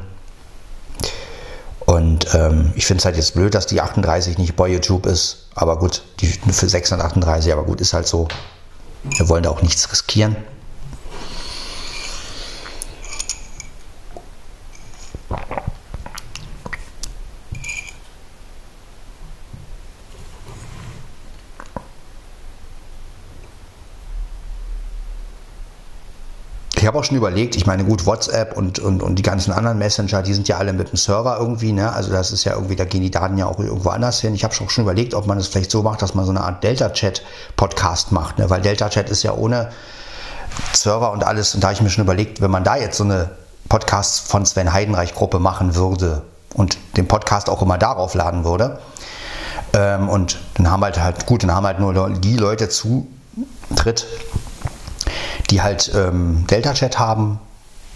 Und 1.86 2.34
ähm, 2.36 2.72
ich 2.76 2.86
finde 2.86 3.00
es 3.00 3.06
halt 3.06 3.16
jetzt 3.16 3.34
blöd, 3.34 3.56
dass 3.56 3.66
die 3.66 3.82
38 3.82 4.38
nicht 4.38 4.56
bei 4.56 4.68
YouTube 4.68 5.06
ist. 5.06 5.48
Aber 5.56 5.80
gut, 5.80 6.04
die 6.20 6.28
für 6.28 6.70
638, 6.70 7.52
aber 7.52 7.64
gut, 7.64 7.82
ist 7.82 7.94
halt 7.94 8.08
so. 8.08 8.28
Wir 9.04 9.30
wollen 9.30 9.44
da 9.44 9.50
auch 9.50 9.62
nichts 9.62 9.92
riskieren. 9.92 10.36
Habe 26.90 27.00
auch 27.00 27.04
schon 27.06 27.16
überlegt, 27.16 27.56
ich 27.56 27.66
meine, 27.66 27.86
gut, 27.86 28.06
WhatsApp 28.06 28.58
und, 28.58 28.80
und, 28.80 29.02
und 29.02 29.16
die 29.16 29.22
ganzen 29.22 29.54
anderen 29.54 29.78
Messenger, 29.78 30.24
die 30.24 30.34
sind 30.34 30.48
ja 30.48 30.58
alle 30.58 30.74
mit 30.74 30.92
dem 30.92 30.98
Server 30.98 31.38
irgendwie, 31.40 31.72
ne? 31.72 31.94
Also 31.94 32.12
das 32.12 32.32
ist 32.32 32.44
ja 32.44 32.54
irgendwie, 32.54 32.76
da 32.76 32.84
gehen 32.84 33.02
die 33.02 33.12
Daten 33.12 33.38
ja 33.38 33.46
auch 33.46 33.60
irgendwo 33.60 33.90
anders 33.90 34.20
hin. 34.20 34.34
Ich 34.34 34.44
habe 34.44 34.54
schon 34.54 34.84
überlegt, 34.84 35.14
ob 35.14 35.28
man 35.28 35.38
es 35.38 35.48
vielleicht 35.48 35.72
so 35.72 35.84
macht, 35.84 36.02
dass 36.02 36.16
man 36.16 36.26
so 36.26 36.32
eine 36.32 36.42
Art 36.42 36.64
Delta-Chat-Podcast 36.64 38.12
macht, 38.12 38.40
ne? 38.40 38.50
Weil 38.50 38.62
Delta-Chat 38.62 39.10
ist 39.10 39.24
ja 39.24 39.34
ohne 39.34 39.70
Server 40.74 41.12
und 41.12 41.24
alles. 41.24 41.54
Und 41.54 41.64
da 41.64 41.68
habe 41.68 41.76
ich 41.76 41.82
mir 41.82 41.90
schon 41.90 42.04
überlegt, 42.04 42.42
wenn 42.42 42.52
man 42.52 42.64
da 42.64 42.76
jetzt 42.76 42.98
so 42.98 43.04
eine 43.04 43.30
Podcast 43.70 44.28
von 44.28 44.46
Sven 44.46 44.74
Heidenreich 44.74 45.14
Gruppe 45.14 45.40
machen 45.40 45.76
würde 45.76 46.24
und 46.56 46.78
den 46.98 47.08
Podcast 47.08 47.50
auch 47.50 47.62
immer 47.62 47.78
darauf 47.78 48.16
laden 48.16 48.44
würde, 48.44 48.80
ähm, 49.74 50.10
und 50.10 50.40
dann 50.56 50.70
haben 50.72 50.84
halt 50.84 51.00
halt, 51.00 51.26
gut, 51.26 51.44
dann 51.44 51.54
haben 51.54 51.66
halt 51.66 51.80
nur 51.80 52.10
die 52.10 52.36
Leute 52.36 52.70
Zutritt, 52.70 54.08
die 55.50 55.62
halt 55.62 55.92
ähm, 55.96 56.46
Delta-Chat 56.48 57.00
haben. 57.00 57.40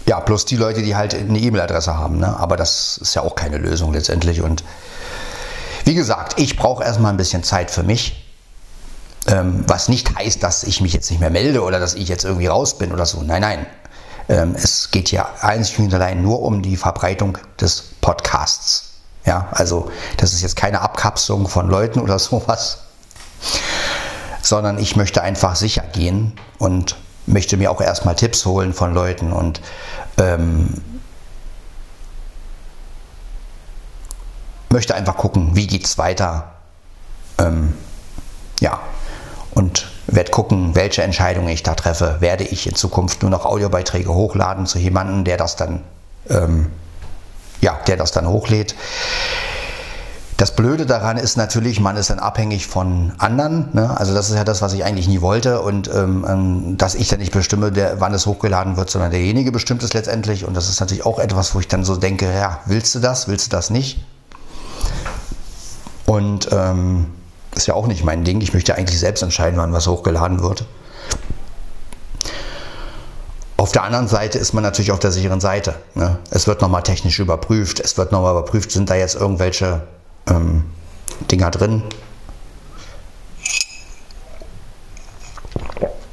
Ja, 0.06 0.20
plus 0.20 0.44
die 0.44 0.56
Leute, 0.56 0.82
die 0.82 0.96
halt 0.96 1.14
eine 1.14 1.38
E-Mail-Adresse 1.38 1.96
haben. 1.96 2.18
Ne? 2.18 2.36
Aber 2.38 2.56
das 2.56 2.98
ist 2.98 3.14
ja 3.14 3.22
auch 3.22 3.34
keine 3.34 3.58
Lösung 3.58 3.92
letztendlich. 3.92 4.42
Und 4.42 4.64
wie 5.84 5.94
gesagt, 5.94 6.38
ich 6.38 6.56
brauche 6.56 6.84
erstmal 6.84 7.12
ein 7.12 7.16
bisschen 7.16 7.42
Zeit 7.42 7.70
für 7.70 7.82
mich. 7.82 8.20
Ähm, 9.26 9.64
was 9.66 9.88
nicht 9.88 10.14
heißt, 10.16 10.42
dass 10.42 10.64
ich 10.64 10.80
mich 10.82 10.92
jetzt 10.92 11.10
nicht 11.10 11.20
mehr 11.20 11.30
melde 11.30 11.62
oder 11.62 11.80
dass 11.80 11.94
ich 11.94 12.08
jetzt 12.08 12.24
irgendwie 12.24 12.46
raus 12.46 12.76
bin 12.76 12.92
oder 12.92 13.06
so. 13.06 13.22
Nein, 13.22 13.40
nein. 13.40 13.66
Ähm, 14.28 14.54
es 14.54 14.90
geht 14.90 15.10
ja 15.10 15.28
einzig 15.40 15.78
und 15.78 15.92
allein 15.94 16.22
nur 16.22 16.42
um 16.42 16.62
die 16.62 16.76
Verbreitung 16.76 17.38
des 17.60 17.82
Podcasts. 18.00 18.90
Ja, 19.24 19.48
also 19.52 19.90
das 20.18 20.34
ist 20.34 20.42
jetzt 20.42 20.56
keine 20.56 20.82
Abkapselung 20.82 21.48
von 21.48 21.68
Leuten 21.68 22.00
oder 22.00 22.18
sowas, 22.18 22.78
sondern 24.42 24.78
ich 24.78 24.96
möchte 24.96 25.22
einfach 25.22 25.56
sicher 25.56 25.82
gehen 25.82 26.38
und 26.58 26.96
möchte 27.26 27.56
mir 27.56 27.70
auch 27.70 27.80
erstmal 27.80 28.14
Tipps 28.14 28.44
holen 28.46 28.72
von 28.72 28.94
Leuten 28.94 29.32
und 29.32 29.60
ähm, 30.18 30.82
möchte 34.70 34.94
einfach 34.94 35.16
gucken, 35.16 35.50
wie 35.54 35.66
geht 35.66 35.84
es 35.84 35.98
weiter. 35.98 36.52
Ähm, 37.38 37.74
ja, 38.60 38.80
und 39.52 39.88
werde 40.06 40.30
gucken, 40.30 40.74
welche 40.74 41.02
Entscheidungen 41.02 41.48
ich 41.48 41.62
da 41.62 41.74
treffe. 41.74 42.16
Werde 42.20 42.44
ich 42.44 42.66
in 42.66 42.74
Zukunft 42.74 43.22
nur 43.22 43.30
noch 43.30 43.46
Audiobeiträge 43.46 44.12
hochladen 44.12 44.66
zu 44.66 44.78
jemandem, 44.78 45.24
der 45.24 45.36
das 45.36 45.56
dann 45.56 45.82
ähm, 46.28 46.70
ja, 47.64 47.78
der 47.86 47.96
das 47.96 48.12
dann 48.12 48.28
hochlädt. 48.28 48.74
Das 50.36 50.56
Blöde 50.56 50.84
daran 50.84 51.16
ist 51.16 51.36
natürlich, 51.36 51.78
man 51.78 51.96
ist 51.96 52.10
dann 52.10 52.18
abhängig 52.18 52.66
von 52.66 53.12
anderen. 53.18 53.68
Ne? 53.72 53.96
Also 53.96 54.14
das 54.14 54.30
ist 54.30 54.36
ja 54.36 54.42
das, 54.42 54.62
was 54.62 54.72
ich 54.72 54.84
eigentlich 54.84 55.06
nie 55.06 55.20
wollte 55.20 55.60
und 55.60 55.88
ähm, 55.94 56.26
ähm, 56.28 56.76
dass 56.76 56.96
ich 56.96 57.06
dann 57.08 57.20
nicht 57.20 57.32
bestimme, 57.32 57.70
der, 57.70 58.00
wann 58.00 58.12
es 58.12 58.26
hochgeladen 58.26 58.76
wird, 58.76 58.90
sondern 58.90 59.12
derjenige 59.12 59.52
bestimmt 59.52 59.84
es 59.84 59.92
letztendlich. 59.92 60.44
Und 60.44 60.54
das 60.54 60.68
ist 60.68 60.80
natürlich 60.80 61.06
auch 61.06 61.20
etwas, 61.20 61.54
wo 61.54 61.60
ich 61.60 61.68
dann 61.68 61.84
so 61.84 61.96
denke, 61.96 62.26
ja, 62.26 62.60
willst 62.66 62.96
du 62.96 62.98
das, 62.98 63.28
willst 63.28 63.46
du 63.46 63.56
das 63.56 63.70
nicht? 63.70 64.04
Und 66.06 66.48
ähm, 66.50 67.06
ist 67.54 67.68
ja 67.68 67.74
auch 67.74 67.86
nicht 67.86 68.02
mein 68.04 68.24
Ding. 68.24 68.40
Ich 68.40 68.52
möchte 68.52 68.74
eigentlich 68.74 68.98
selbst 68.98 69.22
entscheiden, 69.22 69.56
wann 69.58 69.72
was 69.72 69.86
hochgeladen 69.86 70.42
wird. 70.42 70.66
Auf 73.56 73.70
der 73.70 73.84
anderen 73.84 74.08
Seite 74.08 74.38
ist 74.38 74.52
man 74.52 74.64
natürlich 74.64 74.90
auf 74.90 74.98
der 74.98 75.12
sicheren 75.12 75.40
Seite. 75.40 75.76
Ne? 75.94 76.18
Es 76.30 76.48
wird 76.48 76.60
nochmal 76.60 76.82
technisch 76.82 77.20
überprüft, 77.20 77.78
es 77.78 77.96
wird 77.96 78.10
nochmal 78.10 78.32
überprüft, 78.32 78.72
sind 78.72 78.90
da 78.90 78.96
jetzt 78.96 79.14
irgendwelche 79.14 79.82
ähm, 80.26 80.64
Dinger 81.30 81.50
drin. 81.50 81.82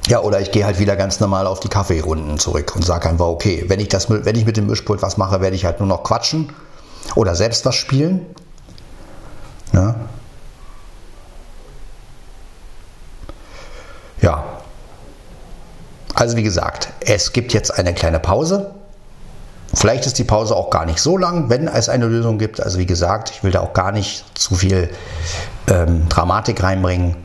Ja, 0.07 0.19
oder 0.19 0.41
ich 0.41 0.51
gehe 0.51 0.65
halt 0.65 0.79
wieder 0.79 0.95
ganz 0.95 1.19
normal 1.19 1.47
auf 1.47 1.59
die 1.59 1.69
Kaffeerunden 1.69 2.37
zurück 2.37 2.75
und 2.75 2.83
sage 2.83 3.07
einfach, 3.07 3.27
okay, 3.27 3.65
wenn 3.67 3.79
ich, 3.79 3.87
das, 3.87 4.09
wenn 4.09 4.35
ich 4.35 4.45
mit 4.45 4.57
dem 4.57 4.67
Mischpult 4.67 5.01
was 5.01 5.17
mache, 5.17 5.39
werde 5.41 5.55
ich 5.55 5.63
halt 5.63 5.79
nur 5.79 5.87
noch 5.87 6.03
quatschen 6.03 6.51
oder 7.15 7.35
selbst 7.35 7.65
was 7.65 7.75
spielen. 7.75 8.25
Ne? 9.71 9.95
Ja, 14.21 14.43
also 16.13 16.37
wie 16.37 16.43
gesagt, 16.43 16.89
es 16.99 17.33
gibt 17.33 17.53
jetzt 17.53 17.73
eine 17.73 17.93
kleine 17.93 18.19
Pause. 18.19 18.75
Vielleicht 19.73 20.05
ist 20.05 20.17
die 20.19 20.23
Pause 20.23 20.55
auch 20.55 20.69
gar 20.69 20.85
nicht 20.85 20.99
so 20.99 21.17
lang, 21.17 21.49
wenn 21.49 21.67
es 21.67 21.87
eine 21.87 22.05
Lösung 22.05 22.37
gibt. 22.37 22.61
Also 22.61 22.77
wie 22.77 22.85
gesagt, 22.85 23.31
ich 23.31 23.43
will 23.43 23.51
da 23.51 23.61
auch 23.61 23.73
gar 23.73 23.91
nicht 23.91 24.25
zu 24.37 24.55
viel 24.55 24.89
ähm, 25.67 26.09
Dramatik 26.09 26.61
reinbringen. 26.61 27.15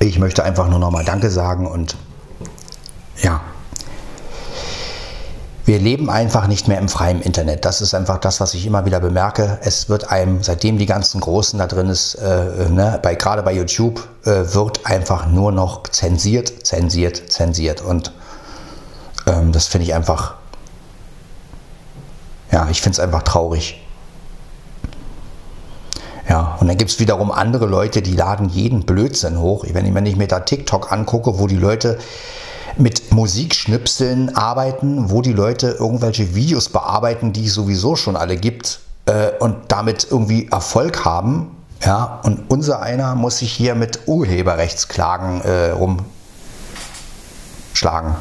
Ich 0.00 0.18
möchte 0.18 0.44
einfach 0.44 0.68
nur 0.68 0.78
nochmal 0.78 1.04
Danke 1.04 1.30
sagen 1.30 1.66
und 1.66 1.96
ja, 3.22 3.40
wir 5.66 5.78
leben 5.78 6.10
einfach 6.10 6.46
nicht 6.46 6.68
mehr 6.68 6.78
im 6.78 6.90
freien 6.90 7.22
Internet. 7.22 7.64
Das 7.64 7.80
ist 7.80 7.94
einfach 7.94 8.18
das, 8.18 8.38
was 8.40 8.52
ich 8.52 8.66
immer 8.66 8.84
wieder 8.84 9.00
bemerke. 9.00 9.58
Es 9.62 9.88
wird 9.88 10.10
einem, 10.10 10.42
seitdem 10.42 10.76
die 10.76 10.84
ganzen 10.84 11.22
Großen 11.22 11.58
da 11.58 11.66
drin 11.66 11.88
ist, 11.88 12.16
äh, 12.16 12.68
ne, 12.68 12.98
bei, 13.02 13.14
gerade 13.14 13.42
bei 13.42 13.54
YouTube, 13.54 14.06
äh, 14.26 14.42
wird 14.52 14.84
einfach 14.84 15.26
nur 15.26 15.52
noch 15.52 15.84
zensiert, 15.84 16.66
zensiert, 16.66 17.32
zensiert. 17.32 17.80
Und 17.80 18.12
ähm, 19.34 19.52
das 19.52 19.66
finde 19.66 19.86
ich 19.86 19.94
einfach, 19.94 20.34
ja, 22.50 22.68
ich 22.70 22.80
finde 22.80 22.94
es 22.94 23.00
einfach 23.00 23.22
traurig. 23.22 23.80
Ja, 26.28 26.56
und 26.58 26.68
dann 26.68 26.78
gibt 26.78 26.90
es 26.90 26.98
wiederum 26.98 27.30
andere 27.30 27.66
Leute, 27.66 28.00
die 28.00 28.14
laden 28.14 28.48
jeden 28.48 28.86
Blödsinn 28.86 29.38
hoch. 29.38 29.64
Wenn 29.70 29.84
ich, 29.84 29.94
wenn 29.94 30.06
ich 30.06 30.16
mir 30.16 30.26
da 30.26 30.40
TikTok 30.40 30.90
angucke, 30.90 31.38
wo 31.38 31.46
die 31.46 31.56
Leute 31.56 31.98
mit 32.76 33.12
Musikschnipseln 33.12 34.34
arbeiten, 34.34 35.10
wo 35.10 35.20
die 35.22 35.32
Leute 35.32 35.76
irgendwelche 35.78 36.34
Videos 36.34 36.70
bearbeiten, 36.70 37.32
die 37.32 37.46
es 37.46 37.54
sowieso 37.54 37.94
schon 37.94 38.16
alle 38.16 38.36
gibt 38.36 38.80
äh, 39.06 39.30
und 39.38 39.56
damit 39.68 40.08
irgendwie 40.10 40.48
Erfolg 40.50 41.04
haben. 41.04 41.50
Ja, 41.84 42.20
und 42.24 42.50
unser 42.50 42.80
einer 42.80 43.14
muss 43.14 43.38
sich 43.38 43.52
hier 43.52 43.74
mit 43.74 44.08
Urheberrechtsklagen 44.08 45.42
äh, 45.42 45.74
rumschlagen. 47.72 48.14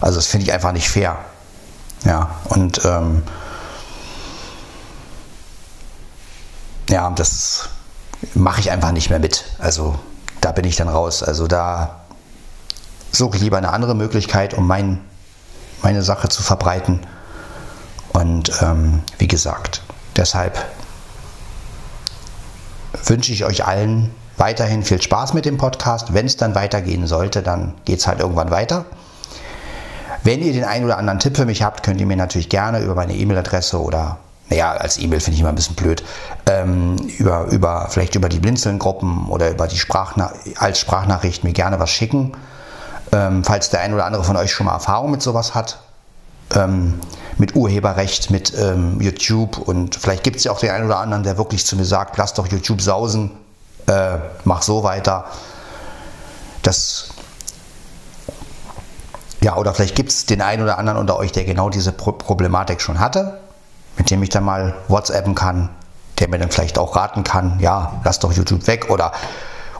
Also 0.00 0.16
das 0.16 0.26
finde 0.26 0.46
ich 0.46 0.52
einfach 0.52 0.72
nicht 0.72 0.88
fair. 0.88 1.18
Ja, 2.04 2.30
und 2.44 2.84
ähm, 2.84 3.22
ja, 6.88 7.10
das 7.10 7.68
mache 8.34 8.60
ich 8.60 8.70
einfach 8.70 8.92
nicht 8.92 9.10
mehr 9.10 9.18
mit. 9.18 9.44
Also 9.58 9.98
da 10.40 10.52
bin 10.52 10.64
ich 10.64 10.76
dann 10.76 10.88
raus. 10.88 11.22
Also 11.22 11.46
da 11.46 12.00
suche 13.12 13.38
lieber 13.38 13.58
eine 13.58 13.70
andere 13.70 13.94
Möglichkeit, 13.94 14.54
um 14.54 14.66
mein, 14.66 15.00
meine 15.82 16.02
Sache 16.02 16.28
zu 16.28 16.42
verbreiten. 16.42 17.00
Und 18.12 18.50
ähm, 18.62 19.02
wie 19.18 19.28
gesagt, 19.28 19.82
deshalb 20.16 20.64
wünsche 23.04 23.32
ich 23.32 23.44
euch 23.44 23.66
allen 23.66 24.14
weiterhin 24.36 24.84
viel 24.84 25.02
Spaß 25.02 25.34
mit 25.34 25.44
dem 25.44 25.58
Podcast. 25.58 26.14
Wenn 26.14 26.26
es 26.26 26.36
dann 26.36 26.54
weitergehen 26.54 27.06
sollte, 27.06 27.42
dann 27.42 27.74
geht 27.84 28.00
es 28.00 28.06
halt 28.06 28.20
irgendwann 28.20 28.50
weiter. 28.50 28.84
Wenn 30.28 30.42
ihr 30.42 30.52
den 30.52 30.64
einen 30.64 30.84
oder 30.84 30.98
anderen 30.98 31.20
Tipp 31.20 31.38
für 31.38 31.46
mich 31.46 31.62
habt, 31.62 31.82
könnt 31.82 31.98
ihr 32.02 32.06
mir 32.06 32.14
natürlich 32.14 32.50
gerne 32.50 32.80
über 32.80 32.94
meine 32.94 33.14
E-Mail-Adresse 33.14 33.80
oder, 33.80 34.18
naja, 34.50 34.72
als 34.72 34.98
E-Mail 34.98 35.20
finde 35.20 35.36
ich 35.36 35.40
immer 35.40 35.48
ein 35.48 35.54
bisschen 35.54 35.74
blöd, 35.74 36.04
ähm, 36.44 36.96
über, 37.16 37.46
über, 37.46 37.86
vielleicht 37.88 38.14
über 38.14 38.28
die 38.28 38.38
Blinzeln-Gruppen 38.38 39.30
oder 39.30 39.48
über 39.48 39.66
die 39.66 39.78
Sprachna 39.78 40.30
als 40.56 40.80
Sprachnachricht 40.80 41.44
mir 41.44 41.54
gerne 41.54 41.80
was 41.80 41.88
schicken. 41.88 42.32
Ähm, 43.10 43.42
falls 43.42 43.70
der 43.70 43.80
ein 43.80 43.94
oder 43.94 44.04
andere 44.04 44.22
von 44.22 44.36
euch 44.36 44.52
schon 44.52 44.66
mal 44.66 44.74
Erfahrung 44.74 45.12
mit 45.12 45.22
sowas 45.22 45.54
hat, 45.54 45.78
ähm, 46.54 47.00
mit 47.38 47.56
Urheberrecht, 47.56 48.30
mit 48.30 48.52
ähm, 48.58 49.00
YouTube 49.00 49.56
und 49.56 49.96
vielleicht 49.96 50.24
gibt 50.24 50.36
es 50.36 50.44
ja 50.44 50.52
auch 50.52 50.60
den 50.60 50.68
einen 50.68 50.84
oder 50.84 50.98
anderen, 50.98 51.22
der 51.22 51.38
wirklich 51.38 51.64
zu 51.64 51.74
mir 51.74 51.86
sagt, 51.86 52.18
lass 52.18 52.34
doch 52.34 52.48
YouTube 52.48 52.82
sausen, 52.82 53.30
äh, 53.86 54.18
mach 54.44 54.60
so 54.60 54.82
weiter. 54.82 55.24
Das 56.60 57.14
ja, 59.40 59.56
oder 59.56 59.74
vielleicht 59.74 59.94
gibt 59.94 60.10
es 60.10 60.26
den 60.26 60.40
einen 60.40 60.62
oder 60.62 60.78
anderen 60.78 60.98
unter 60.98 61.16
euch, 61.16 61.32
der 61.32 61.44
genau 61.44 61.70
diese 61.70 61.92
Pro 61.92 62.12
Problematik 62.12 62.80
schon 62.80 62.98
hatte, 62.98 63.38
mit 63.96 64.10
dem 64.10 64.22
ich 64.22 64.30
dann 64.30 64.44
mal 64.44 64.74
WhatsAppen 64.88 65.34
kann, 65.34 65.68
der 66.18 66.28
mir 66.28 66.38
dann 66.38 66.50
vielleicht 66.50 66.78
auch 66.78 66.96
raten 66.96 67.24
kann, 67.24 67.58
ja, 67.60 68.00
lass 68.04 68.18
doch 68.18 68.32
YouTube 68.32 68.66
weg 68.66 68.90
oder, 68.90 69.12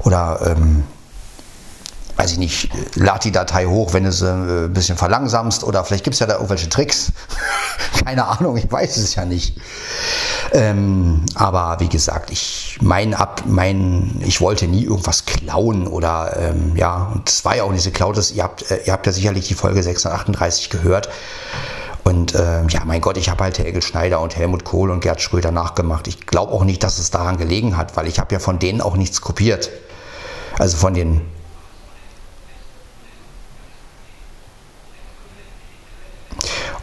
oder 0.05 0.41
ähm, 0.47 0.85
weiß 2.19 2.33
ich 2.33 2.39
nicht, 2.39 2.69
lad 2.97 3.23
die 3.23 3.31
Datei 3.31 3.67
hoch, 3.67 3.95
wenn 3.95 4.03
du 4.03 4.11
sie 4.11 4.27
äh, 4.27 4.65
ein 4.65 4.73
bisschen 4.73 4.99
verlangsamst 4.99 5.63
oder 5.63 5.85
vielleicht 5.85 6.03
gibt 6.03 6.15
es 6.15 6.21
ja 6.21 6.27
da 6.27 6.35
irgendwelche 6.35 6.69
Tricks. 6.69 7.13
Keine 8.05 8.27
Ahnung, 8.27 8.57
ich 8.57 8.71
weiß 8.71 8.97
es 8.97 9.15
ja 9.15 9.25
nicht. 9.25 9.57
Ähm, 10.53 11.25
aber 11.37 11.77
wie 11.79 11.89
gesagt, 11.89 12.31
ich 12.31 12.79
mein 12.81 13.15
ab, 13.15 13.45
mein, 13.47 14.21
ich 14.27 14.41
wollte 14.41 14.67
nie 14.67 14.85
irgendwas 14.85 15.27
klauen 15.27 15.87
oder 15.87 16.37
ähm, 16.37 16.77
ja, 16.77 17.13
und 17.15 17.29
es 17.29 17.45
war 17.45 17.57
ja 17.57 17.63
auch 17.63 17.71
nicht 17.71 17.85
geklaut. 17.85 18.19
Ihr 18.33 18.43
habt, 18.43 18.69
äh, 18.69 18.81
ihr 18.85 18.93
habt 18.93 19.07
ja 19.07 19.13
sicherlich 19.13 19.47
die 19.47 19.55
Folge 19.55 19.81
638 19.83 20.71
gehört. 20.71 21.09
Und 22.03 22.35
äh, 22.35 22.67
ja, 22.67 22.85
mein 22.85 23.01
Gott, 23.01 23.17
ich 23.17 23.29
habe 23.29 23.45
halt 23.45 23.59
Helge 23.59 23.83
Schneider 23.83 24.21
und 24.21 24.35
Helmut 24.35 24.65
Kohl 24.65 24.91
und 24.91 25.01
Gerd 25.01 25.21
Schröder 25.21 25.53
nachgemacht. 25.53 26.09
Ich 26.09 26.27
glaube 26.27 26.53
auch 26.53 26.65
nicht, 26.65 26.83
dass 26.83 26.99
es 26.99 27.11
daran 27.11 27.37
gelegen 27.37 27.77
hat, 27.77 27.97
weil 27.97 28.09
ich 28.09 28.19
habe 28.19 28.35
ja 28.35 28.41
von 28.41 28.59
denen 28.59 28.81
auch 28.81 28.97
nichts 28.97 29.21
kopiert. 29.21 29.71
Also 30.59 30.79
von 30.79 30.95
den 30.95 31.21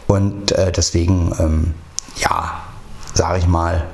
Und 0.06 0.52
äh, 0.52 0.70
deswegen, 0.72 1.34
ähm, 1.38 1.74
ja, 2.18 2.60
sage 3.14 3.38
ich 3.38 3.46
mal, 3.46 3.86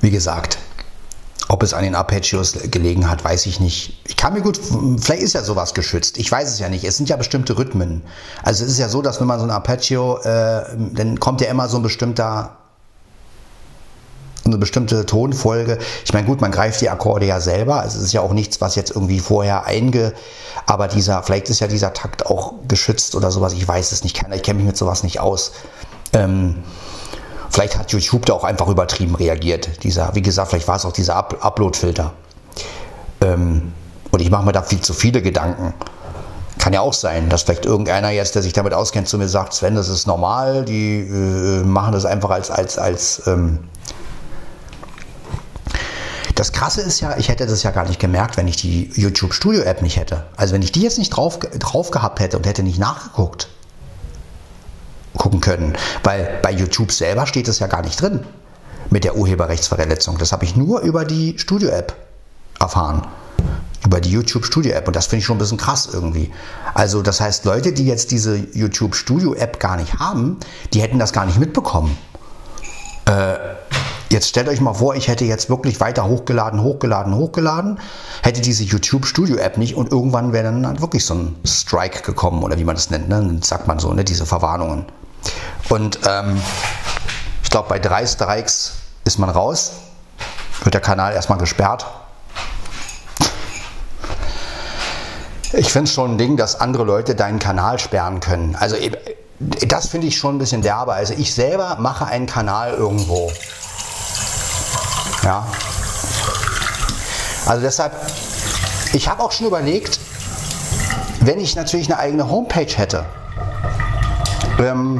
wie 0.00 0.10
gesagt, 0.10 0.58
ob 1.48 1.62
es 1.62 1.74
an 1.74 1.84
den 1.84 1.94
Arpeggios 1.94 2.56
gelegen 2.70 3.10
hat, 3.10 3.24
weiß 3.24 3.46
ich 3.46 3.60
nicht. 3.60 4.00
Ich 4.08 4.16
kann 4.16 4.32
mir 4.32 4.40
gut, 4.40 4.58
vielleicht 5.00 5.22
ist 5.22 5.34
ja 5.34 5.42
sowas 5.42 5.74
geschützt. 5.74 6.16
Ich 6.16 6.30
weiß 6.30 6.48
es 6.48 6.58
ja 6.58 6.68
nicht. 6.68 6.84
Es 6.84 6.96
sind 6.96 7.08
ja 7.08 7.16
bestimmte 7.16 7.58
Rhythmen. 7.58 8.02
Also 8.42 8.64
es 8.64 8.70
ist 8.70 8.78
ja 8.78 8.88
so, 8.88 9.02
dass 9.02 9.20
wenn 9.20 9.26
man 9.26 9.38
so 9.38 9.44
ein 9.44 9.50
Arpeggio, 9.50 10.18
äh, 10.22 10.64
dann 10.94 11.20
kommt 11.20 11.40
ja 11.40 11.48
immer 11.48 11.68
so 11.68 11.76
ein 11.76 11.82
bestimmter 11.82 12.56
eine 14.44 14.58
bestimmte 14.58 15.06
Tonfolge. 15.06 15.78
Ich 16.04 16.12
meine, 16.12 16.26
gut, 16.26 16.40
man 16.40 16.50
greift 16.50 16.80
die 16.80 16.90
Akkorde 16.90 17.26
ja 17.26 17.40
selber. 17.40 17.84
Es 17.86 17.94
ist 17.94 18.12
ja 18.12 18.20
auch 18.20 18.32
nichts, 18.32 18.60
was 18.60 18.74
jetzt 18.74 18.90
irgendwie 18.90 19.20
vorher 19.20 19.66
einge. 19.66 20.12
Aber 20.66 20.88
dieser, 20.88 21.22
vielleicht 21.22 21.48
ist 21.48 21.60
ja 21.60 21.66
dieser 21.66 21.92
Takt 21.92 22.26
auch 22.26 22.54
geschützt 22.68 23.14
oder 23.14 23.30
sowas. 23.30 23.52
Ich 23.52 23.66
weiß 23.66 23.92
es 23.92 24.02
nicht. 24.02 24.20
Ich 24.34 24.42
kenne 24.42 24.58
mich 24.58 24.66
mit 24.66 24.76
sowas 24.76 25.02
nicht 25.02 25.20
aus. 25.20 25.52
Ähm, 26.12 26.56
Vielleicht 27.52 27.78
hat 27.78 27.92
YouTube 27.92 28.24
da 28.24 28.32
auch 28.32 28.44
einfach 28.44 28.68
übertrieben 28.68 29.14
reagiert. 29.14 29.82
Dieser, 29.82 30.14
wie 30.14 30.22
gesagt, 30.22 30.48
vielleicht 30.48 30.68
war 30.68 30.76
es 30.76 30.86
auch 30.86 30.92
dieser 30.92 31.16
Up 31.16 31.36
Upload-Filter. 31.44 32.14
Ähm, 33.20 33.74
und 34.10 34.22
ich 34.22 34.30
mache 34.30 34.46
mir 34.46 34.52
da 34.52 34.62
viel 34.62 34.80
zu 34.80 34.94
viele 34.94 35.20
Gedanken. 35.20 35.74
Kann 36.56 36.72
ja 36.72 36.80
auch 36.80 36.94
sein, 36.94 37.28
dass 37.28 37.42
vielleicht 37.42 37.66
irgendeiner 37.66 38.08
jetzt, 38.08 38.34
der 38.36 38.42
sich 38.42 38.54
damit 38.54 38.72
auskennt, 38.72 39.06
zu 39.06 39.18
mir 39.18 39.28
sagt, 39.28 39.52
Sven, 39.52 39.74
das 39.74 39.90
ist 39.90 40.06
normal, 40.06 40.64
die 40.64 41.00
äh, 41.00 41.62
machen 41.62 41.92
das 41.92 42.06
einfach 42.06 42.30
als, 42.30 42.50
als, 42.50 42.78
als 42.78 43.22
ähm 43.26 43.58
das 46.34 46.52
Krasse 46.52 46.80
ist 46.80 47.00
ja, 47.00 47.16
ich 47.18 47.28
hätte 47.28 47.46
das 47.46 47.62
ja 47.62 47.70
gar 47.70 47.86
nicht 47.86 48.00
gemerkt, 48.00 48.36
wenn 48.36 48.48
ich 48.48 48.56
die 48.56 48.90
YouTube 48.94 49.34
Studio 49.34 49.62
App 49.62 49.82
nicht 49.82 49.96
hätte. 49.96 50.26
Also 50.36 50.54
wenn 50.54 50.62
ich 50.62 50.72
die 50.72 50.82
jetzt 50.82 50.98
nicht 50.98 51.10
drauf, 51.10 51.38
drauf 51.38 51.90
gehabt 51.90 52.20
hätte 52.20 52.36
und 52.36 52.46
hätte 52.46 52.62
nicht 52.62 52.78
nachgeguckt, 52.78 53.48
gucken 55.16 55.40
können. 55.40 55.74
Weil 56.02 56.38
bei 56.42 56.52
YouTube 56.52 56.92
selber 56.92 57.26
steht 57.26 57.48
es 57.48 57.58
ja 57.58 57.66
gar 57.66 57.82
nicht 57.82 58.00
drin 58.00 58.24
mit 58.90 59.04
der 59.04 59.16
Urheberrechtsverletzung. 59.16 60.18
Das 60.18 60.32
habe 60.32 60.44
ich 60.44 60.56
nur 60.56 60.80
über 60.80 61.04
die 61.04 61.38
Studio-App 61.38 61.94
erfahren. 62.60 63.06
Über 63.84 64.00
die 64.00 64.10
YouTube 64.10 64.44
Studio 64.44 64.72
App. 64.72 64.86
Und 64.86 64.94
das 64.94 65.06
finde 65.06 65.20
ich 65.20 65.26
schon 65.26 65.36
ein 65.36 65.40
bisschen 65.40 65.58
krass 65.58 65.88
irgendwie. 65.92 66.30
Also, 66.72 67.02
das 67.02 67.20
heißt, 67.20 67.44
Leute, 67.44 67.72
die 67.72 67.86
jetzt 67.86 68.12
diese 68.12 68.36
YouTube 68.36 68.94
Studio 68.94 69.34
App 69.34 69.58
gar 69.58 69.76
nicht 69.76 69.94
haben, 69.94 70.38
die 70.72 70.80
hätten 70.80 71.00
das 71.00 71.12
gar 71.12 71.26
nicht 71.26 71.38
mitbekommen. 71.38 71.98
Äh, 73.06 73.34
jetzt 74.12 74.28
stellt 74.28 74.48
euch 74.48 74.60
mal 74.60 74.74
vor, 74.74 74.94
ich 74.94 75.08
hätte 75.08 75.24
jetzt 75.24 75.50
wirklich 75.50 75.80
weiter 75.80 76.06
hochgeladen, 76.06 76.62
hochgeladen, 76.62 77.14
hochgeladen, 77.14 77.80
hätte 78.22 78.40
diese 78.40 78.62
YouTube 78.62 79.06
Studio 79.06 79.36
App 79.36 79.56
nicht 79.56 79.74
und 79.74 79.90
irgendwann 79.90 80.32
wäre 80.32 80.44
dann 80.44 80.66
halt 80.66 80.80
wirklich 80.80 81.04
so 81.04 81.14
ein 81.14 81.36
Strike 81.44 82.02
gekommen 82.02 82.42
oder 82.42 82.58
wie 82.58 82.64
man 82.64 82.76
das 82.76 82.90
nennt, 82.90 83.08
ne? 83.08 83.38
sagt 83.42 83.66
man 83.66 83.78
so, 83.78 83.92
ne? 83.92 84.04
diese 84.04 84.26
Verwarnungen. 84.26 84.84
Und 85.68 85.98
ähm, 86.06 86.40
ich 87.42 87.50
glaube, 87.50 87.68
bei 87.68 87.78
drei 87.78 88.06
Strikes 88.06 88.74
ist 89.04 89.18
man 89.18 89.30
raus, 89.30 89.72
wird 90.62 90.74
der 90.74 90.80
Kanal 90.80 91.14
erstmal 91.14 91.38
gesperrt. 91.38 91.86
Ich 95.54 95.70
finde 95.70 95.88
es 95.88 95.94
schon 95.94 96.12
ein 96.12 96.18
Ding, 96.18 96.36
dass 96.36 96.60
andere 96.60 96.84
Leute 96.84 97.14
deinen 97.14 97.38
Kanal 97.38 97.78
sperren 97.78 98.20
können. 98.20 98.56
Also 98.56 98.76
das 99.38 99.88
finde 99.88 100.06
ich 100.06 100.16
schon 100.16 100.36
ein 100.36 100.38
bisschen 100.38 100.62
derbe. 100.62 100.94
Also 100.94 101.14
ich 101.16 101.34
selber 101.34 101.76
mache 101.78 102.06
einen 102.06 102.26
Kanal 102.26 102.72
irgendwo. 102.72 103.30
Ja. 105.24 105.46
Also 107.46 107.62
deshalb, 107.62 107.92
ich 108.92 109.08
habe 109.08 109.22
auch 109.22 109.32
schon 109.32 109.46
überlegt, 109.46 109.98
wenn 111.20 111.40
ich 111.40 111.54
natürlich 111.56 111.90
eine 111.90 111.98
eigene 111.98 112.28
Homepage 112.28 112.66
hätte, 112.66 113.04
ähm, 114.58 114.98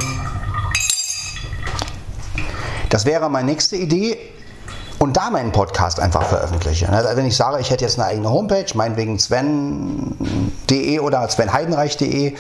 das 2.89 3.05
wäre 3.05 3.31
meine 3.31 3.51
nächste 3.51 3.77
Idee 3.77 4.19
und 4.99 5.17
da 5.17 5.31
meinen 5.31 5.51
Podcast 5.51 5.99
einfach 5.99 6.23
veröffentliche. 6.25 6.89
Also 6.89 7.17
wenn 7.17 7.27
ich 7.27 7.37
sage, 7.37 7.61
ich 7.61 7.71
hätte 7.71 7.85
jetzt 7.85 7.99
eine 7.99 8.07
eigene 8.07 8.31
Homepage, 8.31 8.67
meinetwegen 8.75 9.19
sven.de 9.19 10.99
oder 11.01 11.29
svenheidenreich.de 11.29 12.37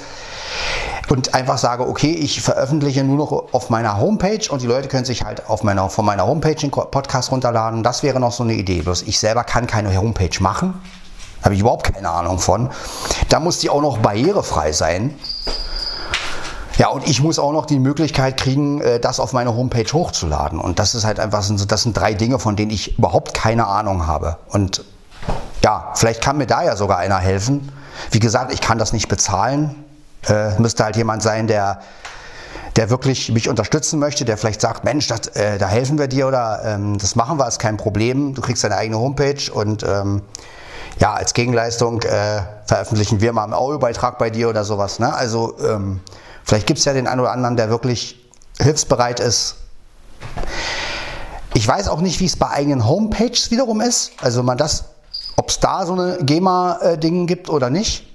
und 1.08 1.34
einfach 1.34 1.58
sage, 1.58 1.86
okay, 1.88 2.12
ich 2.12 2.40
veröffentliche 2.40 3.04
nur 3.04 3.16
noch 3.16 3.52
auf 3.52 3.70
meiner 3.70 3.98
Homepage 3.98 4.50
und 4.50 4.62
die 4.62 4.66
Leute 4.66 4.88
können 4.88 5.04
sich 5.04 5.24
halt 5.24 5.48
auf 5.48 5.62
meiner, 5.62 5.88
von 5.88 6.04
meiner 6.04 6.26
Homepage 6.26 6.54
den 6.54 6.70
Podcast 6.70 7.30
runterladen. 7.30 7.82
Das 7.82 8.02
wäre 8.02 8.20
noch 8.20 8.32
so 8.32 8.44
eine 8.44 8.54
Idee. 8.54 8.82
Bloß 8.82 9.02
ich 9.02 9.18
selber 9.18 9.44
kann 9.44 9.66
keine 9.66 9.96
Homepage 9.96 10.40
machen. 10.40 10.74
Habe 11.42 11.54
ich 11.54 11.60
überhaupt 11.60 11.92
keine 11.92 12.08
Ahnung 12.08 12.38
von. 12.38 12.70
Da 13.28 13.40
muss 13.40 13.58
die 13.58 13.68
auch 13.68 13.82
noch 13.82 13.98
barrierefrei 13.98 14.72
sein. 14.72 15.14
Ja, 16.78 16.88
und 16.88 17.06
ich 17.08 17.22
muss 17.22 17.38
auch 17.38 17.52
noch 17.52 17.66
die 17.66 17.78
Möglichkeit 17.78 18.38
kriegen, 18.38 18.80
äh, 18.80 18.98
das 18.98 19.20
auf 19.20 19.32
meine 19.32 19.54
Homepage 19.54 19.92
hochzuladen. 19.92 20.58
Und 20.58 20.78
das 20.78 20.94
ist 20.94 21.04
halt 21.04 21.20
einfach, 21.20 21.44
das 21.68 21.82
sind 21.82 21.96
drei 21.96 22.14
Dinge, 22.14 22.38
von 22.38 22.56
denen 22.56 22.70
ich 22.70 22.96
überhaupt 22.96 23.34
keine 23.34 23.66
Ahnung 23.66 24.06
habe. 24.06 24.38
Und 24.48 24.84
ja, 25.62 25.92
vielleicht 25.94 26.22
kann 26.22 26.38
mir 26.38 26.46
da 26.46 26.62
ja 26.62 26.76
sogar 26.76 26.98
einer 26.98 27.18
helfen. 27.18 27.70
Wie 28.10 28.20
gesagt, 28.20 28.52
ich 28.52 28.60
kann 28.60 28.78
das 28.78 28.92
nicht 28.92 29.08
bezahlen. 29.08 29.81
Äh, 30.28 30.58
müsste 30.58 30.84
halt 30.84 30.96
jemand 30.96 31.22
sein, 31.22 31.46
der, 31.46 31.80
der 32.76 32.90
wirklich 32.90 33.32
mich 33.32 33.48
unterstützen 33.48 33.98
möchte, 33.98 34.24
der 34.24 34.36
vielleicht 34.36 34.60
sagt, 34.60 34.84
Mensch, 34.84 35.06
das, 35.08 35.28
äh, 35.28 35.58
da 35.58 35.68
helfen 35.68 35.98
wir 35.98 36.08
dir 36.08 36.28
oder 36.28 36.62
ähm, 36.64 36.98
das 36.98 37.16
machen 37.16 37.38
wir, 37.38 37.48
ist 37.48 37.58
kein 37.58 37.76
Problem. 37.76 38.34
Du 38.34 38.42
kriegst 38.42 38.64
deine 38.64 38.76
eigene 38.76 38.98
Homepage 38.98 39.52
und 39.52 39.82
ähm, 39.82 40.22
ja, 40.98 41.14
als 41.14 41.34
Gegenleistung 41.34 42.02
äh, 42.02 42.42
veröffentlichen 42.66 43.20
wir 43.20 43.32
mal 43.32 43.44
einen 43.44 43.54
Audiobeitrag 43.54 44.18
bei 44.18 44.30
dir 44.30 44.48
oder 44.48 44.64
sowas. 44.64 44.98
Ne? 44.98 45.12
Also 45.12 45.56
ähm, 45.58 46.00
Vielleicht 46.44 46.66
gibt 46.66 46.78
es 46.78 46.84
ja 46.84 46.92
den 46.92 47.06
einen 47.06 47.20
oder 47.20 47.32
anderen, 47.32 47.56
der 47.56 47.70
wirklich 47.70 48.20
hilfsbereit 48.60 49.20
ist. 49.20 49.56
Ich 51.54 51.66
weiß 51.66 51.88
auch 51.88 52.00
nicht, 52.00 52.20
wie 52.20 52.26
es 52.26 52.36
bei 52.36 52.48
eigenen 52.48 52.86
Homepages 52.86 53.50
wiederum 53.50 53.80
ist. 53.80 54.12
Also 54.20 54.42
man 54.42 54.58
das, 54.58 54.84
ob 55.36 55.50
es 55.50 55.60
da 55.60 55.86
so 55.86 55.92
eine 55.92 56.18
GEMA-Ding 56.22 57.26
gibt 57.26 57.48
oder 57.50 57.70
nicht. 57.70 58.06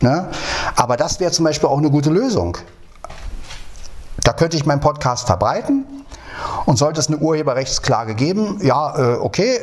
Ne? 0.00 0.28
Aber 0.76 0.96
das 0.96 1.20
wäre 1.20 1.30
zum 1.32 1.44
Beispiel 1.44 1.68
auch 1.68 1.78
eine 1.78 1.90
gute 1.90 2.10
Lösung. 2.10 2.58
Da 4.22 4.32
könnte 4.32 4.56
ich 4.56 4.66
meinen 4.66 4.80
Podcast 4.80 5.26
verbreiten 5.26 5.84
und 6.66 6.76
sollte 6.76 7.00
es 7.00 7.08
eine 7.08 7.18
Urheberrechtsklage 7.18 8.14
geben, 8.14 8.58
ja, 8.62 8.96
äh, 8.98 9.16
okay, 9.16 9.60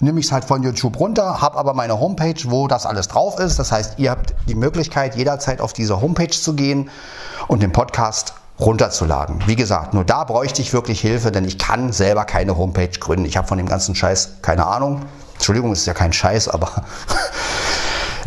nehme 0.00 0.20
ich 0.20 0.26
es 0.26 0.32
halt 0.32 0.44
von 0.44 0.62
YouTube 0.62 0.98
runter, 0.98 1.40
habe 1.40 1.56
aber 1.58 1.74
meine 1.74 1.98
Homepage, 2.00 2.34
wo 2.46 2.68
das 2.68 2.86
alles 2.86 3.08
drauf 3.08 3.38
ist. 3.38 3.58
Das 3.58 3.72
heißt, 3.72 3.98
ihr 3.98 4.10
habt 4.10 4.34
die 4.48 4.54
Möglichkeit, 4.54 5.14
jederzeit 5.14 5.60
auf 5.60 5.72
diese 5.72 6.00
Homepage 6.00 6.30
zu 6.30 6.54
gehen 6.54 6.90
und 7.48 7.62
den 7.62 7.72
Podcast 7.72 8.34
runterzuladen. 8.60 9.42
Wie 9.46 9.56
gesagt, 9.56 9.94
nur 9.94 10.04
da 10.04 10.24
bräuchte 10.24 10.62
ich 10.62 10.72
wirklich 10.72 11.00
Hilfe, 11.00 11.32
denn 11.32 11.44
ich 11.44 11.58
kann 11.58 11.92
selber 11.92 12.24
keine 12.24 12.56
Homepage 12.56 12.98
gründen. 12.98 13.24
Ich 13.24 13.36
habe 13.36 13.48
von 13.48 13.58
dem 13.58 13.68
ganzen 13.68 13.94
Scheiß 13.94 14.36
keine 14.42 14.66
Ahnung. 14.66 15.02
Entschuldigung, 15.34 15.72
es 15.72 15.80
ist 15.80 15.86
ja 15.86 15.94
kein 15.94 16.12
Scheiß, 16.12 16.48
aber 16.48 16.70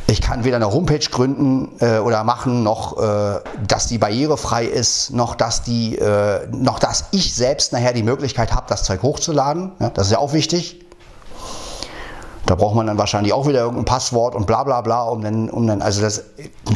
ich 0.08 0.22
kann 0.22 0.43
weder 0.43 0.58
eine 0.58 0.72
Homepage 0.72 0.99
gründen 0.99 1.72
äh, 1.80 1.97
oder 1.97 2.24
machen, 2.24 2.62
noch 2.64 3.01
äh, 3.01 3.39
dass 3.68 3.88
die 3.88 3.97
barrierefrei 3.97 4.66
ist, 4.66 5.12
noch 5.12 5.36
dass 5.36 5.64
die, 5.64 5.97
äh, 5.97 6.47
noch 6.51 6.78
dass 6.78 7.06
ich 7.12 7.34
selbst 7.34 7.74
nachher 7.74 7.93
die 7.93 8.03
Möglichkeit 8.03 8.53
habe, 8.53 8.68
das 8.70 8.84
Zeug 8.84 9.01
hochzuladen. 9.01 9.72
Ja, 9.80 9.89
das 9.89 10.08
ist 10.08 10.14
ja 10.14 10.20
auch 10.20 10.34
wichtig. 10.34 10.86
Da 12.45 12.53
braucht 12.53 12.76
man 12.76 12.86
dann 12.86 12.99
wahrscheinlich 12.99 13.34
auch 13.34 13.47
wieder 13.47 13.62
irgendein 13.62 13.86
Passwort 13.86 14.36
und 14.36 14.45
bla 14.45 14.64
bla 14.64 14.82
bla, 14.82 15.03
um 15.03 15.24
dann, 15.24 15.49
um 15.49 15.66
dann 15.66 15.82
also 15.82 16.01
das, 16.01 16.24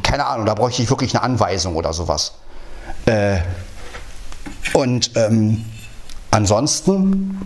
keine 0.02 0.26
Ahnung, 0.26 0.48
da 0.48 0.56
bräuchte 0.56 0.82
ich 0.82 0.90
wirklich 0.90 1.14
eine 1.16 1.24
Anweisung 1.24 1.76
oder 1.76 1.94
sowas. 1.94 2.34
Äh, 3.06 3.38
und 4.74 5.12
ähm, 5.16 5.64
ansonsten, 6.32 7.40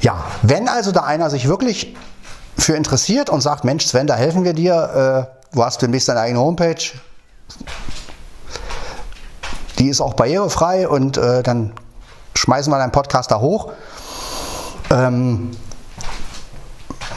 ja, 0.00 0.24
wenn 0.40 0.68
also 0.68 0.92
da 0.92 1.02
einer 1.02 1.28
sich 1.28 1.46
wirklich 1.46 1.94
für 2.56 2.74
interessiert 2.74 3.30
und 3.30 3.40
sagt, 3.40 3.64
Mensch 3.64 3.86
Sven, 3.86 4.06
da 4.06 4.14
helfen 4.14 4.44
wir 4.44 4.52
dir, 4.52 5.28
äh, 5.30 5.54
du 5.54 5.64
hast 5.64 5.82
demnächst 5.82 6.08
deine 6.08 6.20
eigene 6.20 6.40
Homepage, 6.40 6.82
die 9.78 9.88
ist 9.88 10.00
auch 10.00 10.14
barrierefrei 10.14 10.88
und 10.88 11.18
äh, 11.18 11.42
dann 11.42 11.72
schmeißen 12.34 12.72
wir 12.72 12.78
deinen 12.78 12.92
Podcast 12.92 13.30
da 13.30 13.40
hoch. 13.40 13.72
Ähm, 14.90 15.50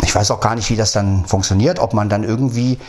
ich 0.10 0.16
weiß 0.16 0.32
auch 0.32 0.40
gar 0.40 0.56
nicht, 0.56 0.72
wie 0.72 0.76
das 0.76 0.92
dann 0.92 1.24
funktioniert, 1.26 1.78
ob 1.78 1.94
man 1.94 2.10
dann 2.10 2.24
irgendwie 2.24 2.80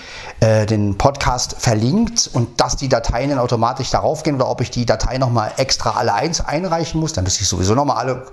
äh, 0.41 0.65
den 0.65 0.97
Podcast 0.97 1.55
verlinkt 1.59 2.31
und 2.33 2.63
dass 2.63 2.77
die 2.77 2.89
Dateien 2.89 3.29
dann 3.29 3.39
automatisch 3.39 3.91
darauf 3.91 4.23
gehen 4.23 4.37
oder 4.37 4.49
ob 4.49 4.63
ich 4.63 4.71
die 4.71 4.87
Datei 4.87 5.19
nochmal 5.19 5.53
extra 5.59 5.91
alle 5.99 6.15
eins 6.15 6.41
einreichen 6.41 6.99
muss. 6.99 7.13
Dann 7.13 7.25
müsste 7.25 7.43
ich 7.43 7.49
sowieso 7.49 7.75
nochmal 7.75 7.99
alle 7.99 8.27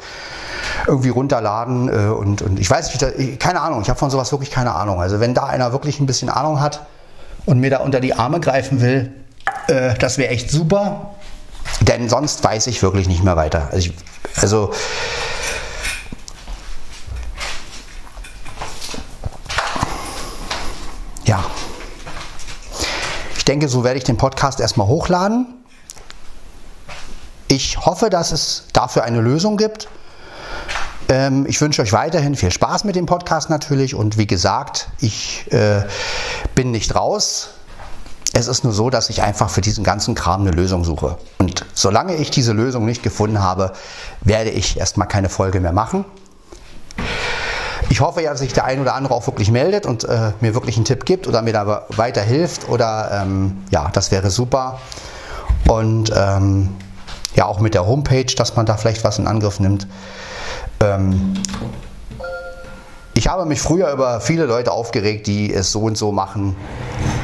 irgendwie 0.87 1.09
runterladen 1.09 1.89
äh, 1.89 2.07
und, 2.07 2.41
und 2.41 2.61
ich 2.61 2.69
weiß 2.69 2.93
nicht, 2.93 3.41
keine 3.41 3.59
Ahnung, 3.59 3.81
ich 3.81 3.89
habe 3.89 3.99
von 3.99 4.09
sowas 4.09 4.31
wirklich 4.31 4.51
keine 4.51 4.73
Ahnung. 4.73 5.01
Also 5.01 5.19
wenn 5.19 5.33
da 5.33 5.43
einer 5.43 5.73
wirklich 5.73 5.99
ein 5.99 6.05
bisschen 6.05 6.29
Ahnung 6.29 6.61
hat 6.61 6.85
und 7.45 7.59
mir 7.59 7.69
da 7.69 7.79
unter 7.79 7.99
die 7.99 8.13
Arme 8.13 8.39
greifen 8.39 8.79
will, 8.79 9.13
äh, 9.67 9.95
das 9.95 10.17
wäre 10.17 10.29
echt 10.31 10.49
super, 10.49 11.11
denn 11.81 12.07
sonst 12.07 12.41
weiß 12.41 12.67
ich 12.67 12.81
wirklich 12.81 13.09
nicht 13.09 13.21
mehr 13.21 13.35
weiter. 13.35 13.67
Also, 13.69 13.89
ich, 13.89 13.93
also 14.41 14.71
denke, 23.47 23.67
so 23.67 23.83
werde 23.83 23.97
ich 23.97 24.03
den 24.03 24.17
Podcast 24.17 24.59
erstmal 24.59 24.87
hochladen. 24.87 25.47
Ich 27.47 27.85
hoffe, 27.85 28.09
dass 28.09 28.31
es 28.31 28.65
dafür 28.73 29.03
eine 29.03 29.21
Lösung 29.21 29.57
gibt. 29.57 29.87
Ähm, 31.09 31.45
ich 31.47 31.61
wünsche 31.61 31.81
euch 31.81 31.93
weiterhin 31.93 32.35
viel 32.35 32.51
Spaß 32.51 32.83
mit 32.83 32.95
dem 32.95 33.05
Podcast 33.05 33.49
natürlich 33.49 33.95
und 33.95 34.17
wie 34.17 34.27
gesagt, 34.27 34.89
ich 34.99 35.51
äh, 35.53 35.83
bin 36.55 36.71
nicht 36.71 36.93
raus. 36.95 37.51
Es 38.33 38.47
ist 38.47 38.65
nur 38.65 38.73
so, 38.73 38.89
dass 38.89 39.09
ich 39.09 39.23
einfach 39.23 39.49
für 39.49 39.61
diesen 39.61 39.83
ganzen 39.83 40.13
Kram 40.13 40.41
eine 40.41 40.51
Lösung 40.51 40.83
suche. 40.83 41.17
Und 41.37 41.65
solange 41.73 42.15
ich 42.15 42.29
diese 42.29 42.51
Lösung 42.51 42.85
nicht 42.85 43.01
gefunden 43.01 43.39
habe, 43.39 43.71
werde 44.21 44.49
ich 44.49 44.77
erstmal 44.77 45.07
keine 45.07 45.29
Folge 45.29 45.61
mehr 45.61 45.71
machen. 45.71 46.03
Ich 47.89 48.01
hoffe 48.01 48.21
ja, 48.21 48.31
dass 48.31 48.39
sich 48.39 48.53
der 48.53 48.65
ein 48.65 48.81
oder 48.81 48.95
andere 48.95 49.13
auch 49.13 49.25
wirklich 49.27 49.49
meldet 49.49 49.85
und 49.85 50.03
äh, 50.03 50.31
mir 50.41 50.53
wirklich 50.53 50.75
einen 50.75 50.85
Tipp 50.85 51.05
gibt 51.05 51.27
oder 51.27 51.41
mir 51.41 51.53
da 51.53 51.85
weiterhilft 51.95 52.67
oder 52.69 53.21
ähm, 53.23 53.63
ja, 53.71 53.89
das 53.93 54.11
wäre 54.11 54.29
super. 54.29 54.79
Und 55.67 56.11
ähm, 56.15 56.75
ja, 57.35 57.45
auch 57.45 57.59
mit 57.59 57.73
der 57.73 57.85
Homepage, 57.85 58.25
dass 58.35 58.55
man 58.55 58.65
da 58.65 58.75
vielleicht 58.77 59.03
was 59.03 59.19
in 59.19 59.27
Angriff 59.27 59.59
nimmt. 59.59 59.87
Ähm, 60.81 61.35
ich 63.13 63.27
habe 63.27 63.45
mich 63.45 63.61
früher 63.61 63.91
über 63.91 64.21
viele 64.21 64.45
Leute 64.45 64.71
aufgeregt, 64.71 65.25
die 65.27 65.51
es 65.51 65.71
so 65.71 65.81
und 65.81 65.97
so 65.97 66.11
machen, 66.11 66.55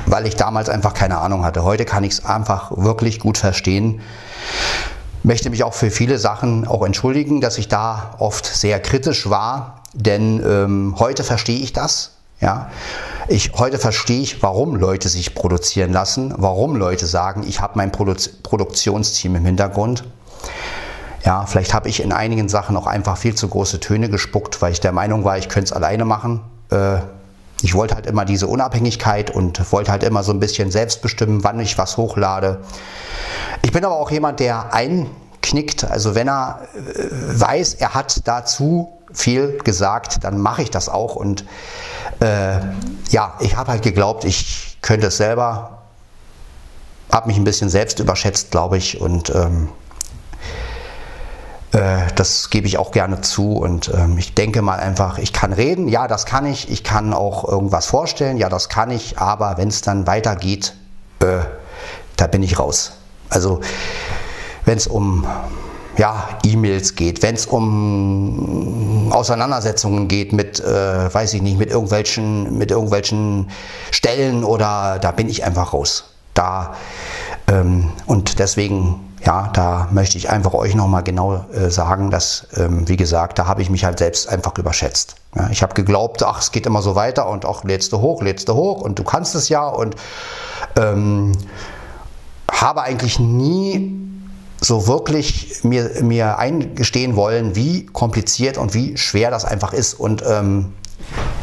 weil 0.06 0.26
ich 0.26 0.36
damals 0.36 0.70
einfach 0.70 0.94
keine 0.94 1.20
Ahnung 1.20 1.46
hatte. 1.46 1.64
Heute 1.64 1.86
kann 1.86 2.04
ich 2.04 2.14
es 2.14 2.26
einfach 2.26 2.72
wirklich 2.76 3.20
gut 3.20 3.38
verstehen. 3.38 4.02
Möchte 5.22 5.50
mich 5.50 5.64
auch 5.64 5.74
für 5.74 5.92
viele 5.92 6.18
Sachen 6.18 6.68
auch 6.68 6.84
entschuldigen, 6.84 7.42
dass 7.42 7.58
ich 7.58 7.68
da 7.68 8.16
oft 8.18 8.46
sehr 8.46 8.80
kritisch 8.80 9.30
war, 9.30 9.83
denn 9.94 10.44
ähm, 10.46 10.96
heute 11.00 11.24
verstehe 11.24 11.60
ich 11.60 11.74
das. 11.74 12.12
Ja, 12.42 12.70
ich, 13.30 13.54
heute 13.54 13.80
verstehe 13.80 14.22
ich, 14.22 14.44
warum 14.44 14.76
Leute 14.76 15.08
sich 15.08 15.34
produzieren 15.34 15.94
lassen, 15.94 16.34
warum 16.36 16.76
Leute 16.76 17.06
sagen, 17.06 17.46
ich 17.48 17.62
habe 17.62 17.74
mein 17.76 17.92
Produ 17.92 18.16
Produktionsteam 18.44 19.36
im 19.36 19.46
Hintergrund. 19.46 20.04
Ja, 21.24 21.46
vielleicht 21.46 21.74
habe 21.74 21.88
ich 21.88 22.04
in 22.04 22.12
einigen 22.12 22.50
Sachen 22.50 22.76
auch 22.76 22.86
einfach 22.86 23.16
viel 23.16 23.34
zu 23.34 23.48
große 23.48 23.80
Töne 23.80 24.10
gespuckt, 24.10 24.62
weil 24.62 24.74
ich 24.74 24.82
der 24.82 24.92
Meinung 24.92 25.24
war, 25.24 25.38
ich 25.38 25.48
könnte 25.48 25.68
es 25.68 25.72
alleine 25.72 26.04
machen. 26.04 26.42
Äh, 26.70 26.98
ich 27.62 27.76
wollte 27.76 27.96
halt 27.96 28.08
immer 28.08 28.26
diese 28.26 28.48
Unabhängigkeit 28.48 29.32
und 29.32 29.72
wollte 29.72 29.90
halt 29.90 30.04
immer 30.04 30.22
so 30.24 30.34
ein 30.34 30.42
bisschen 30.42 30.70
selbst 30.70 31.02
bestimmen, 31.02 31.46
wann 31.46 31.62
ich 31.62 31.78
was 31.78 31.96
hochlade. 31.96 32.60
Ich 33.62 33.72
bin 33.72 33.86
aber 33.86 33.96
auch 33.96 34.12
jemand, 34.12 34.42
der 34.42 34.74
einknickt. 35.44 35.84
Also 35.84 36.16
wenn 36.16 36.28
er 36.28 36.62
äh, 36.74 37.40
weiß, 37.40 37.76
er 37.76 37.94
hat 37.94 38.28
dazu 38.28 38.90
viel 39.12 39.60
gesagt, 39.60 40.24
dann 40.24 40.40
mache 40.40 40.64
ich 40.64 40.72
das 40.72 40.90
auch. 40.90 41.16
Und 41.16 41.46
äh, 42.20 42.60
ja, 43.10 43.36
ich 43.40 43.56
habe 43.56 43.72
halt 43.72 43.84
geglaubt, 43.84 44.24
ich 44.26 44.78
könnte 44.82 45.08
es 45.08 45.18
selber. 45.18 45.82
Habe 47.12 47.28
mich 47.28 47.38
ein 47.38 47.44
bisschen 47.44 47.70
selbst 47.70 48.00
überschätzt, 48.00 48.52
glaube 48.52 48.78
ich. 48.78 49.00
Und 49.00 49.30
ähm, 49.36 49.70
äh, 51.74 52.08
das 52.16 52.50
gebe 52.50 52.66
ich 52.66 52.78
auch 52.78 52.92
gerne 52.92 53.22
zu 53.22 53.58
und 53.58 53.92
ähm, 53.94 54.18
ich 54.18 54.34
denke 54.34 54.62
mal 54.62 54.80
einfach, 54.80 55.20
ich 55.20 55.34
kann 55.34 55.54
reden, 55.54 55.88
ja, 55.88 56.08
das 56.08 56.26
kann 56.26 56.46
ich, 56.46 56.72
ich 56.72 56.84
kann 56.84 57.14
auch 57.14 57.48
irgendwas 57.48 57.86
vorstellen, 57.86 58.38
ja, 58.38 58.50
das 58.50 58.70
kann 58.70 58.90
ich, 58.90 59.20
aber 59.20 59.58
wenn 59.58 59.68
es 59.70 59.82
dann 59.82 60.08
weitergeht, 60.08 60.76
äh, 61.20 61.40
da 62.16 62.28
bin 62.28 62.42
ich 62.44 62.58
raus. 62.60 62.94
Also 63.30 63.62
wenn 64.66 64.78
es 64.78 64.88
um 64.88 65.26
ja, 65.98 66.28
E-Mails 66.44 66.96
geht, 66.96 67.22
wenn 67.22 67.36
es 67.36 67.46
um 67.46 69.12
Auseinandersetzungen 69.12 70.08
geht 70.08 70.34
mit, 70.34 70.60
äh, 70.60 71.14
weiß 71.14 71.34
ich 71.36 71.42
nicht, 71.42 71.60
mit 71.60 71.70
irgendwelchen, 71.70 72.58
mit 72.58 72.72
irgendwelchen 72.72 73.50
Stellen 73.92 74.44
oder 74.44 74.98
da 75.00 75.12
bin 75.12 75.30
ich 75.30 75.44
einfach 75.44 75.74
raus. 75.74 76.06
Da 76.34 76.74
ähm, 77.48 77.92
und 78.08 78.40
deswegen 78.40 79.00
ja, 79.26 79.50
da 79.54 79.88
möchte 79.92 80.18
ich 80.18 80.30
einfach 80.30 80.54
euch 80.54 80.76
nochmal 80.76 81.04
genau 81.04 81.46
äh, 81.54 81.70
sagen, 81.70 82.12
dass, 82.12 82.48
ähm, 82.58 82.88
wie 82.90 82.98
gesagt, 82.98 83.40
da 83.40 83.48
habe 83.48 83.62
ich 83.62 83.70
mich 83.70 83.86
halt 83.86 84.00
selbst 84.00 84.28
einfach 84.28 84.58
überschätzt. 84.58 85.16
Ja, 85.36 85.50
ich 85.50 85.64
habe 85.64 85.74
geglaubt, 85.74 86.24
ach, 86.24 86.40
es 86.40 86.52
geht 86.52 86.66
immer 86.66 86.82
so 86.82 86.96
weiter 86.96 87.30
und 87.30 87.46
auch 87.46 87.64
lädst 87.64 87.94
du 87.94 88.02
hoch, 88.02 88.22
lädst 88.22 88.50
du 88.50 88.54
hoch 88.54 88.82
und 88.82 89.00
du 89.00 89.04
kannst 89.04 89.34
es 89.36 89.48
ja 89.48 89.66
und 89.66 89.96
ähm, 90.76 91.32
habe 92.52 92.82
eigentlich 92.82 93.18
nie 93.18 94.00
so 94.64 94.88
wirklich 94.88 95.64
mir, 95.64 95.92
mir 96.02 96.38
eingestehen 96.38 97.16
wollen, 97.16 97.56
wie 97.56 97.86
kompliziert 97.86 98.58
und 98.58 98.74
wie 98.74 98.98
schwer 98.98 99.30
das 99.30 99.46
einfach 99.46 99.74
ist. 99.74 99.94
Und 99.94 100.24
ähm, 100.26 100.74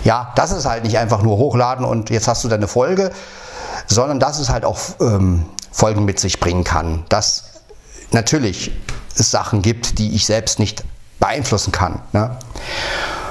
ja, 0.05 0.33
das 0.37 0.53
ist 0.53 0.65
halt 0.65 0.85
nicht 0.85 0.99
einfach 0.99 1.23
nur 1.23 1.37
hochladen 1.37 1.85
und 1.85 2.11
jetzt 2.11 2.29
hast 2.29 2.43
du 2.45 2.49
deine 2.49 2.67
Folge, 2.67 3.11
sondern 3.87 4.21
dass 4.21 4.39
es 4.39 4.49
halt 4.49 4.65
auch 4.65 4.79
ähm, 5.01 5.45
Folgen 5.71 6.05
mit 6.05 6.19
sich 6.19 6.41
bringen 6.41 6.65
kann. 6.65 7.05
Das 7.09 7.45
natürlich 8.11 8.73
es 9.17 9.31
Sachen 9.31 9.61
gibt, 9.61 9.99
die 9.99 10.15
ich 10.15 10.25
selbst 10.25 10.59
nicht 10.59 10.85
beeinflussen 11.19 11.73
kann. 11.73 12.01
Ne? 12.13 12.37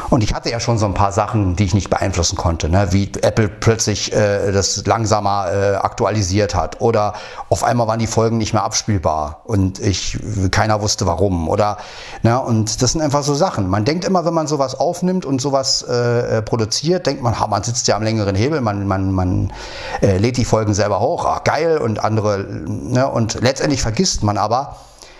Und 0.09 0.23
ich 0.23 0.33
hatte 0.33 0.49
ja 0.49 0.59
schon 0.59 0.79
so 0.79 0.87
ein 0.87 0.95
paar 0.95 1.11
Sachen, 1.11 1.55
die 1.55 1.65
ich 1.65 1.73
nicht 1.75 1.89
beeinflussen 1.89 2.35
konnte, 2.35 2.67
ne? 2.67 2.87
wie 2.91 3.11
Apple 3.21 3.47
plötzlich 3.47 4.11
äh, 4.11 4.51
das 4.51 4.83
langsamer 4.87 5.51
äh, 5.51 5.75
aktualisiert 5.75 6.55
hat 6.55 6.81
oder 6.81 7.13
auf 7.49 7.63
einmal 7.63 7.87
waren 7.87 7.99
die 7.99 8.07
Folgen 8.07 8.39
nicht 8.39 8.53
mehr 8.53 8.63
abspielbar 8.63 9.41
und 9.43 9.79
ich 9.79 10.17
keiner 10.49 10.81
wusste 10.81 11.05
warum 11.05 11.47
oder 11.47 11.77
ne? 12.23 12.39
und 12.39 12.81
das 12.81 12.93
sind 12.93 13.01
einfach 13.01 13.21
so 13.21 13.35
Sachen. 13.35 13.67
Man 13.67 13.85
denkt 13.85 14.03
immer, 14.03 14.25
wenn 14.25 14.33
man 14.33 14.47
sowas 14.47 14.73
aufnimmt 14.73 15.25
und 15.25 15.41
sowas 15.41 15.85
äh, 15.87 16.37
äh 16.37 16.41
produziert, 16.41 17.05
denkt 17.05 17.21
man, 17.21 17.39
ha, 17.39 17.45
man 17.45 17.61
sitzt 17.61 17.87
ja 17.87 17.95
am 17.95 18.01
längeren 18.01 18.35
Hebel, 18.35 18.61
man 18.61 18.87
man 18.87 19.11
man 19.11 19.53
äh, 20.01 20.17
lädt 20.17 20.37
die 20.37 20.45
Folgen 20.45 20.73
selber 20.73 20.99
hoch, 20.99 21.25
ach, 21.25 21.43
geil 21.43 21.77
und 21.77 22.03
andere 22.03 22.39
ne? 22.39 23.07
und 23.07 23.41
letztendlich 23.41 23.83
vergisst 23.83 24.23
man 24.23 24.37
aber, 24.39 24.77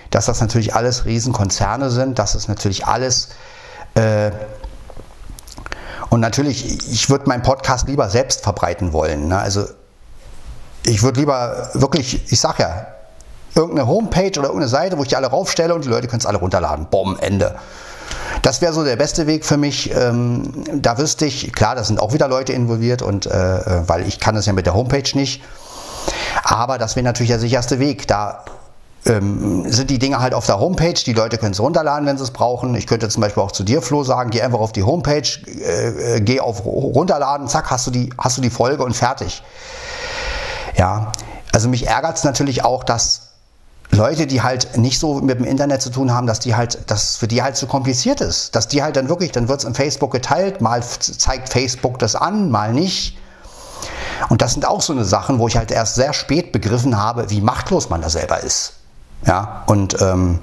dass 0.10 0.26
das 0.26 0.42
natürlich 0.42 0.74
alles 0.74 1.06
Riesenkonzerne 1.06 1.92
sind, 1.92 2.18
dass 2.18 2.34
es 2.34 2.48
natürlich 2.48 2.88
alles 2.88 3.30
äh, 3.94 4.32
und 6.10 6.20
natürlich, 6.20 6.92
ich 6.92 7.10
würde 7.10 7.28
meinen 7.28 7.44
Podcast 7.44 7.88
lieber 7.88 8.10
selbst 8.10 8.42
verbreiten 8.42 8.94
wollen. 8.94 9.28
Ne? 9.28 9.38
Also 9.38 9.66
ich 10.86 11.04
würde 11.04 11.20
lieber 11.20 11.70
wirklich, 11.74 12.32
ich 12.32 12.40
sag 12.40 12.60
ja, 12.60 12.88
irgendeine 13.56 13.88
Homepage 13.88 14.32
oder 14.40 14.48
irgendeine 14.48 14.70
Seite, 14.70 14.98
wo 14.98 15.04
ich 15.04 15.10
die 15.10 15.16
alle 15.16 15.28
raufstelle 15.28 15.74
und 15.74 15.86
die 15.86 15.90
Leute 15.90 16.08
können 16.08 16.20
es 16.20 16.26
alle 16.26 16.38
runterladen. 16.38 16.88
Boom, 16.90 17.18
Ende. 17.20 17.56
Das 18.42 18.62
wäre 18.62 18.74
so 18.74 18.84
der 18.84 18.96
beste 18.96 19.28
Weg 19.28 19.46
für 19.46 19.58
mich. 19.58 19.94
Ähm, 19.94 20.64
da 20.82 20.98
wüsste 20.98 21.26
ich, 21.26 21.52
klar, 21.54 21.76
da 21.76 21.84
sind 21.84 22.00
auch 22.00 22.14
wieder 22.14 22.28
Leute 22.28 22.54
involviert 22.54 23.02
und 23.02 23.26
äh, 23.26 23.58
äh 23.58 23.88
weil 23.88 24.08
ich 24.08 24.20
kann 24.20 24.36
das 24.36 24.46
ja 24.46 24.54
mit 24.54 24.66
der 24.66 24.74
Homepage 24.74 25.10
nicht. 25.14 25.44
Aber 26.44 26.78
das 26.78 26.96
wäre 26.96 27.04
natürlich 27.04 27.30
der 27.30 27.40
sicherste 27.40 27.80
Weg. 27.80 28.08
Da 28.08 28.46
ähm, 29.06 29.72
sind 29.72 29.90
die 29.90 30.00
Dinge 30.00 30.20
halt 30.20 30.34
auf 30.34 30.46
der 30.46 30.60
Homepage. 30.60 30.94
Die 30.94 31.14
Leute 31.14 31.38
können 31.38 31.54
es 31.54 31.60
runterladen, 31.60 32.06
wenn 32.06 32.18
sie 32.18 32.24
es 32.24 32.32
brauchen. 32.32 32.76
Ich 32.76 32.88
könnte 32.88 33.08
zum 33.10 33.22
Beispiel 33.22 33.44
auch 33.44 33.52
zu 33.52 33.64
dir, 33.64 33.82
Flo, 33.82 34.04
sagen, 34.04 34.30
geh 34.30 34.42
einfach 34.42 34.60
auf 34.60 34.72
die 34.72 34.84
Homepage, 34.84 35.28
äh, 35.48 36.18
äh, 36.18 36.22
geh 36.22 36.40
auf 36.40 36.66
runterladen, 36.66 37.48
zack, 37.48 37.72
hast 37.72 37.88
du 37.88 37.92
die, 37.92 38.12
hast 38.18 38.38
du 38.38 38.42
die 38.42 38.50
Folge 38.50 38.84
und 38.84 38.96
fertig. 38.96 39.44
Ja, 40.76 41.12
also 41.52 41.70
mich 41.70 41.88
ärgert 41.88 42.18
es 42.18 42.24
natürlich 42.24 42.64
auch, 42.64 42.84
dass 42.84 43.30
Leute, 43.92 44.28
die 44.28 44.44
halt 44.44 44.78
nicht 44.78 45.00
so 45.00 45.16
mit 45.16 45.40
dem 45.40 45.46
Internet 45.46 45.82
zu 45.82 45.90
tun 45.90 46.14
haben, 46.14 46.28
dass 46.28 46.40
die 46.40 46.56
halt, 46.56 46.92
dass 46.92 47.16
für 47.16 47.28
die 47.28 47.42
halt 47.42 47.56
zu 47.56 47.66
so 47.66 47.72
kompliziert 47.72 48.22
ist. 48.22 48.56
Dass 48.56 48.68
die 48.68 48.84
halt 48.84 48.96
dann 48.96 49.10
wirklich, 49.10 49.32
dann 49.32 49.48
wird 49.48 49.60
es 49.60 49.66
in 49.66 49.74
Facebook 49.74 50.12
geteilt, 50.12 50.62
mal 50.62 50.84
zeigt 50.84 51.50
Facebook 51.50 51.98
das 51.98 52.16
an, 52.16 52.52
mal 52.52 52.72
nicht. 52.72 53.18
Und 54.30 54.42
das 54.42 54.54
sind 54.54 54.68
auch 54.68 54.82
so 54.82 54.94
eine 54.94 55.06
Sachen, 55.06 55.40
wo 55.40 55.48
ich 55.48 55.58
halt 55.58 55.72
erst 55.72 55.96
sehr 55.96 56.14
spät 56.14 56.52
begriffen 56.52 56.98
habe, 56.98 57.30
wie 57.30 57.42
machtlos 57.42 57.90
man 57.90 58.02
da 58.02 58.10
selber 58.10 58.42
ist. 58.44 58.74
Ja, 59.26 59.64
und 59.68 60.02
ähm, 60.02 60.40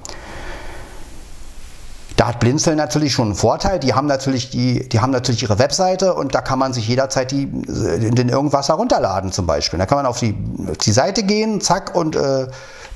da 2.16 2.28
hat 2.28 2.40
Blinzeln 2.40 2.78
natürlich 2.78 3.12
schon 3.12 3.26
einen 3.26 3.34
Vorteil. 3.34 3.78
Die 3.78 3.94
haben 3.94 4.06
natürlich 4.06 4.50
die, 4.50 4.88
die 4.88 5.00
haben 5.00 5.10
natürlich 5.10 5.42
ihre 5.42 5.58
Webseite 5.58 6.14
und 6.14 6.34
da 6.34 6.40
kann 6.40 6.58
man 6.58 6.72
sich 6.72 6.88
jederzeit 6.88 7.30
die, 7.30 7.46
den 7.46 8.28
irgendwas 8.30 8.68
herunterladen 8.68 9.32
zum 9.32 9.46
Beispiel. 9.46 9.78
Da 9.78 9.84
kann 9.84 9.98
man 9.98 10.06
auf 10.06 10.18
die, 10.18 10.34
die 10.34 10.92
Seite 10.92 11.22
gehen, 11.22 11.60
zack, 11.60 11.94
und 11.94 12.16
äh, 12.16 12.46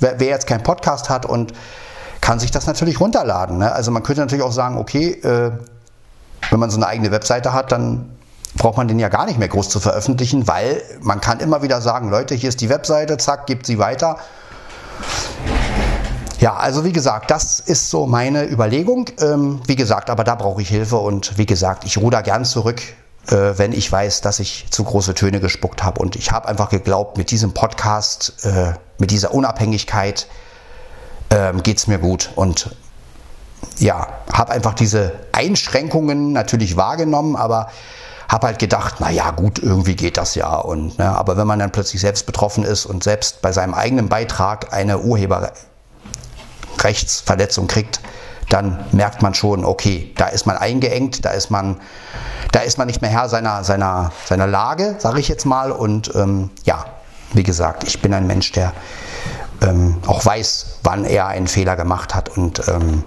wer, 0.00 0.20
wer, 0.20 0.28
jetzt 0.28 0.46
keinen 0.46 0.62
Podcast 0.62 1.10
hat 1.10 1.26
und 1.26 1.52
kann 2.22 2.38
sich 2.38 2.50
das 2.50 2.66
natürlich 2.66 2.98
runterladen. 2.98 3.58
Ne? 3.58 3.70
Also 3.72 3.90
man 3.90 4.02
könnte 4.02 4.22
natürlich 4.22 4.44
auch 4.44 4.52
sagen, 4.52 4.78
okay, 4.78 5.12
äh, 5.22 5.50
wenn 6.48 6.58
man 6.58 6.70
so 6.70 6.78
eine 6.78 6.86
eigene 6.86 7.10
Webseite 7.10 7.52
hat, 7.52 7.72
dann 7.72 8.16
braucht 8.56 8.78
man 8.78 8.88
den 8.88 8.98
ja 8.98 9.08
gar 9.08 9.26
nicht 9.26 9.38
mehr 9.38 9.48
groß 9.48 9.68
zu 9.68 9.80
veröffentlichen, 9.80 10.48
weil 10.48 10.82
man 11.00 11.20
kann 11.20 11.40
immer 11.40 11.62
wieder 11.62 11.80
sagen, 11.82 12.10
Leute, 12.10 12.34
hier 12.34 12.48
ist 12.48 12.60
die 12.60 12.70
Webseite, 12.70 13.18
zack, 13.18 13.46
gibt 13.46 13.66
sie 13.66 13.78
weiter. 13.78 14.16
Ja, 16.40 16.56
also 16.56 16.84
wie 16.84 16.92
gesagt, 16.92 17.30
das 17.30 17.60
ist 17.60 17.90
so 17.90 18.06
meine 18.06 18.50
Überlegung. 18.50 19.10
Ähm, 19.20 19.60
wie 19.66 19.76
gesagt, 19.76 20.08
aber 20.08 20.24
da 20.24 20.34
brauche 20.34 20.62
ich 20.62 20.68
Hilfe 20.68 20.96
und 20.96 21.36
wie 21.36 21.44
gesagt, 21.44 21.84
ich 21.84 21.98
ruder 21.98 22.22
gern 22.22 22.46
zurück, 22.46 22.80
äh, 23.28 23.58
wenn 23.58 23.72
ich 23.72 23.92
weiß, 23.92 24.22
dass 24.22 24.40
ich 24.40 24.66
zu 24.70 24.84
große 24.84 25.14
Töne 25.14 25.40
gespuckt 25.40 25.82
habe. 25.84 26.00
Und 26.00 26.16
ich 26.16 26.32
habe 26.32 26.48
einfach 26.48 26.70
geglaubt, 26.70 27.18
mit 27.18 27.30
diesem 27.30 27.52
Podcast, 27.52 28.46
äh, 28.46 28.72
mit 28.96 29.10
dieser 29.10 29.34
Unabhängigkeit 29.34 30.28
äh, 31.28 31.52
geht 31.62 31.76
es 31.76 31.86
mir 31.86 31.98
gut. 31.98 32.30
Und 32.36 32.74
ja, 33.78 34.08
habe 34.32 34.52
einfach 34.52 34.72
diese 34.72 35.12
Einschränkungen 35.32 36.32
natürlich 36.32 36.78
wahrgenommen, 36.78 37.36
aber 37.36 37.68
habe 38.30 38.46
halt 38.46 38.58
gedacht, 38.60 39.00
naja, 39.00 39.32
gut, 39.32 39.58
irgendwie 39.58 39.96
geht 39.96 40.16
das 40.16 40.36
ja. 40.36 40.54
Und, 40.54 41.00
ne, 41.00 41.10
aber 41.10 41.36
wenn 41.36 41.48
man 41.48 41.58
dann 41.58 41.72
plötzlich 41.72 42.00
selbst 42.00 42.26
betroffen 42.26 42.62
ist 42.62 42.86
und 42.86 43.02
selbst 43.02 43.42
bei 43.42 43.50
seinem 43.50 43.74
eigenen 43.74 44.08
Beitrag 44.08 44.72
eine 44.72 45.00
Urheberrechtsverletzung 45.00 47.66
kriegt, 47.66 48.00
dann 48.48 48.84
merkt 48.92 49.20
man 49.20 49.34
schon, 49.34 49.64
okay, 49.64 50.14
da 50.16 50.28
ist 50.28 50.46
man 50.46 50.56
eingeengt, 50.56 51.24
da 51.24 51.30
ist 51.30 51.50
man, 51.50 51.80
da 52.52 52.60
ist 52.60 52.78
man 52.78 52.86
nicht 52.86 53.02
mehr 53.02 53.10
Herr 53.10 53.28
seiner, 53.28 53.64
seiner, 53.64 54.12
seiner 54.26 54.46
Lage, 54.46 54.94
sage 54.98 55.18
ich 55.18 55.26
jetzt 55.26 55.44
mal. 55.44 55.72
Und 55.72 56.14
ähm, 56.14 56.50
ja, 56.64 56.84
wie 57.32 57.42
gesagt, 57.42 57.82
ich 57.82 58.00
bin 58.00 58.14
ein 58.14 58.28
Mensch, 58.28 58.52
der 58.52 58.72
ähm, 59.60 59.96
auch 60.06 60.24
weiß, 60.24 60.78
wann 60.84 61.04
er 61.04 61.26
einen 61.26 61.48
Fehler 61.48 61.74
gemacht 61.74 62.14
hat. 62.14 62.28
Und 62.36 62.62
ähm, 62.68 63.02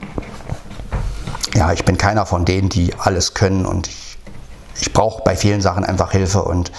ja, 1.55 1.71
ich 1.71 1.85
bin 1.85 1.97
keiner 1.97 2.25
von 2.25 2.43
denen, 2.43 2.67
die 2.67 2.93
alles 2.99 3.33
können 3.33 3.65
und 3.65 3.87
ich 3.87 4.02
ich 4.79 4.93
brauche 4.93 5.23
bei 5.23 5.35
vielen 5.35 5.61
Sachen 5.61 5.83
einfach 5.83 6.11
Hilfe 6.11 6.43
und 6.43 6.71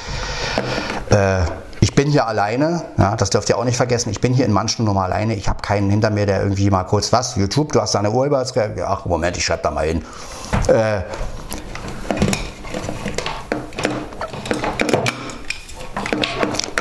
äh, 1.11 1.43
ich 1.81 1.95
bin 1.95 2.11
hier 2.11 2.27
alleine, 2.27 2.83
ja, 2.97 3.15
das 3.15 3.29
dürft 3.29 3.51
ihr 3.51 3.59
auch 3.59 3.65
nicht 3.65 3.77
vergessen, 3.77 4.09
ich 4.11 4.21
bin 4.21 4.33
hier 4.33 4.47
in 4.47 4.53
manchen 4.53 4.87
nur 4.87 4.95
mal 4.95 5.05
alleine, 5.05 5.35
ich 5.35 5.49
habe 5.49 5.61
keinen 5.61 5.91
hinter 5.91 6.11
mir, 6.11 6.25
der 6.25 6.41
irgendwie 6.43 6.71
mal 6.71 6.85
kurz 6.85 7.13
was, 7.13 7.37
YouTube, 7.37 7.73
du 7.73 7.81
hast 7.81 7.95
deine 7.95 8.11
Urheberrechte, 8.11 8.87
ach 8.87 9.05
Moment, 9.05 9.37
ich 9.37 9.45
schreibe 9.45 9.63
da 9.65 9.71
mal 9.71 9.87
hin. 9.87 10.03
Äh, 10.69 11.01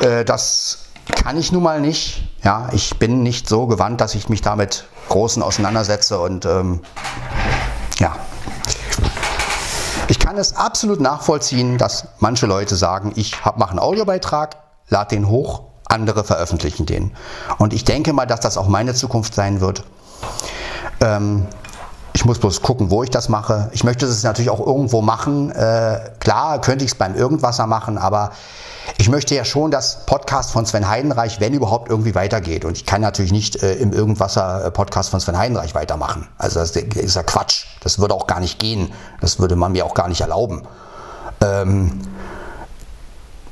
äh, 0.02 0.24
das 0.24 0.84
kann 1.22 1.36
ich 1.38 1.52
nun 1.52 1.62
mal 1.62 1.80
nicht. 1.80 2.22
Ja, 2.42 2.68
ich 2.72 2.98
bin 2.98 3.22
nicht 3.22 3.48
so 3.48 3.66
gewandt, 3.66 4.00
dass 4.00 4.14
ich 4.14 4.28
mich 4.28 4.40
damit 4.42 4.84
großen 5.08 5.42
auseinandersetze 5.42 6.18
und 6.18 6.46
ähm, 6.46 6.80
ja, 7.98 8.16
kann 10.34 10.40
es 10.40 10.56
absolut 10.56 11.00
nachvollziehen, 11.00 11.78
dass 11.78 12.08
manche 12.18 12.46
Leute 12.46 12.74
sagen, 12.74 13.12
ich 13.14 13.36
mache 13.56 13.70
einen 13.70 13.78
Audiobeitrag, 13.78 14.56
lade 14.88 15.14
den 15.14 15.28
hoch, 15.28 15.62
andere 15.84 16.24
veröffentlichen 16.24 16.86
den. 16.86 17.12
Und 17.58 17.72
ich 17.72 17.84
denke 17.84 18.12
mal, 18.12 18.26
dass 18.26 18.40
das 18.40 18.58
auch 18.58 18.66
meine 18.66 18.94
Zukunft 18.94 19.32
sein 19.32 19.60
wird. 19.60 19.84
Ähm, 21.00 21.46
ich 22.14 22.24
muss 22.24 22.40
bloß 22.40 22.62
gucken, 22.62 22.90
wo 22.90 23.04
ich 23.04 23.10
das 23.10 23.28
mache. 23.28 23.70
Ich 23.74 23.84
möchte 23.84 24.06
es 24.06 24.24
natürlich 24.24 24.50
auch 24.50 24.58
irgendwo 24.58 25.02
machen. 25.02 25.52
Äh, 25.52 26.00
klar 26.18 26.60
könnte 26.60 26.84
ich 26.84 26.90
es 26.90 26.98
beim 26.98 27.14
Irgendwasser 27.14 27.68
machen, 27.68 27.96
aber 27.96 28.32
ich 28.98 29.08
möchte 29.08 29.34
ja 29.34 29.44
schon 29.44 29.70
das 29.70 30.06
Podcast 30.06 30.50
von 30.50 30.66
Sven 30.66 30.88
Heidenreich, 30.88 31.40
wenn 31.40 31.54
überhaupt, 31.54 31.90
irgendwie 31.90 32.14
weitergeht. 32.14 32.64
Und 32.64 32.76
ich 32.76 32.86
kann 32.86 33.00
natürlich 33.00 33.32
nicht 33.32 33.62
äh, 33.62 33.74
im 33.74 33.92
Irgendwasser-Podcast 33.92 35.10
von 35.10 35.20
Sven 35.20 35.38
Heidenreich 35.38 35.74
weitermachen. 35.74 36.28
Also 36.38 36.60
das 36.60 36.70
ist 36.72 37.16
ja 37.16 37.22
Quatsch. 37.22 37.66
Das 37.80 37.98
würde 37.98 38.14
auch 38.14 38.26
gar 38.26 38.40
nicht 38.40 38.58
gehen. 38.58 38.92
Das 39.20 39.38
würde 39.38 39.56
man 39.56 39.72
mir 39.72 39.84
auch 39.84 39.94
gar 39.94 40.08
nicht 40.08 40.20
erlauben. 40.20 40.62
Ähm, 41.40 42.00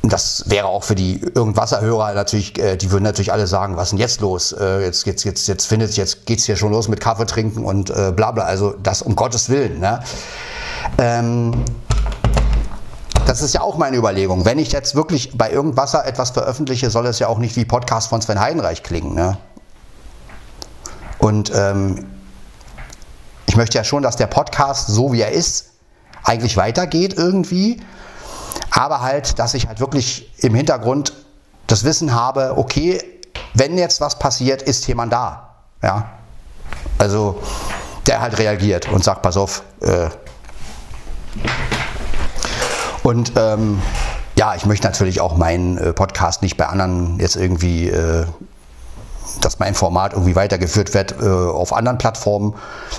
das 0.02 0.44
wäre 0.46 0.66
auch 0.66 0.82
für 0.82 0.96
die 0.96 1.20
Irgendwasserhörer 1.20 2.12
natürlich, 2.14 2.58
äh, 2.58 2.76
die 2.76 2.90
würden 2.90 3.04
natürlich 3.04 3.32
alle 3.32 3.46
sagen, 3.46 3.76
was 3.76 3.84
ist 3.84 3.90
denn 3.92 3.98
jetzt 4.00 4.20
los? 4.20 4.52
Äh, 4.52 4.84
jetzt, 4.84 5.06
jetzt, 5.06 5.24
jetzt, 5.24 5.46
jetzt 5.46 5.66
findet, 5.66 5.96
jetzt 5.96 6.26
geht's 6.26 6.44
hier 6.44 6.56
schon 6.56 6.72
los 6.72 6.88
mit 6.88 7.00
Kaffee 7.00 7.26
trinken 7.26 7.64
und 7.64 7.90
äh, 7.90 8.12
bla 8.14 8.32
bla. 8.32 8.44
Also 8.44 8.74
das 8.82 9.02
um 9.02 9.14
Gottes 9.14 9.48
Willen. 9.48 9.78
Ne? 9.78 10.00
Ähm, 10.98 11.64
das 13.32 13.40
ist 13.40 13.54
ja 13.54 13.62
auch 13.62 13.78
meine 13.78 13.96
Überlegung. 13.96 14.44
Wenn 14.44 14.58
ich 14.58 14.72
jetzt 14.72 14.94
wirklich 14.94 15.38
bei 15.38 15.50
Irgendwasser 15.50 16.04
etwas 16.04 16.32
veröffentliche, 16.32 16.90
soll 16.90 17.06
es 17.06 17.18
ja 17.18 17.28
auch 17.28 17.38
nicht 17.38 17.56
wie 17.56 17.64
Podcast 17.64 18.10
von 18.10 18.20
Sven 18.20 18.38
Heidenreich 18.38 18.82
klingen. 18.82 19.14
Ne? 19.14 19.38
Und 21.16 21.50
ähm, 21.54 22.04
ich 23.46 23.56
möchte 23.56 23.78
ja 23.78 23.84
schon, 23.84 24.02
dass 24.02 24.16
der 24.16 24.26
Podcast, 24.26 24.88
so 24.88 25.14
wie 25.14 25.22
er 25.22 25.30
ist, 25.30 25.70
eigentlich 26.22 26.58
weitergeht 26.58 27.14
irgendwie. 27.14 27.80
Aber 28.70 29.00
halt, 29.00 29.38
dass 29.38 29.54
ich 29.54 29.66
halt 29.66 29.80
wirklich 29.80 30.30
im 30.44 30.54
Hintergrund 30.54 31.14
das 31.68 31.84
Wissen 31.84 32.14
habe, 32.14 32.58
okay, 32.58 33.02
wenn 33.54 33.78
jetzt 33.78 34.02
was 34.02 34.18
passiert, 34.18 34.60
ist 34.60 34.86
jemand 34.88 35.10
da. 35.10 35.54
Ja? 35.82 36.10
Also, 36.98 37.40
der 38.06 38.20
halt 38.20 38.36
reagiert 38.38 38.92
und 38.92 39.02
sagt, 39.02 39.22
pass 39.22 39.38
auf, 39.38 39.62
äh, 39.80 40.10
und 43.02 43.32
ähm, 43.36 43.80
ja, 44.36 44.54
ich 44.54 44.64
möchte 44.66 44.86
natürlich 44.86 45.20
auch 45.20 45.36
meinen 45.36 45.78
äh, 45.78 45.92
Podcast 45.92 46.42
nicht 46.42 46.56
bei 46.56 46.66
anderen 46.66 47.18
jetzt 47.20 47.36
irgendwie, 47.36 47.88
äh, 47.88 48.26
dass 49.40 49.58
mein 49.58 49.74
Format 49.74 50.12
irgendwie 50.12 50.36
weitergeführt 50.36 50.94
wird 50.94 51.20
äh, 51.20 51.26
auf 51.26 51.72
anderen 51.72 51.98
Plattformen. 51.98 52.54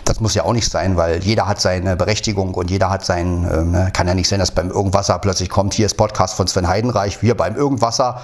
Das 0.05 0.19
muss 0.19 0.35
ja 0.35 0.43
auch 0.43 0.53
nicht 0.53 0.69
sein, 0.69 0.97
weil 0.97 1.23
jeder 1.23 1.47
hat 1.47 1.59
seine 1.59 1.95
Berechtigung 1.95 2.53
und 2.53 2.69
jeder 2.69 2.89
hat 2.89 3.05
sein, 3.05 3.49
ähm, 3.51 3.71
ne, 3.71 3.89
kann 3.93 4.07
ja 4.07 4.13
nicht 4.13 4.27
sein, 4.27 4.39
dass 4.39 4.51
beim 4.51 4.69
Irgendwasser 4.69 5.17
plötzlich 5.19 5.49
kommt, 5.49 5.73
hier 5.73 5.85
ist 5.85 5.95
Podcast 5.95 6.35
von 6.35 6.47
Sven 6.47 6.67
Heidenreich, 6.67 7.21
wir 7.21 7.35
beim 7.35 7.55
Irgendwasser. 7.55 8.21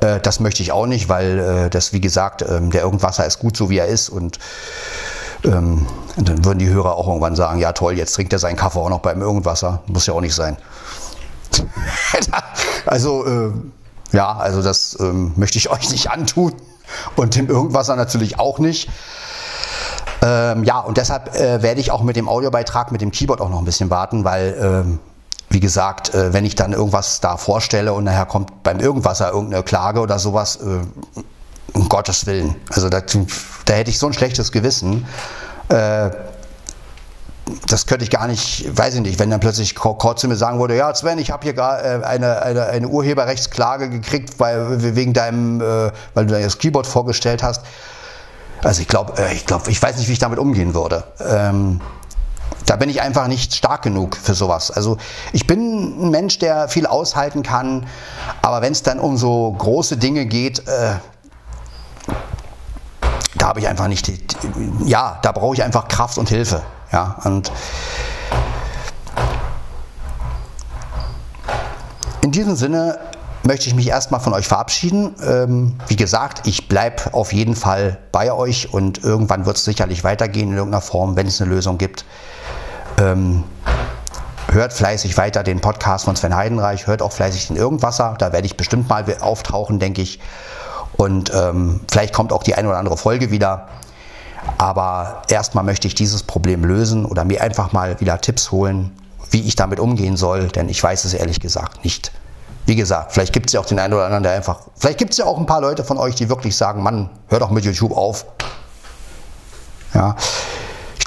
Äh, 0.00 0.20
das 0.20 0.40
möchte 0.40 0.62
ich 0.62 0.72
auch 0.72 0.86
nicht, 0.86 1.08
weil 1.08 1.38
äh, 1.38 1.70
das, 1.70 1.92
wie 1.92 2.00
gesagt, 2.00 2.42
ähm, 2.42 2.70
der 2.70 2.82
Irgendwasser 2.82 3.26
ist 3.26 3.40
gut 3.40 3.56
so, 3.56 3.70
wie 3.70 3.78
er 3.78 3.86
ist 3.86 4.08
und 4.08 4.38
ähm, 5.44 5.86
dann 6.16 6.44
würden 6.44 6.58
die 6.58 6.68
Hörer 6.68 6.96
auch 6.96 7.06
irgendwann 7.06 7.36
sagen, 7.36 7.60
ja 7.60 7.72
toll, 7.72 7.96
jetzt 7.96 8.14
trinkt 8.14 8.32
er 8.32 8.38
seinen 8.38 8.56
Kaffee 8.56 8.80
auch 8.80 8.90
noch 8.90 9.00
beim 9.00 9.20
Irgendwasser. 9.20 9.82
Muss 9.86 10.06
ja 10.06 10.14
auch 10.14 10.20
nicht 10.20 10.34
sein. 10.34 10.56
also, 12.86 13.26
äh, 13.26 13.52
ja, 14.12 14.36
also 14.36 14.62
das 14.62 14.96
ähm, 15.00 15.32
möchte 15.36 15.58
ich 15.58 15.70
euch 15.70 15.90
nicht 15.90 16.10
antun 16.10 16.54
und 17.16 17.36
dem 17.36 17.48
Irgendwasser 17.48 17.96
natürlich 17.96 18.38
auch 18.38 18.58
nicht. 18.58 18.88
Ähm, 20.22 20.64
ja, 20.64 20.80
und 20.80 20.96
deshalb 20.96 21.34
äh, 21.36 21.62
werde 21.62 21.80
ich 21.80 21.90
auch 21.90 22.02
mit 22.02 22.16
dem 22.16 22.28
Audiobeitrag, 22.28 22.90
mit 22.90 23.00
dem 23.00 23.12
Keyboard 23.12 23.40
auch 23.40 23.50
noch 23.50 23.58
ein 23.58 23.64
bisschen 23.64 23.90
warten, 23.90 24.24
weil, 24.24 24.56
ähm, 24.60 24.98
wie 25.48 25.60
gesagt, 25.60 26.14
äh, 26.14 26.32
wenn 26.32 26.44
ich 26.44 26.54
dann 26.54 26.72
irgendwas 26.72 27.20
da 27.20 27.36
vorstelle 27.36 27.92
und 27.92 28.04
nachher 28.04 28.26
kommt 28.26 28.62
beim 28.62 28.80
Irgendwasser 28.80 29.30
irgendeine 29.32 29.62
Klage 29.62 30.00
oder 30.00 30.18
sowas, 30.18 30.56
äh, 30.56 30.80
um 31.72 31.88
Gottes 31.88 32.26
Willen. 32.26 32.56
Also 32.70 32.88
da, 32.88 33.00
da, 33.64 33.74
hätte 33.74 33.90
ich 33.90 33.98
so 33.98 34.06
ein 34.06 34.12
schlechtes 34.12 34.50
Gewissen. 34.52 35.06
Äh, 35.68 36.10
das 37.68 37.86
könnte 37.86 38.04
ich 38.04 38.10
gar 38.10 38.26
nicht, 38.26 38.66
weiß 38.76 38.94
ich 38.94 39.00
nicht, 39.00 39.18
wenn 39.18 39.30
dann 39.30 39.40
plötzlich 39.40 39.74
Kort 39.74 40.22
mir 40.24 40.36
sagen 40.36 40.58
würde, 40.58 40.76
ja 40.76 40.94
Sven, 40.94 41.18
ich 41.18 41.30
habe 41.30 41.44
hier 41.44 41.54
gerade 41.54 42.02
äh, 42.02 42.04
eine, 42.04 42.42
eine, 42.42 42.66
eine, 42.66 42.88
Urheberrechtsklage 42.88 43.90
gekriegt, 43.90 44.38
weil, 44.38 44.96
wegen 44.96 45.12
deinem, 45.12 45.60
äh, 45.60 45.90
weil 46.14 46.26
du 46.26 46.40
das 46.40 46.58
Keyboard 46.58 46.86
vorgestellt 46.86 47.42
hast. 47.42 47.62
Also 48.62 48.82
ich 48.82 48.88
glaube, 48.88 49.14
äh, 49.18 49.34
ich 49.34 49.46
glaube, 49.46 49.70
ich 49.70 49.80
weiß 49.80 49.96
nicht, 49.96 50.08
wie 50.08 50.12
ich 50.12 50.18
damit 50.18 50.38
umgehen 50.38 50.74
würde. 50.74 51.04
Ähm, 51.20 51.80
da 52.66 52.76
bin 52.76 52.90
ich 52.90 53.00
einfach 53.00 53.28
nicht 53.28 53.54
stark 53.54 53.82
genug 53.82 54.16
für 54.16 54.34
sowas. 54.34 54.70
Also 54.70 54.98
ich 55.32 55.46
bin 55.46 56.06
ein 56.06 56.10
Mensch, 56.10 56.38
der 56.38 56.68
viel 56.68 56.86
aushalten 56.86 57.42
kann, 57.42 57.86
aber 58.42 58.62
wenn 58.62 58.72
es 58.72 58.82
dann 58.82 58.98
um 58.98 59.16
so 59.16 59.54
große 59.56 59.96
Dinge 59.96 60.26
geht, 60.26 60.66
äh, 60.66 60.96
habe 63.48 63.60
ich 63.60 63.68
einfach 63.68 63.88
nicht, 63.88 64.12
ja, 64.84 65.18
da 65.22 65.32
brauche 65.32 65.54
ich 65.54 65.62
einfach 65.62 65.88
Kraft 65.88 66.18
und 66.18 66.28
Hilfe. 66.28 66.62
Ja, 66.92 67.16
und 67.24 67.50
in 72.20 72.30
diesem 72.30 72.56
Sinne 72.56 72.98
möchte 73.44 73.68
ich 73.68 73.74
mich 73.74 73.88
erstmal 73.88 74.20
von 74.20 74.34
euch 74.34 74.46
verabschieden. 74.46 75.14
Ähm, 75.26 75.76
wie 75.86 75.96
gesagt, 75.96 76.46
ich 76.46 76.68
bleibe 76.68 77.14
auf 77.14 77.32
jeden 77.32 77.56
Fall 77.56 77.98
bei 78.12 78.30
euch 78.30 78.74
und 78.74 79.02
irgendwann 79.02 79.46
wird 79.46 79.56
es 79.56 79.64
sicherlich 79.64 80.04
weitergehen 80.04 80.50
in 80.50 80.56
irgendeiner 80.56 80.82
Form, 80.82 81.16
wenn 81.16 81.26
es 81.26 81.40
eine 81.40 81.50
Lösung 81.50 81.78
gibt. 81.78 82.04
Ähm, 82.98 83.44
hört 84.50 84.74
fleißig 84.74 85.16
weiter 85.16 85.42
den 85.42 85.60
Podcast 85.60 86.04
von 86.04 86.16
Sven 86.16 86.36
Heidenreich, 86.36 86.86
hört 86.86 87.00
auch 87.00 87.12
fleißig 87.12 87.48
den 87.48 87.56
Irgendwasser, 87.56 88.14
da 88.18 88.32
werde 88.32 88.46
ich 88.46 88.58
bestimmt 88.58 88.90
mal 88.90 89.04
auftauchen, 89.20 89.78
denke 89.78 90.02
ich. 90.02 90.20
Und 90.98 91.32
ähm, 91.32 91.80
vielleicht 91.88 92.12
kommt 92.12 92.32
auch 92.32 92.42
die 92.42 92.56
eine 92.56 92.68
oder 92.68 92.78
andere 92.78 92.96
Folge 92.96 93.30
wieder. 93.30 93.68
Aber 94.58 95.22
erstmal 95.28 95.62
möchte 95.62 95.86
ich 95.86 95.94
dieses 95.94 96.24
Problem 96.24 96.64
lösen 96.64 97.06
oder 97.06 97.24
mir 97.24 97.40
einfach 97.40 97.72
mal 97.72 98.00
wieder 98.00 98.20
Tipps 98.20 98.50
holen, 98.50 98.90
wie 99.30 99.42
ich 99.42 99.54
damit 99.54 99.78
umgehen 99.78 100.16
soll, 100.16 100.48
denn 100.48 100.68
ich 100.68 100.82
weiß 100.82 101.04
es 101.04 101.14
ehrlich 101.14 101.38
gesagt 101.38 101.84
nicht. 101.84 102.10
Wie 102.66 102.74
gesagt, 102.74 103.12
vielleicht 103.12 103.32
gibt 103.32 103.46
es 103.46 103.52
ja 103.52 103.60
auch 103.60 103.66
den 103.66 103.78
einen 103.78 103.94
oder 103.94 104.04
anderen, 104.04 104.24
der 104.24 104.32
einfach, 104.32 104.60
vielleicht 104.76 104.98
gibt 104.98 105.12
es 105.12 105.18
ja 105.18 105.24
auch 105.24 105.38
ein 105.38 105.46
paar 105.46 105.60
Leute 105.60 105.84
von 105.84 105.98
euch, 105.98 106.16
die 106.16 106.28
wirklich 106.28 106.56
sagen, 106.56 106.82
Mann, 106.82 107.10
hör 107.28 107.38
doch 107.38 107.50
mit 107.50 107.64
YouTube 107.64 107.96
auf. 107.96 108.26
Ja, 109.94 110.16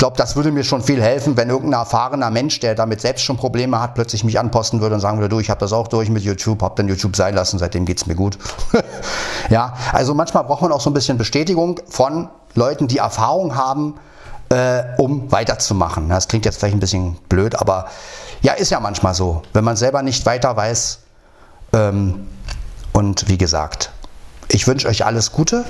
glaube, 0.02 0.18
das 0.18 0.36
würde 0.36 0.52
mir 0.52 0.64
schon 0.64 0.82
viel 0.82 1.00
helfen, 1.00 1.38
wenn 1.38 1.50
irgendein 1.50 1.82
erfahrener 1.82 2.32
Mensch, 2.32 2.60
der 2.60 2.74
damit 2.74 3.02
selbst 3.02 3.24
schon 3.24 3.38
Probleme 3.38 3.80
hat, 3.80 3.94
plötzlich 3.94 4.24
mich 4.24 4.40
anposten 4.40 4.82
würde 4.82 4.96
und 4.96 5.02
sagen 5.02 5.20
würde, 5.20 5.30
du, 5.30 5.40
ich 5.40 5.52
habe 5.52 5.60
das 5.60 5.74
auch 5.74 5.88
durch 5.88 6.10
mit 6.10 6.24
YouTube, 6.24 6.64
habe 6.64 6.74
dann 6.76 6.88
YouTube 6.88 7.16
sein 7.16 7.36
lassen, 7.36 7.60
seitdem 7.60 7.86
geht 7.86 7.98
es 7.98 8.08
mir 8.08 8.16
gut. 8.16 8.40
ja, 9.52 9.76
also 9.94 10.16
manchmal 10.16 10.44
braucht 10.46 10.64
man 10.64 10.72
auch 10.72 10.82
so 10.82 10.90
ein 10.90 10.96
bisschen 10.96 11.20
Bestätigung 11.20 11.80
von 11.88 12.30
Leuten, 12.56 12.88
die 12.88 12.98
Erfahrung 12.98 13.56
haben, 13.56 13.94
äh, 14.50 14.82
um 14.98 15.32
weiterzumachen. 15.32 16.10
Das 16.10 16.28
klingt 16.28 16.46
jetzt 16.46 16.58
vielleicht 16.58 16.76
ein 16.76 16.80
bisschen 16.80 17.18
blöd, 17.30 17.54
aber 17.54 17.86
ja, 18.42 18.54
ist 18.54 18.72
ja 18.72 18.80
manchmal 18.80 19.14
so, 19.14 19.44
wenn 19.54 19.64
man 19.64 19.76
selber 19.76 20.02
nicht 20.02 20.26
weiter 20.26 20.58
weiß. 20.58 20.98
Ähm, 21.74 22.28
und 22.92 23.30
wie 23.30 23.38
gesagt, 23.38 23.92
ich 24.48 24.66
wünsche 24.66 24.88
euch 24.88 25.06
alles 25.06 25.32
Gute 25.32 25.64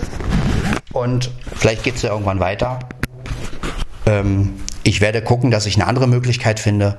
und 0.93 1.31
vielleicht 1.53 1.83
geht 1.83 1.97
es 1.97 2.03
ja 2.03 2.11
irgendwann 2.11 2.39
weiter. 2.39 2.79
Ähm, 4.05 4.59
ich 4.83 5.01
werde 5.01 5.21
gucken, 5.21 5.51
dass 5.51 5.65
ich 5.65 5.75
eine 5.75 5.87
andere 5.87 6.07
Möglichkeit 6.07 6.59
finde. 6.59 6.97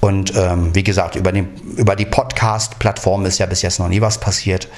Und 0.00 0.34
ähm, 0.34 0.74
wie 0.74 0.82
gesagt, 0.82 1.16
über, 1.16 1.32
den, 1.32 1.48
über 1.76 1.96
die 1.96 2.06
Podcast-Plattform 2.06 3.26
ist 3.26 3.38
ja 3.38 3.46
bis 3.46 3.62
jetzt 3.62 3.78
noch 3.78 3.88
nie 3.88 4.00
was 4.00 4.18
passiert. 4.18 4.68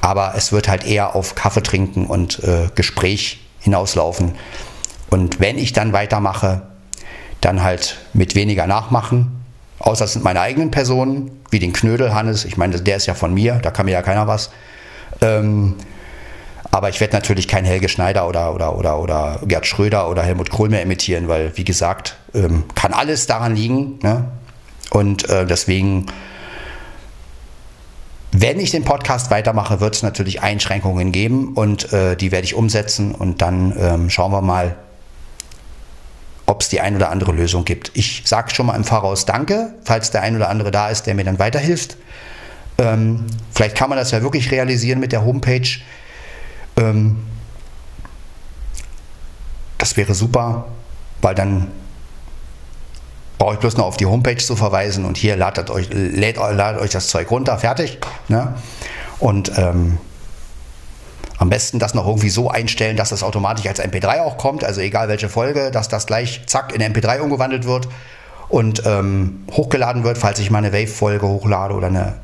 Aber 0.00 0.34
es 0.36 0.52
wird 0.52 0.68
halt 0.68 0.84
eher 0.84 1.16
auf 1.16 1.34
Kaffee 1.34 1.62
trinken 1.62 2.06
und 2.06 2.42
äh, 2.44 2.68
Gespräch 2.74 3.40
hinauslaufen. 3.60 4.34
Und 5.10 5.40
wenn 5.40 5.58
ich 5.58 5.72
dann 5.72 5.92
weitermache, 5.92 6.62
dann 7.40 7.62
halt 7.62 7.98
mit 8.12 8.34
weniger 8.34 8.66
nachmachen. 8.66 9.44
Außer 9.78 10.04
es 10.04 10.12
sind 10.12 10.24
meine 10.24 10.40
eigenen 10.40 10.70
Personen, 10.70 11.30
wie 11.50 11.58
den 11.58 11.72
Knödel 11.72 12.14
Hannes. 12.14 12.44
Ich 12.44 12.56
meine, 12.56 12.80
der 12.80 12.96
ist 12.96 13.06
ja 13.06 13.14
von 13.14 13.34
mir, 13.34 13.54
da 13.56 13.70
kann 13.70 13.86
mir 13.86 13.92
ja 13.92 14.02
keiner 14.02 14.26
was. 14.26 14.50
Ähm, 15.20 15.74
aber 16.74 16.88
ich 16.88 16.98
werde 16.98 17.14
natürlich 17.14 17.46
kein 17.46 17.64
Helge 17.64 17.88
Schneider 17.88 18.26
oder, 18.26 18.52
oder, 18.52 18.76
oder, 18.76 18.98
oder 18.98 19.38
Gerd 19.46 19.64
Schröder 19.64 20.10
oder 20.10 20.24
Helmut 20.24 20.50
Kohl 20.50 20.68
mehr 20.70 20.82
imitieren, 20.82 21.28
weil, 21.28 21.56
wie 21.56 21.62
gesagt, 21.62 22.16
ähm, 22.34 22.64
kann 22.74 22.92
alles 22.92 23.28
daran 23.28 23.54
liegen. 23.54 24.00
Ne? 24.02 24.24
Und 24.90 25.28
äh, 25.30 25.46
deswegen, 25.46 26.06
wenn 28.32 28.58
ich 28.58 28.72
den 28.72 28.82
Podcast 28.82 29.30
weitermache, 29.30 29.78
wird 29.78 29.94
es 29.94 30.02
natürlich 30.02 30.42
Einschränkungen 30.42 31.12
geben 31.12 31.54
und 31.54 31.92
äh, 31.92 32.16
die 32.16 32.32
werde 32.32 32.44
ich 32.44 32.56
umsetzen 32.56 33.14
und 33.14 33.40
dann 33.40 33.72
ähm, 33.78 34.10
schauen 34.10 34.32
wir 34.32 34.42
mal, 34.42 34.74
ob 36.46 36.62
es 36.62 36.70
die 36.70 36.80
ein 36.80 36.96
oder 36.96 37.10
andere 37.10 37.30
Lösung 37.30 37.64
gibt. 37.64 37.92
Ich 37.94 38.22
sage 38.24 38.50
schon 38.50 38.66
mal 38.66 38.74
im 38.74 38.82
Voraus 38.82 39.26
Danke, 39.26 39.74
falls 39.84 40.10
der 40.10 40.22
ein 40.22 40.34
oder 40.34 40.48
andere 40.48 40.72
da 40.72 40.88
ist, 40.88 41.06
der 41.06 41.14
mir 41.14 41.24
dann 41.24 41.38
weiterhilft. 41.38 41.96
Ähm, 42.78 43.26
vielleicht 43.52 43.76
kann 43.76 43.90
man 43.90 43.96
das 43.96 44.10
ja 44.10 44.22
wirklich 44.22 44.50
realisieren 44.50 44.98
mit 44.98 45.12
der 45.12 45.24
Homepage. 45.24 45.68
Ähm, 46.76 47.16
das 49.78 49.96
wäre 49.96 50.14
super, 50.14 50.66
weil 51.20 51.34
dann 51.34 51.70
brauche 53.38 53.54
ich 53.54 53.60
bloß 53.60 53.76
noch 53.76 53.86
auf 53.86 53.96
die 53.96 54.06
Homepage 54.06 54.36
zu 54.36 54.56
verweisen 54.56 55.04
und 55.04 55.16
hier 55.16 55.36
ladet 55.36 55.70
euch, 55.70 55.88
lädt, 55.90 56.36
ladet 56.36 56.80
euch 56.80 56.90
das 56.90 57.08
Zeug 57.08 57.30
runter, 57.30 57.58
fertig. 57.58 57.98
Ne? 58.28 58.54
Und 59.18 59.52
ähm, 59.58 59.98
am 61.38 61.50
besten 61.50 61.78
das 61.78 61.94
noch 61.94 62.06
irgendwie 62.06 62.30
so 62.30 62.48
einstellen, 62.48 62.96
dass 62.96 63.10
das 63.10 63.22
automatisch 63.22 63.66
als 63.66 63.82
MP3 63.82 64.22
auch 64.22 64.38
kommt, 64.38 64.64
also 64.64 64.80
egal 64.80 65.08
welche 65.08 65.28
Folge, 65.28 65.70
dass 65.70 65.88
das 65.88 66.06
gleich 66.06 66.42
zack 66.46 66.74
in 66.74 66.80
MP3 66.80 67.20
umgewandelt 67.20 67.66
wird 67.66 67.88
und 68.48 68.82
ähm, 68.86 69.44
hochgeladen 69.52 70.04
wird, 70.04 70.16
falls 70.16 70.38
ich 70.38 70.50
mal 70.50 70.58
eine 70.58 70.72
Wave-Folge 70.72 71.26
hochlade 71.26 71.74
oder 71.74 71.88
eine. 71.88 72.14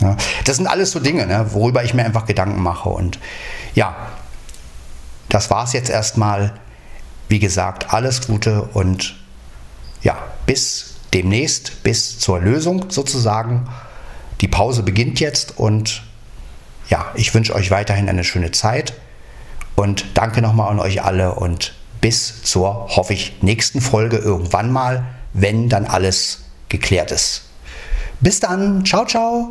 Ja, 0.00 0.16
das 0.44 0.56
sind 0.56 0.66
alles 0.66 0.90
so 0.90 1.00
Dinge, 1.00 1.26
ne, 1.26 1.52
worüber 1.52 1.84
ich 1.84 1.94
mir 1.94 2.04
einfach 2.04 2.26
Gedanken 2.26 2.62
mache. 2.62 2.88
Und 2.88 3.18
ja, 3.74 3.94
das 5.28 5.50
war 5.50 5.64
es 5.64 5.72
jetzt 5.72 5.90
erstmal. 5.90 6.54
Wie 7.28 7.38
gesagt, 7.38 7.94
alles 7.94 8.26
Gute 8.26 8.62
und 8.62 9.14
ja, 10.02 10.18
bis 10.46 10.96
demnächst, 11.14 11.82
bis 11.84 12.18
zur 12.18 12.40
Lösung 12.40 12.90
sozusagen. 12.90 13.68
Die 14.40 14.48
Pause 14.48 14.82
beginnt 14.82 15.20
jetzt 15.20 15.56
und 15.58 16.02
ja, 16.88 17.06
ich 17.14 17.32
wünsche 17.34 17.54
euch 17.54 17.70
weiterhin 17.70 18.08
eine 18.08 18.24
schöne 18.24 18.50
Zeit 18.50 18.94
und 19.76 20.04
danke 20.14 20.42
nochmal 20.42 20.70
an 20.70 20.80
euch 20.80 21.02
alle 21.02 21.34
und 21.34 21.74
bis 22.00 22.42
zur, 22.42 22.88
hoffe 22.96 23.12
ich, 23.12 23.42
nächsten 23.42 23.80
Folge 23.80 24.16
irgendwann 24.16 24.72
mal, 24.72 25.04
wenn 25.32 25.68
dann 25.68 25.86
alles 25.86 26.44
geklärt 26.68 27.12
ist. 27.12 27.42
Bis 28.20 28.40
dann, 28.40 28.84
ciao, 28.84 29.06
ciao. 29.06 29.48